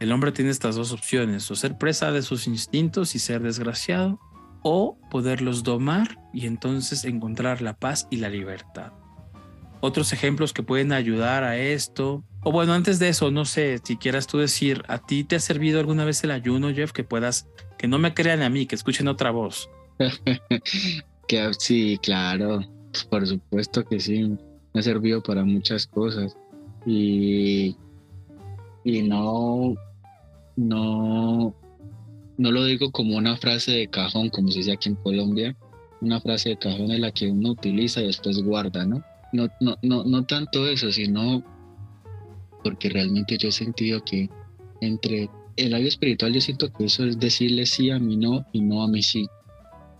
El 0.00 0.10
hombre 0.10 0.32
tiene 0.32 0.50
estas 0.50 0.74
dos 0.74 0.90
opciones, 0.90 1.50
o 1.50 1.54
ser 1.54 1.76
presa 1.76 2.12
de 2.12 2.22
sus 2.22 2.46
instintos 2.46 3.14
y 3.14 3.18
ser 3.18 3.42
desgraciado, 3.42 4.18
o 4.64 4.98
poderlos 5.10 5.62
domar 5.62 6.18
y 6.32 6.46
entonces 6.46 7.04
encontrar 7.04 7.62
la 7.62 7.76
paz 7.76 8.08
y 8.10 8.16
la 8.16 8.30
libertad. 8.30 8.92
Otros 9.80 10.12
ejemplos 10.14 10.54
que 10.54 10.62
pueden 10.62 10.92
ayudar 10.92 11.44
a 11.44 11.58
esto, 11.58 12.24
o 12.42 12.50
bueno, 12.50 12.72
antes 12.72 12.98
de 12.98 13.10
eso, 13.10 13.30
no 13.30 13.44
sé, 13.44 13.78
si 13.84 13.96
quieras 13.98 14.26
tú 14.26 14.38
decir, 14.38 14.82
¿a 14.88 14.98
ti 14.98 15.22
te 15.22 15.36
ha 15.36 15.40
servido 15.40 15.78
alguna 15.78 16.06
vez 16.06 16.24
el 16.24 16.30
ayuno, 16.30 16.72
Jeff? 16.72 16.92
Que 16.92 17.04
puedas, 17.04 17.46
que 17.76 17.86
no 17.86 17.98
me 17.98 18.14
crean 18.14 18.40
a 18.40 18.48
mí, 18.48 18.64
que 18.64 18.74
escuchen 18.74 19.06
otra 19.06 19.30
voz. 19.30 19.68
que, 21.28 21.50
sí, 21.58 21.98
claro, 22.02 22.60
por 23.10 23.26
supuesto 23.26 23.84
que 23.84 24.00
sí, 24.00 24.24
me 24.72 24.80
ha 24.80 24.82
servido 24.82 25.22
para 25.22 25.44
muchas 25.44 25.86
cosas. 25.86 26.34
Y, 26.86 27.76
y 28.82 29.02
no, 29.02 29.74
no, 30.56 31.54
no 32.36 32.50
lo 32.50 32.64
digo 32.64 32.90
como 32.90 33.16
una 33.16 33.36
frase 33.36 33.72
de 33.72 33.88
cajón, 33.88 34.28
como 34.28 34.48
se 34.48 34.58
dice 34.58 34.72
aquí 34.72 34.88
en 34.88 34.96
Colombia, 34.96 35.56
una 36.00 36.20
frase 36.20 36.50
de 36.50 36.58
cajón 36.58 36.90
es 36.90 37.00
la 37.00 37.12
que 37.12 37.30
uno 37.30 37.50
utiliza 37.50 38.02
y 38.02 38.06
después 38.06 38.42
guarda, 38.42 38.84
¿no? 38.84 39.02
No, 39.32 39.48
no, 39.60 39.76
no, 39.82 40.04
no 40.04 40.24
tanto 40.24 40.66
eso, 40.68 40.90
sino 40.92 41.42
porque 42.62 42.88
realmente 42.88 43.36
yo 43.38 43.48
he 43.48 43.52
sentido 43.52 44.02
que 44.04 44.28
entre 44.80 45.28
el 45.56 45.70
labio 45.70 45.88
espiritual 45.88 46.32
yo 46.32 46.40
siento 46.40 46.72
que 46.72 46.84
eso 46.84 47.04
es 47.04 47.18
decirle 47.18 47.66
sí 47.66 47.90
a 47.90 47.98
mí 47.98 48.16
no 48.16 48.44
y 48.52 48.60
no 48.60 48.82
a 48.82 48.88
mí 48.88 49.02
sí. 49.02 49.26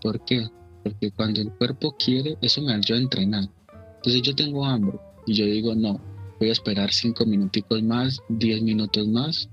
¿Por 0.01 0.23
qué? 0.25 0.47
Porque 0.83 1.11
cuando 1.11 1.41
el 1.41 1.51
cuerpo 1.51 1.95
quiere, 1.97 2.37
eso 2.41 2.61
me 2.61 2.73
ayuda 2.73 2.99
a 2.99 3.01
entrenar. 3.01 3.49
Entonces 3.97 4.21
yo 4.21 4.35
tengo 4.35 4.65
hambre 4.65 4.97
y 5.25 5.33
yo 5.33 5.45
digo 5.45 5.73
no, 5.73 5.99
voy 6.39 6.49
a 6.49 6.53
esperar 6.53 6.91
cinco 6.91 7.25
minuticos 7.25 7.81
más, 7.81 8.19
diez 8.29 8.61
minutos 8.61 9.07
más 9.07 9.49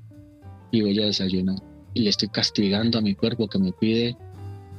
y 0.70 0.82
voy 0.82 1.00
a 1.00 1.06
desayunar 1.06 1.71
y 1.94 2.00
le 2.00 2.10
estoy 2.10 2.28
castigando 2.28 2.98
a 2.98 3.02
mi 3.02 3.14
cuerpo 3.14 3.48
que 3.48 3.58
me 3.58 3.72
pide, 3.72 4.16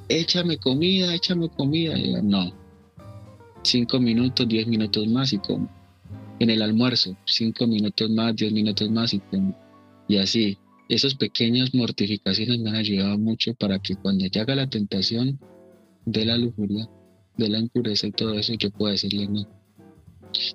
échame 0.10 0.58
comida, 0.58 1.14
échame 1.14 1.50
comida. 1.50 1.98
Y 1.98 2.14
no, 2.22 2.54
cinco 3.64 4.00
minutos, 4.00 4.48
diez 4.48 4.68
minutos 4.68 5.08
más 5.08 5.34
y 5.34 5.38
como. 5.40 5.70
En 6.40 6.50
el 6.50 6.62
almuerzo, 6.62 7.16
cinco 7.26 7.68
minutos 7.68 8.10
más, 8.10 8.36
diez 8.36 8.52
minutos 8.52 8.90
más 8.90 9.14
y 9.14 9.20
como. 9.20 9.56
Y 10.08 10.18
así, 10.18 10.58
esas 10.90 11.16
pequeñas 11.16 11.74
mortificaciones 11.74 12.60
me 12.60 12.70
han 12.70 12.76
ayudado 12.76 13.18
mucho 13.18 13.54
para 13.54 13.80
que 13.80 13.96
cuando 13.96 14.26
llega 14.26 14.56
la 14.56 14.70
tentación 14.70 15.40
de 16.06 16.26
la 16.26 16.38
lujuria, 16.38 16.90
de 17.38 17.50
la 17.50 17.60
impureza 17.60 18.08
y 18.08 18.12
todo 18.12 18.34
eso, 18.34 18.54
yo 18.56 18.72
pueda 18.72 18.94
decirle 18.94 19.28
no. 19.28 19.48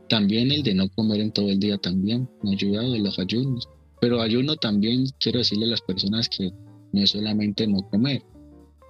También 0.08 0.50
el 0.50 0.62
de 0.64 0.74
no 0.74 0.88
comer 0.88 1.20
en 1.20 1.30
todo 1.30 1.48
el 1.48 1.60
día 1.60 1.78
también 1.78 2.28
me 2.42 2.50
ha 2.50 2.52
ayudado 2.54 2.94
en 2.94 3.04
los 3.04 3.18
ayunos 3.18 3.68
pero 4.00 4.20
ayuno 4.20 4.56
también 4.56 5.04
quiero 5.20 5.38
decirle 5.38 5.66
a 5.66 5.70
las 5.70 5.80
personas 5.80 6.28
que 6.28 6.52
no 6.92 7.02
es 7.02 7.10
solamente 7.10 7.66
no 7.66 7.88
comer, 7.90 8.22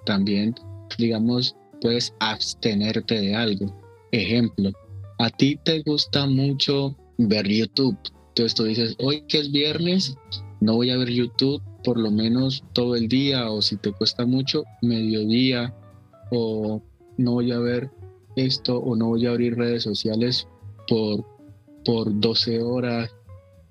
también, 0.07 0.55
digamos, 0.99 1.57
puedes 1.81 2.15
abstenerte 2.21 3.21
de 3.21 3.35
algo. 3.35 3.75
Ejemplo, 4.13 4.71
a 5.19 5.31
ti 5.31 5.59
te 5.65 5.83
gusta 5.83 6.27
mucho 6.27 6.97
ver 7.19 7.47
YouTube. 7.47 7.99
Entonces 8.29 8.55
tú 8.55 8.65
dices, 8.65 8.97
hoy 8.99 9.23
que 9.29 9.39
es 9.39 9.51
viernes, 9.51 10.17
no 10.61 10.75
voy 10.75 10.91
a 10.91 10.97
ver 10.97 11.11
YouTube 11.11 11.63
por 11.85 11.99
lo 11.99 12.11
menos 12.11 12.65
todo 12.73 12.97
el 12.97 13.09
día 13.09 13.51
o 13.51 13.63
si 13.63 13.77
te 13.77 13.93
cuesta 13.93 14.27
mucho, 14.27 14.65
mediodía 14.83 15.75
o 16.31 16.83
no 17.17 17.33
voy 17.33 17.53
a 17.53 17.59
ver 17.59 17.91
esto 18.37 18.79
o 18.79 18.97
no 18.97 19.09
voy 19.09 19.27
a 19.27 19.31
abrir 19.31 19.57
redes 19.57 19.83
sociales 19.83 20.47
por, 20.89 21.25
por 21.85 22.21
12 22.21 22.63
horas, 22.63 23.11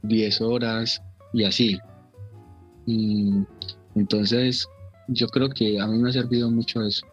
10 0.03 0.41
horas, 0.41 1.01
y 1.33 1.43
así. 1.43 1.77
entonces, 3.95 4.67
yo 5.07 5.27
creo 5.27 5.49
que 5.49 5.79
a 5.79 5.87
mí 5.87 5.97
me 5.97 6.09
ha 6.09 6.13
servido 6.13 6.49
mucho 6.51 6.81
eso. 6.81 7.05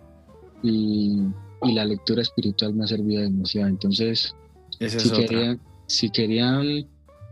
Y, 0.62 1.18
la 1.62 1.86
lectura 1.86 2.20
espiritual 2.20 2.74
me 2.74 2.84
ha 2.84 2.86
servido 2.86 3.22
demasiado. 3.22 3.68
Entonces, 3.68 4.34
si, 4.78 5.10
querían, 5.10 5.58
si 5.86 6.10
querían, 6.10 6.86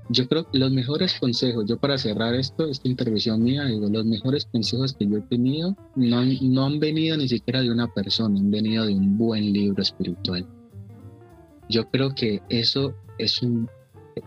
yo 0.09 0.27
creo 0.27 0.51
que 0.51 0.59
los 0.59 0.73
mejores 0.73 1.19
consejos, 1.21 1.67
yo 1.69 1.77
para 1.77 1.99
cerrar 1.99 2.35
esto, 2.35 2.67
esta 2.67 2.89
intervención 2.89 3.43
mía, 3.43 3.67
digo, 3.67 3.91
los 3.91 4.07
mejores 4.07 4.47
consejos 4.47 4.95
que 4.95 5.07
yo 5.07 5.19
he 5.19 5.23
tenido 5.23 5.77
no, 5.97 6.23
no 6.25 6.65
han 6.65 6.81
venido 6.81 7.19
ni 7.19 7.29
siquiera 7.29 7.61
de 7.61 7.71
una 7.71 7.93
persona, 7.93 8.41
han 8.41 8.51
venido 8.51 8.87
de 8.87 8.95
un 8.95 9.19
buen 9.19 9.53
libro 9.53 9.83
espiritual. 9.83 10.47
Yo 11.69 11.87
creo 11.91 12.15
que 12.15 12.41
eso 12.49 12.95
es 13.19 13.43
un, 13.43 13.69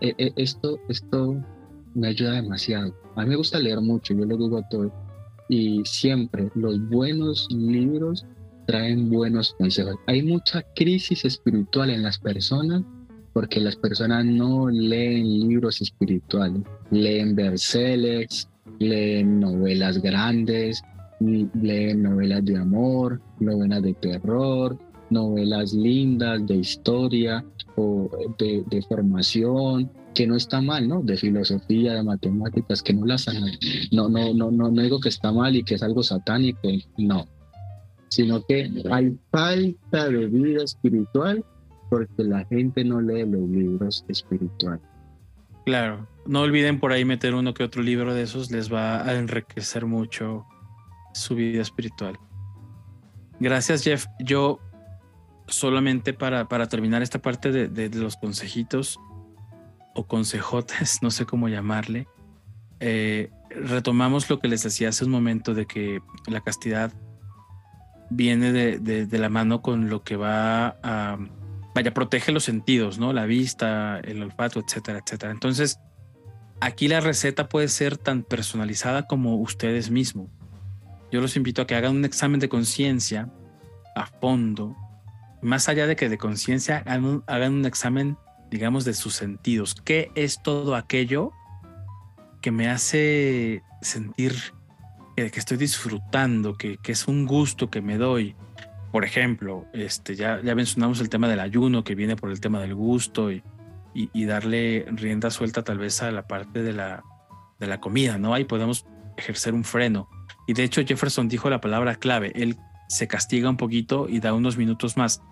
e, 0.00 0.14
e, 0.18 0.32
esto, 0.36 0.78
esto 0.88 1.42
me 1.96 2.08
ayuda 2.08 2.32
demasiado. 2.32 2.94
A 3.16 3.22
mí 3.22 3.30
me 3.30 3.36
gusta 3.36 3.58
leer 3.58 3.80
mucho, 3.80 4.14
yo 4.14 4.24
lo 4.24 4.36
digo 4.36 4.62
todo. 4.70 4.92
Y 5.48 5.82
siempre 5.84 6.50
los 6.54 6.78
buenos 6.90 7.48
libros 7.50 8.26
traen 8.66 9.10
buenos 9.10 9.54
consejos. 9.58 9.96
Hay 10.06 10.22
mucha 10.22 10.62
crisis 10.74 11.24
espiritual 11.24 11.90
en 11.90 12.02
las 12.02 12.18
personas 12.18 12.82
porque 13.32 13.60
las 13.60 13.76
personas 13.76 14.24
no 14.24 14.68
leen 14.68 15.48
libros 15.48 15.80
espirituales, 15.80 16.62
leen 16.90 17.34
bestsellers, 17.34 18.48
leen 18.78 19.40
novelas 19.40 20.00
grandes, 20.00 20.82
leen 21.20 22.02
novelas 22.02 22.44
de 22.44 22.56
amor, 22.56 23.20
novelas 23.40 23.82
de 23.82 23.94
terror, 23.94 24.78
novelas 25.10 25.72
lindas 25.72 26.46
de 26.46 26.56
historia 26.56 27.44
o 27.76 28.10
de 28.38 28.84
formación 28.88 29.90
que 30.16 30.26
no 30.26 30.34
está 30.34 30.62
mal, 30.62 30.88
¿no? 30.88 31.02
De 31.02 31.16
filosofía, 31.18 31.92
de 31.92 32.02
matemáticas, 32.02 32.82
que 32.82 32.94
no 32.94 33.04
las 33.04 33.26
no, 33.92 34.08
no, 34.08 34.32
no, 34.32 34.50
no, 34.50 34.70
no 34.70 34.82
digo 34.82 34.98
que 34.98 35.10
está 35.10 35.30
mal 35.30 35.54
y 35.54 35.62
que 35.62 35.74
es 35.74 35.82
algo 35.82 36.02
satánico, 36.02 36.68
no, 36.96 37.28
sino 38.08 38.42
que 38.42 38.72
hay 38.90 39.14
falta 39.30 40.08
de 40.08 40.26
vida 40.26 40.64
espiritual 40.64 41.44
porque 41.90 42.24
la 42.24 42.46
gente 42.46 42.82
no 42.82 43.02
lee 43.02 43.26
los 43.26 43.46
libros 43.48 44.04
espirituales. 44.08 44.80
Claro, 45.66 46.08
no 46.24 46.40
olviden 46.40 46.80
por 46.80 46.92
ahí 46.92 47.04
meter 47.04 47.34
uno 47.34 47.52
que 47.52 47.62
otro 47.62 47.82
libro 47.82 48.14
de 48.14 48.22
esos, 48.22 48.50
les 48.50 48.72
va 48.72 49.06
a 49.06 49.14
enriquecer 49.16 49.84
mucho 49.84 50.46
su 51.12 51.34
vida 51.34 51.60
espiritual. 51.60 52.18
Gracias, 53.38 53.84
Jeff. 53.84 54.06
Yo 54.20 54.60
solamente 55.46 56.14
para, 56.14 56.48
para 56.48 56.68
terminar 56.68 57.02
esta 57.02 57.20
parte 57.20 57.52
de, 57.52 57.68
de 57.68 57.90
los 57.90 58.16
consejitos, 58.16 58.98
o 59.96 60.06
consejotes, 60.06 60.98
no 61.02 61.10
sé 61.10 61.26
cómo 61.26 61.48
llamarle, 61.48 62.06
eh, 62.78 63.30
retomamos 63.50 64.28
lo 64.28 64.38
que 64.38 64.48
les 64.48 64.62
decía 64.62 64.90
hace 64.90 65.04
un 65.04 65.10
momento 65.10 65.54
de 65.54 65.66
que 65.66 66.00
la 66.26 66.42
castidad 66.42 66.92
viene 68.10 68.52
de, 68.52 69.18
la 69.18 69.28
mano 69.28 69.62
con 69.62 69.88
lo 69.88 70.02
que 70.04 70.16
va 70.16 70.76
a, 70.82 71.18
vaya, 71.74 71.92
protege 71.92 72.30
los 72.32 72.44
sentidos, 72.44 72.98
¿no? 72.98 73.12
La 73.12 73.26
vista, 73.26 73.98
el 74.00 74.22
olfato, 74.22 74.60
etcétera, 74.60 75.00
etcétera. 75.04 75.32
Entonces, 75.32 75.80
aquí 76.60 76.86
la 76.86 77.00
receta 77.00 77.48
puede 77.48 77.68
ser 77.68 77.96
tan 77.96 78.22
personalizada 78.22 79.06
como 79.06 79.36
ustedes 79.36 79.90
mismos. 79.90 80.28
Yo 81.10 81.20
los 81.20 81.36
invito 81.36 81.62
a 81.62 81.66
que 81.66 81.74
hagan 81.74 81.96
un 81.96 82.04
examen 82.04 82.38
de 82.38 82.48
conciencia 82.48 83.28
a 83.96 84.06
fondo. 84.06 84.76
Más 85.42 85.68
allá 85.68 85.86
de 85.86 85.96
que 85.96 86.08
de 86.08 86.18
conciencia, 86.18 86.82
hagan 86.86 87.52
un 87.52 87.64
examen 87.66 88.18
digamos, 88.56 88.86
de 88.86 88.94
sus 88.94 89.14
sentidos. 89.14 89.74
¿Qué 89.74 90.10
es 90.14 90.42
todo 90.42 90.76
aquello 90.76 91.30
que 92.40 92.50
me 92.50 92.70
hace 92.70 93.62
sentir 93.82 94.34
que, 95.14 95.26
estoy 95.26 95.58
disfrutando, 95.58 96.56
que, 96.56 96.78
es 96.86 97.06
un 97.06 97.26
gusto 97.26 97.68
que 97.68 97.82
me 97.82 97.98
doy? 97.98 98.34
Por 98.92 99.04
ejemplo, 99.04 99.66
este, 99.74 100.16
ya, 100.16 100.40
ya 100.42 100.54
mencionamos 100.54 101.00
el 101.00 101.10
tema 101.10 101.28
del 101.28 101.40
ayuno 101.40 101.84
que 101.84 101.94
viene 101.94 102.16
por 102.16 102.30
el 102.30 102.40
tema 102.40 102.60
del 102.60 102.74
gusto 102.74 103.30
y, 103.30 103.42
darle 104.26 104.86
rienda 104.88 105.30
suelta 105.30 105.62
tal 105.62 105.78
vez 105.78 106.02
a 106.02 106.10
la 106.10 106.26
parte 106.26 106.62
de 106.62 106.72
la, 106.72 107.04
de 107.60 107.66
la 107.66 107.78
comida, 107.78 108.16
¿no? 108.16 108.32
Ahí 108.32 108.44
podemos 108.44 108.86
ejercer 109.18 109.52
un 109.52 109.64
freno. 109.64 110.08
Y 110.46 110.54
de 110.54 110.64
hecho 110.64 110.82
Jefferson 110.82 111.28
dijo 111.28 111.50
la 111.50 111.60
palabra 111.60 111.96
clave, 111.96 112.32
él 112.34 112.56
se 112.88 113.06
castiga 113.06 113.50
un 113.50 113.58
poquito 113.58 114.08
y 114.08 114.20
da 114.20 114.32
unos 114.32 114.56
minutos 114.56 114.96
más 114.96 115.22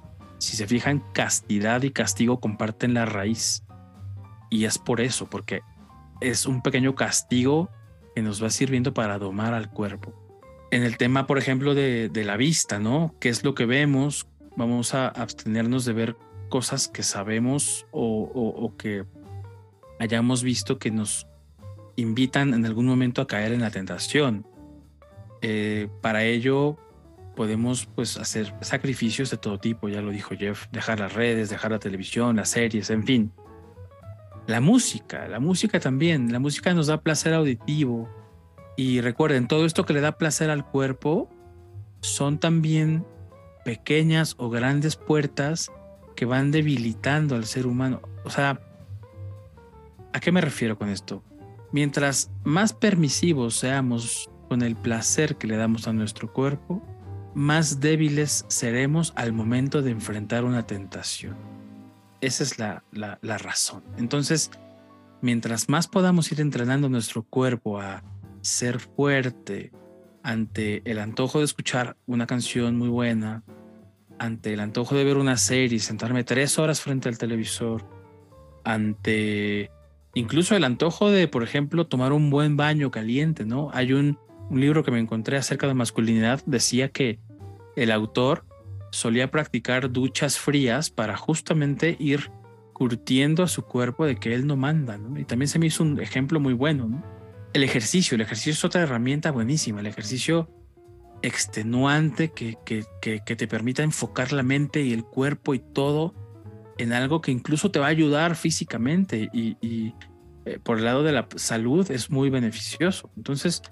si 0.44 0.56
se 0.56 0.66
fijan, 0.66 1.02
castidad 1.12 1.82
y 1.82 1.90
castigo 1.90 2.40
comparten 2.40 2.94
la 2.94 3.06
raíz. 3.06 3.64
Y 4.50 4.66
es 4.66 4.78
por 4.78 5.00
eso, 5.00 5.28
porque 5.28 5.62
es 6.20 6.46
un 6.46 6.62
pequeño 6.62 6.94
castigo 6.94 7.70
que 8.14 8.22
nos 8.22 8.42
va 8.42 8.50
sirviendo 8.50 8.94
para 8.94 9.18
domar 9.18 9.54
al 9.54 9.70
cuerpo. 9.70 10.14
En 10.70 10.82
el 10.82 10.96
tema, 10.96 11.26
por 11.26 11.38
ejemplo, 11.38 11.74
de, 11.74 12.10
la 12.14 12.36
vista, 12.36 12.78
¿no? 12.78 13.14
¿Qué 13.20 13.28
es 13.28 13.44
lo 13.44 13.54
que 13.54 13.66
vemos? 13.66 14.26
vamos 14.56 14.94
a 14.94 15.08
abstenernos 15.08 15.84
de 15.84 15.92
ver 15.92 16.16
cosas 16.48 16.88
que 16.88 17.02
sabemos 17.02 17.86
o, 17.90 18.72
que 18.78 19.04
hayamos 19.98 20.42
visto 20.42 20.78
que 20.78 20.90
nos 20.90 21.26
invitan 21.96 22.54
en 22.54 22.66
algún 22.66 22.86
momento 22.86 23.22
a 23.22 23.26
caer 23.26 23.52
en 23.52 23.60
la 23.60 23.70
tentación. 23.70 24.46
Eh, 25.42 25.88
para 26.00 26.24
ello 26.24 26.78
podemos 27.34 27.86
pues 27.86 28.16
hacer 28.16 28.54
sacrificios 28.60 29.30
de 29.30 29.36
todo 29.36 29.58
tipo, 29.58 29.88
ya 29.88 30.00
lo 30.00 30.10
dijo 30.10 30.34
Jeff, 30.36 30.66
dejar 30.72 31.00
las 31.00 31.12
redes, 31.12 31.50
dejar 31.50 31.72
la 31.72 31.78
televisión, 31.78 32.36
las 32.36 32.50
series, 32.50 32.90
en 32.90 33.04
fin. 33.04 33.32
La 34.46 34.60
música, 34.60 35.26
la 35.28 35.40
música 35.40 35.80
también, 35.80 36.32
la 36.32 36.38
música 36.38 36.74
nos 36.74 36.86
da 36.86 37.00
placer 37.00 37.32
auditivo 37.34 38.08
y 38.76 39.00
recuerden, 39.00 39.48
todo 39.48 39.64
esto 39.66 39.84
que 39.84 39.92
le 39.92 40.00
da 40.00 40.18
placer 40.18 40.50
al 40.50 40.66
cuerpo 40.66 41.30
son 42.00 42.38
también 42.38 43.06
pequeñas 43.64 44.34
o 44.38 44.50
grandes 44.50 44.96
puertas 44.96 45.70
que 46.16 46.26
van 46.26 46.50
debilitando 46.50 47.36
al 47.36 47.46
ser 47.46 47.66
humano. 47.66 48.02
O 48.24 48.30
sea, 48.30 48.60
¿a 50.12 50.20
qué 50.20 50.32
me 50.32 50.40
refiero 50.40 50.76
con 50.76 50.88
esto? 50.88 51.22
Mientras 51.72 52.30
más 52.44 52.72
permisivos 52.72 53.56
seamos 53.56 54.30
con 54.48 54.62
el 54.62 54.76
placer 54.76 55.36
que 55.36 55.46
le 55.46 55.56
damos 55.56 55.88
a 55.88 55.92
nuestro 55.92 56.32
cuerpo, 56.32 56.82
más 57.34 57.80
débiles 57.80 58.44
seremos 58.48 59.12
al 59.16 59.32
momento 59.32 59.82
de 59.82 59.90
enfrentar 59.90 60.44
una 60.44 60.66
tentación. 60.66 61.36
Esa 62.20 62.42
es 62.42 62.58
la, 62.58 62.84
la, 62.92 63.38
razón. 63.38 63.82
Entonces, 63.98 64.50
mientras 65.20 65.68
más 65.68 65.88
podamos 65.88 66.30
ir 66.32 66.40
entrenando 66.40 66.88
nuestro 66.88 67.22
cuerpo 67.22 67.80
a 67.80 68.02
ser 68.40 68.78
fuerte 68.78 69.72
ante 70.22 70.82
el 70.90 71.00
antojo 71.00 71.40
de 71.40 71.44
escuchar 71.44 71.96
una 72.06 72.26
canción 72.26 72.78
muy 72.78 72.88
buena, 72.88 73.42
ante 74.18 74.54
el 74.54 74.60
antojo 74.60 74.94
de 74.94 75.04
ver 75.04 75.18
una 75.18 75.36
serie, 75.36 75.78
sentarme 75.80 76.24
tres 76.24 76.58
horas 76.58 76.80
frente 76.80 77.08
al 77.08 77.18
televisor, 77.18 77.84
ante 78.64 79.70
incluso 80.14 80.56
el 80.56 80.64
antojo 80.64 81.10
de, 81.10 81.28
por 81.28 81.42
ejemplo, 81.42 81.86
tomar 81.88 82.12
un 82.12 82.30
buen 82.30 82.56
baño 82.56 82.90
caliente, 82.90 83.44
¿no? 83.44 83.70
Hay 83.74 83.92
un, 83.92 84.18
un 84.48 84.60
libro 84.60 84.82
que 84.82 84.90
me 84.90 84.98
encontré 84.98 85.36
acerca 85.36 85.66
de 85.66 85.74
masculinidad, 85.74 86.42
decía 86.46 86.88
que 86.88 87.18
el 87.76 87.90
autor 87.90 88.44
solía 88.90 89.30
practicar 89.30 89.90
duchas 89.90 90.38
frías 90.38 90.90
para 90.90 91.16
justamente 91.16 91.96
ir 91.98 92.30
curtiendo 92.72 93.42
a 93.42 93.48
su 93.48 93.62
cuerpo 93.62 94.06
de 94.06 94.16
que 94.16 94.34
él 94.34 94.46
no 94.46 94.56
manda, 94.56 94.98
¿no? 94.98 95.18
Y 95.18 95.24
también 95.24 95.48
se 95.48 95.58
me 95.58 95.66
hizo 95.66 95.82
un 95.82 96.00
ejemplo 96.00 96.40
muy 96.40 96.52
bueno, 96.52 96.88
¿no? 96.88 97.02
El 97.52 97.62
ejercicio, 97.62 98.16
el 98.16 98.20
ejercicio 98.20 98.52
es 98.52 98.64
otra 98.64 98.82
herramienta 98.82 99.30
buenísima, 99.30 99.80
el 99.80 99.86
ejercicio 99.86 100.50
extenuante 101.22 102.32
que, 102.32 102.58
que, 102.66 102.84
que, 103.00 103.36
te 103.36 103.46
permita 103.48 103.82
enfocar 103.82 104.32
la 104.32 104.42
mente 104.42 104.82
y 104.82 104.92
el 104.92 105.04
cuerpo 105.04 105.54
y 105.54 105.58
todo 105.58 106.14
en 106.76 106.92
algo 106.92 107.20
que 107.22 107.30
incluso 107.30 107.70
te 107.70 107.78
va 107.78 107.86
a 107.86 107.90
ayudar 107.90 108.36
físicamente 108.36 109.30
y, 109.32 109.94
eh, 110.44 110.58
por 110.62 110.78
el 110.78 110.84
lado 110.84 111.02
de 111.02 111.12
la 111.12 111.26
salud 111.36 111.90
es 111.90 112.10
muy 112.10 112.28
beneficioso. 112.28 113.10
Entonces, 113.16 113.62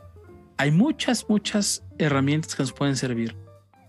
hay 0.57 0.71
muchas, 0.71 1.29
muchas 1.29 1.85
herramientas 1.99 2.55
que 2.55 2.63
nos 2.63 2.73
pueden 2.73 2.97
servir. 2.97 3.37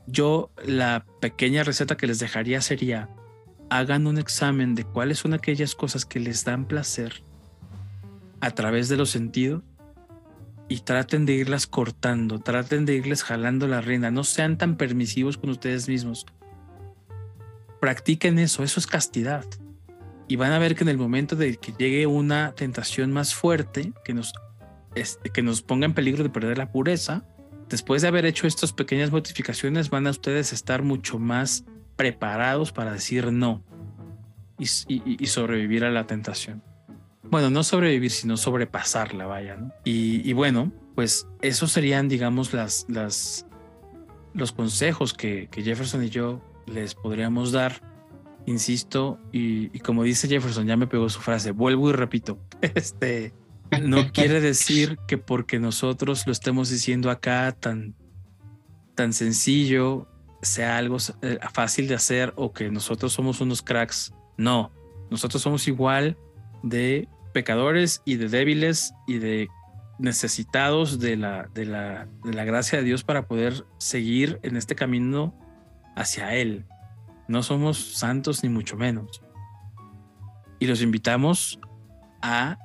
Yo 0.07 0.51
la 0.65 1.05
pequeña 1.21 1.63
receta 1.63 1.97
que 1.97 2.07
les 2.07 2.19
dejaría 2.19 2.61
sería, 2.61 3.09
hagan 3.69 4.07
un 4.07 4.17
examen 4.17 4.75
de 4.75 4.83
cuáles 4.83 5.19
son 5.19 5.33
aquellas 5.33 5.75
cosas 5.75 6.05
que 6.05 6.19
les 6.19 6.43
dan 6.43 6.65
placer 6.65 7.23
a 8.41 8.51
través 8.51 8.89
de 8.89 8.97
los 8.97 9.09
sentidos 9.09 9.63
y 10.67 10.81
traten 10.81 11.25
de 11.25 11.33
irlas 11.33 11.67
cortando, 11.67 12.39
traten 12.39 12.85
de 12.85 12.95
irles 12.95 13.23
jalando 13.23 13.67
la 13.67 13.81
rienda, 13.81 14.11
no 14.11 14.23
sean 14.23 14.57
tan 14.57 14.75
permisivos 14.75 15.37
con 15.37 15.49
ustedes 15.49 15.87
mismos. 15.87 16.25
Practiquen 17.79 18.39
eso, 18.39 18.63
eso 18.63 18.79
es 18.79 18.87
castidad. 18.87 19.45
Y 20.27 20.35
van 20.35 20.51
a 20.51 20.59
ver 20.59 20.75
que 20.75 20.83
en 20.83 20.89
el 20.89 20.97
momento 20.97 21.35
de 21.35 21.57
que 21.57 21.73
llegue 21.77 22.07
una 22.07 22.53
tentación 22.55 23.11
más 23.11 23.35
fuerte, 23.35 23.93
que 24.05 24.13
nos, 24.13 24.33
este, 24.95 25.29
que 25.29 25.41
nos 25.41 25.61
ponga 25.61 25.85
en 25.85 25.93
peligro 25.93 26.23
de 26.23 26.29
perder 26.29 26.57
la 26.57 26.71
pureza, 26.71 27.25
después 27.69 28.01
de 28.01 28.07
haber 28.07 28.25
hecho 28.25 28.47
estas 28.47 28.73
pequeñas 28.73 29.11
modificaciones, 29.11 29.89
van 29.89 30.07
a 30.07 30.11
ustedes 30.11 30.53
estar 30.53 30.83
mucho 30.83 31.19
más 31.19 31.65
preparados 31.95 32.71
para 32.71 32.93
decir 32.93 33.31
no 33.31 33.63
y 34.57 35.27
sobrevivir 35.27 35.83
a 35.83 35.91
la 35.91 36.07
tentación 36.07 36.61
bueno, 37.33 37.49
no 37.49 37.63
sobrevivir, 37.63 38.11
sino 38.11 38.37
sobrepasarla, 38.37 39.25
vaya. 39.25 39.57
Y, 39.83 40.31
bueno, 40.33 40.71
pues 40.93 41.27
esos 41.41 41.71
serían, 41.71 42.07
digamos, 42.07 42.53
las, 42.53 42.85
las, 42.87 43.47
los 44.35 44.51
consejos 44.51 45.15
que, 45.15 45.49
Jefferson 45.51 46.03
y 46.03 46.09
yo 46.09 46.43
les 46.67 46.93
podríamos 46.93 47.51
dar. 47.51 47.81
Insisto, 48.45 49.19
y, 49.31 49.79
como 49.79 50.03
dice 50.03 50.27
Jefferson, 50.27 50.67
ya 50.67 50.77
me 50.77 50.85
pegó 50.85 51.09
su 51.09 51.21
frase, 51.21 51.49
vuelvo 51.49 51.89
y 51.89 51.93
repito, 51.93 52.37
este, 52.61 53.33
no 53.81 54.11
quiere 54.13 54.41
decir 54.41 54.97
que 55.07 55.17
porque 55.17 55.59
nosotros 55.59 56.25
lo 56.25 56.31
estemos 56.31 56.69
diciendo 56.69 57.09
acá 57.09 57.51
tan, 57.51 57.95
tan 58.95 59.13
sencillo, 59.13 60.07
sea 60.41 60.77
algo 60.77 60.97
eh, 61.21 61.39
fácil 61.53 61.87
de 61.87 61.95
hacer 61.95 62.33
o 62.35 62.53
que 62.53 62.69
nosotros 62.69 63.13
somos 63.13 63.41
unos 63.41 63.61
cracks. 63.61 64.13
No, 64.37 64.71
nosotros 65.09 65.41
somos 65.41 65.67
igual 65.67 66.17
de 66.63 67.07
pecadores 67.33 68.01
y 68.05 68.15
de 68.15 68.29
débiles 68.29 68.93
y 69.07 69.17
de 69.17 69.49
necesitados 69.99 70.99
de 70.99 71.17
la, 71.17 71.49
de 71.53 71.65
la, 71.65 72.07
de 72.23 72.33
la 72.33 72.43
gracia 72.45 72.79
de 72.79 72.83
Dios 72.83 73.03
para 73.03 73.27
poder 73.27 73.65
seguir 73.77 74.39
en 74.43 74.57
este 74.57 74.75
camino 74.75 75.33
hacia 75.95 76.35
Él. 76.35 76.65
No 77.27 77.43
somos 77.43 77.77
santos 77.77 78.43
ni 78.43 78.49
mucho 78.49 78.75
menos. 78.75 79.21
Y 80.59 80.67
los 80.67 80.81
invitamos 80.81 81.59
a, 82.21 82.57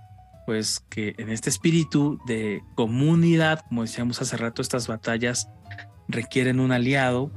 pues, 0.49 0.83
que 0.89 1.15
en 1.19 1.29
este 1.29 1.51
espíritu 1.51 2.19
de 2.25 2.65
comunidad, 2.75 3.67
como 3.69 3.83
decíamos 3.83 4.23
hace 4.23 4.35
rato, 4.39 4.63
estas 4.63 4.89
batallas 4.89 5.47
requieren 6.09 6.59
un 6.59 6.73
aliado. 6.73 7.31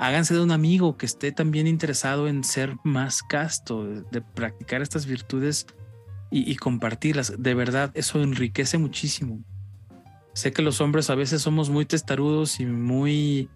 Háganse 0.00 0.34
de 0.34 0.40
un 0.40 0.50
amigo 0.50 0.96
que 0.96 1.06
esté 1.06 1.30
también 1.30 1.68
interesado 1.68 2.26
en 2.26 2.42
ser 2.42 2.74
más 2.82 3.22
casto, 3.22 3.84
de 3.84 4.20
practicar 4.20 4.82
estas 4.82 5.06
virtudes 5.06 5.68
y, 6.28 6.56
compartirlas. 6.56 7.34
De 7.38 7.54
verdad, 7.54 7.92
eso 7.94 8.20
enriquece 8.20 8.78
muchísimo. 8.78 9.38
Sé 10.32 10.52
que 10.52 10.62
los 10.62 10.80
hombres 10.80 11.10
a 11.10 11.14
veces 11.14 11.40
somos 11.40 11.70
muy 11.70 11.86
testarudos 11.86 12.58
y 12.58 12.66
muy 12.66 13.48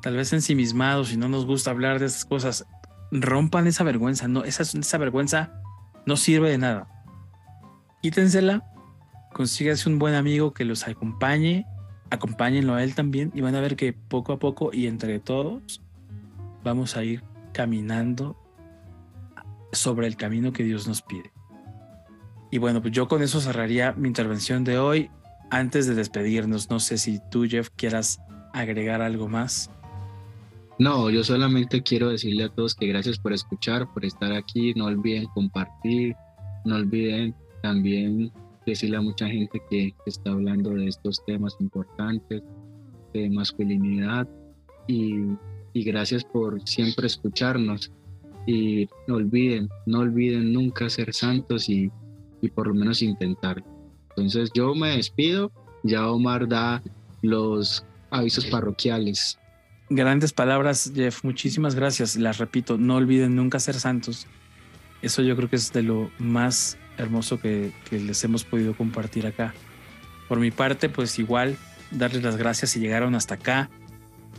tal 0.00 0.16
vez 0.16 0.32
ensimismados 0.32 1.12
y 1.12 1.18
no 1.18 1.28
nos 1.28 1.44
gusta 1.44 1.70
hablar 1.70 1.98
de 1.98 2.06
esas 2.06 2.24
cosas. 2.24 2.64
Rompan 3.10 3.66
esa 3.66 3.84
vergüenza, 3.84 4.26
no, 4.26 4.42
esa, 4.44 4.62
esa 4.62 4.96
vergüenza 4.96 5.52
no 6.06 6.16
sirve 6.16 6.48
de 6.48 6.56
nada. 6.56 6.91
Quítensela, 8.02 8.64
consíganse 9.32 9.88
un 9.88 10.00
buen 10.00 10.14
amigo 10.14 10.52
que 10.52 10.64
los 10.64 10.88
acompañe, 10.88 11.66
acompáñenlo 12.10 12.74
a 12.74 12.82
él 12.82 12.96
también 12.96 13.30
y 13.32 13.40
van 13.40 13.54
a 13.54 13.60
ver 13.60 13.76
que 13.76 13.92
poco 13.92 14.32
a 14.32 14.38
poco 14.38 14.70
y 14.72 14.88
entre 14.88 15.20
todos 15.20 15.80
vamos 16.64 16.96
a 16.96 17.04
ir 17.04 17.22
caminando 17.52 18.36
sobre 19.72 20.08
el 20.08 20.16
camino 20.16 20.52
que 20.52 20.64
Dios 20.64 20.88
nos 20.88 21.00
pide. 21.02 21.32
Y 22.50 22.58
bueno, 22.58 22.82
pues 22.82 22.92
yo 22.92 23.08
con 23.08 23.22
eso 23.22 23.40
cerraría 23.40 23.92
mi 23.92 24.08
intervención 24.08 24.64
de 24.64 24.78
hoy. 24.78 25.10
Antes 25.50 25.86
de 25.86 25.94
despedirnos, 25.94 26.70
no 26.70 26.80
sé 26.80 26.98
si 26.98 27.20
tú, 27.30 27.46
Jeff, 27.48 27.70
quieras 27.76 28.20
agregar 28.52 29.00
algo 29.00 29.28
más. 29.28 29.70
No, 30.78 31.08
yo 31.08 31.22
solamente 31.24 31.82
quiero 31.82 32.08
decirle 32.08 32.44
a 32.44 32.48
todos 32.48 32.74
que 32.74 32.86
gracias 32.86 33.18
por 33.18 33.32
escuchar, 33.32 33.90
por 33.92 34.04
estar 34.04 34.32
aquí. 34.32 34.74
No 34.74 34.86
olviden 34.86 35.26
compartir, 35.28 36.14
no 36.64 36.76
olviden 36.76 37.34
también 37.62 38.30
decirle 38.66 38.96
a 38.96 39.00
mucha 39.00 39.26
gente 39.26 39.60
que 39.70 39.94
está 40.06 40.30
hablando 40.30 40.70
de 40.70 40.86
estos 40.86 41.24
temas 41.24 41.56
importantes 41.60 42.42
de 43.12 43.30
masculinidad 43.30 44.28
y, 44.86 45.14
y 45.72 45.84
gracias 45.84 46.24
por 46.24 46.60
siempre 46.68 47.06
escucharnos. 47.06 47.90
Y 48.46 48.88
no 49.06 49.16
olviden, 49.16 49.68
no 49.86 50.00
olviden 50.00 50.52
nunca 50.52 50.90
ser 50.90 51.14
santos 51.14 51.68
y 51.68 51.90
y 52.42 52.50
por 52.50 52.66
lo 52.66 52.74
menos 52.74 53.00
intentar. 53.00 53.64
Entonces 54.10 54.50
yo 54.52 54.74
me 54.74 54.96
despido, 54.96 55.50
ya 55.82 56.10
Omar 56.10 56.46
da 56.46 56.82
los 57.22 57.86
avisos 58.10 58.44
parroquiales. 58.46 59.38
Grandes 59.88 60.32
palabras, 60.32 60.92
Jeff, 60.94 61.24
muchísimas 61.24 61.74
gracias. 61.74 62.16
Las 62.16 62.38
repito, 62.38 62.76
no 62.76 62.96
olviden 62.96 63.36
nunca 63.36 63.58
ser 63.60 63.76
santos. 63.76 64.26
Eso 65.00 65.22
yo 65.22 65.36
creo 65.36 65.48
que 65.48 65.56
es 65.56 65.72
de 65.72 65.82
lo 65.82 66.10
más 66.18 66.76
hermoso 66.98 67.40
que, 67.40 67.72
les 67.90 68.24
hemos 68.24 68.44
podido 68.44 68.74
compartir 68.74 69.26
acá. 69.26 69.54
Por 70.28 70.38
mi 70.38 70.50
parte, 70.50 70.88
pues 70.88 71.18
igual, 71.18 71.56
darles 71.90 72.22
las 72.22 72.36
gracias 72.36 72.70
si 72.70 72.80
llegaron 72.80 73.14
hasta 73.14 73.34
acá, 73.34 73.70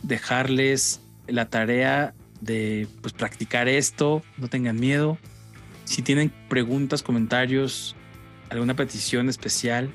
dejarles 0.02 1.00
la 1.26 1.48
tarea 1.48 2.14
de 2.40 2.88
pues, 3.00 3.12
practicar 3.12 3.68
esto, 3.68 4.22
no 4.36 4.48
tengan 4.48 4.78
miedo, 4.78 5.18
si 5.84 6.02
tienen 6.02 6.32
preguntas, 6.48 7.02
comentarios, 7.02 7.94
alguna 8.50 8.74
petición 8.74 9.28
especial, 9.28 9.90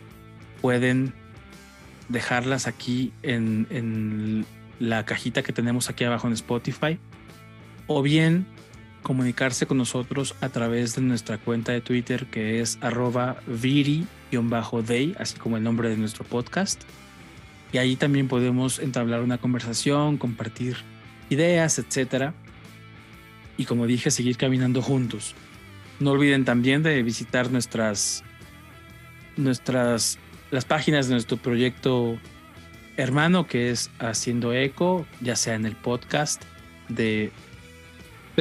pueden 0.61 1.13
dejarlas 2.09 2.67
aquí 2.67 3.13
en, 3.23 4.45
la 4.79 5.03
cajita 5.03 5.43
que 5.43 5.51
tenemos 5.51 5.89
aquí 5.89 6.05
abajo 6.05 6.27
en 6.27 6.33
Spotify. 6.33 6.97
o 7.87 8.01
bien 8.01 8.45
comunicarse 9.03 9.65
con 9.65 9.77
nosotros 9.77 10.35
a 10.41 10.49
través 10.49 10.95
de 10.95 11.01
nuestra 11.01 11.37
cuenta 11.37 11.71
de 11.71 11.81
Twitter 11.81 12.25
que 12.27 12.61
es 12.61 12.77
arroba 12.81 13.37
viri-day, 13.47 15.15
así 15.19 15.37
como 15.37 15.57
el 15.57 15.63
nombre 15.63 15.89
de 15.89 15.97
nuestro 15.97 16.25
podcast. 16.25 16.83
Y 17.71 17.77
ahí 17.77 17.95
también 17.95 18.27
podemos 18.27 18.79
entablar 18.79 19.21
una 19.21 19.37
conversación, 19.37 20.17
compartir 20.17 20.77
ideas, 21.29 21.79
etc. 21.79 22.31
Y 23.57 23.65
como 23.65 23.85
dije, 23.85 24.11
seguir 24.11 24.37
caminando 24.37 24.81
juntos. 24.81 25.35
No 25.99 26.11
olviden 26.11 26.45
también 26.45 26.81
de 26.81 27.03
visitar 27.03 27.51
nuestras, 27.51 28.23
nuestras, 29.37 30.17
las 30.49 30.65
páginas 30.65 31.07
de 31.07 31.13
nuestro 31.13 31.37
proyecto 31.37 32.17
hermano 32.97 33.47
que 33.47 33.69
es 33.69 33.91
Haciendo 33.99 34.53
Eco, 34.53 35.05
ya 35.21 35.35
sea 35.35 35.55
en 35.55 35.65
el 35.65 35.75
podcast 35.75 36.43
de 36.89 37.31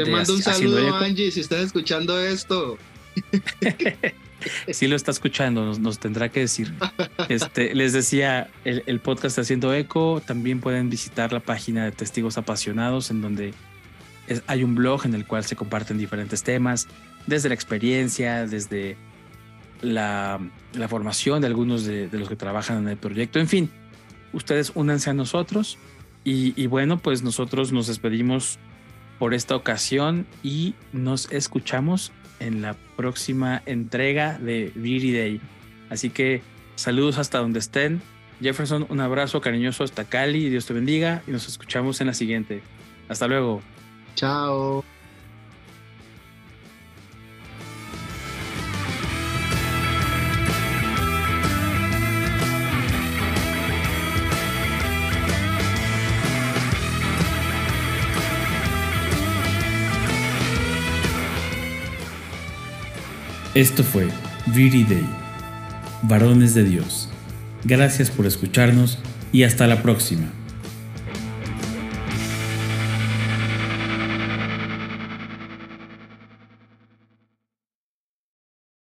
te 0.05 0.11
mando 0.11 0.35
un 0.35 0.43
saludo, 0.43 0.97
Angie, 0.97 1.31
si 1.31 1.41
estás 1.41 1.61
escuchando 1.61 2.19
esto. 2.21 2.79
Si 4.71 4.87
lo 4.87 4.95
está 4.95 5.11
escuchando, 5.11 5.75
nos, 5.79 5.99
tendrá 5.99 6.29
que 6.29 6.41
decir. 6.41 6.73
Este, 7.29 7.75
les 7.75 7.93
decía, 7.93 8.49
el, 8.65 9.01
podcast 9.01 9.39
Haciendo 9.39 9.75
Eco, 9.75 10.23
también 10.25 10.61
pueden 10.61 10.89
visitar 10.89 11.33
la 11.33 11.41
página 11.41 11.85
de 11.85 11.91
Testigos 11.93 12.39
Apasionados, 12.39 13.11
en 13.11 13.21
donde 13.21 13.53
hay 14.47 14.63
un 14.63 14.77
blog 14.77 15.05
en 15.05 15.15
el 15.15 15.27
cual 15.27 15.45
se 15.45 15.57
comparten 15.57 15.99
diferentes 15.99 16.43
temas, 16.45 16.87
desde 17.27 17.49
la 17.49 17.57
experiencia, 17.57 18.47
desde 18.47 18.97
la, 19.83 20.41
formación 20.89 21.41
de 21.41 21.49
algunos 21.49 21.85
de, 21.85 22.09
los 22.13 22.29
que 22.29 22.37
trabajan 22.37 22.79
en 22.79 22.89
el 22.89 22.97
proyecto. 22.97 23.41
En 23.41 23.49
fin, 23.49 23.71
ustedes 24.33 24.71
únanse 24.75 25.11
a 25.11 25.15
nosotros 25.15 25.79
y 26.25 26.67
bueno, 26.69 26.99
pues 26.99 27.23
nosotros 27.23 27.73
nos 27.73 27.89
despedimos 27.89 28.59
por 29.19 29.35
esta 29.35 29.57
ocasión 29.57 30.27
y 30.43 30.75
nos 30.93 31.31
escuchamos 31.33 32.13
en 32.41 32.63
la 32.63 32.75
próxima 32.97 33.63
entrega 33.67 34.39
de 34.39 34.73
Beauty 34.75 35.13
Day. 35.13 35.41
Así 35.91 36.11
que 36.11 36.43
saludos 36.77 37.19
hasta 37.19 37.39
donde 37.39 37.59
estén. 37.59 38.01
Jefferson, 38.41 38.87
un 38.89 39.01
abrazo 39.01 39.41
cariñoso 39.41 39.83
hasta 39.83 40.05
Cali, 40.05 40.49
Dios 40.49 40.67
te 40.67 40.73
bendiga 40.73 41.23
y 41.27 41.33
nos 41.33 41.49
escuchamos 41.49 42.01
en 42.01 42.07
la 42.07 42.15
siguiente. 42.15 42.63
Hasta 43.09 43.27
luego. 43.27 43.63
Chao. 44.15 44.85
Esto 63.59 63.83
fue 63.83 64.07
Viri 64.55 64.85
Day, 64.85 65.05
Varones 66.03 66.55
de 66.55 66.63
Dios. 66.63 67.09
Gracias 67.65 68.09
por 68.09 68.25
escucharnos 68.25 69.01
y 69.33 69.43
hasta 69.43 69.67
la 69.67 69.83
próxima. 69.83 70.31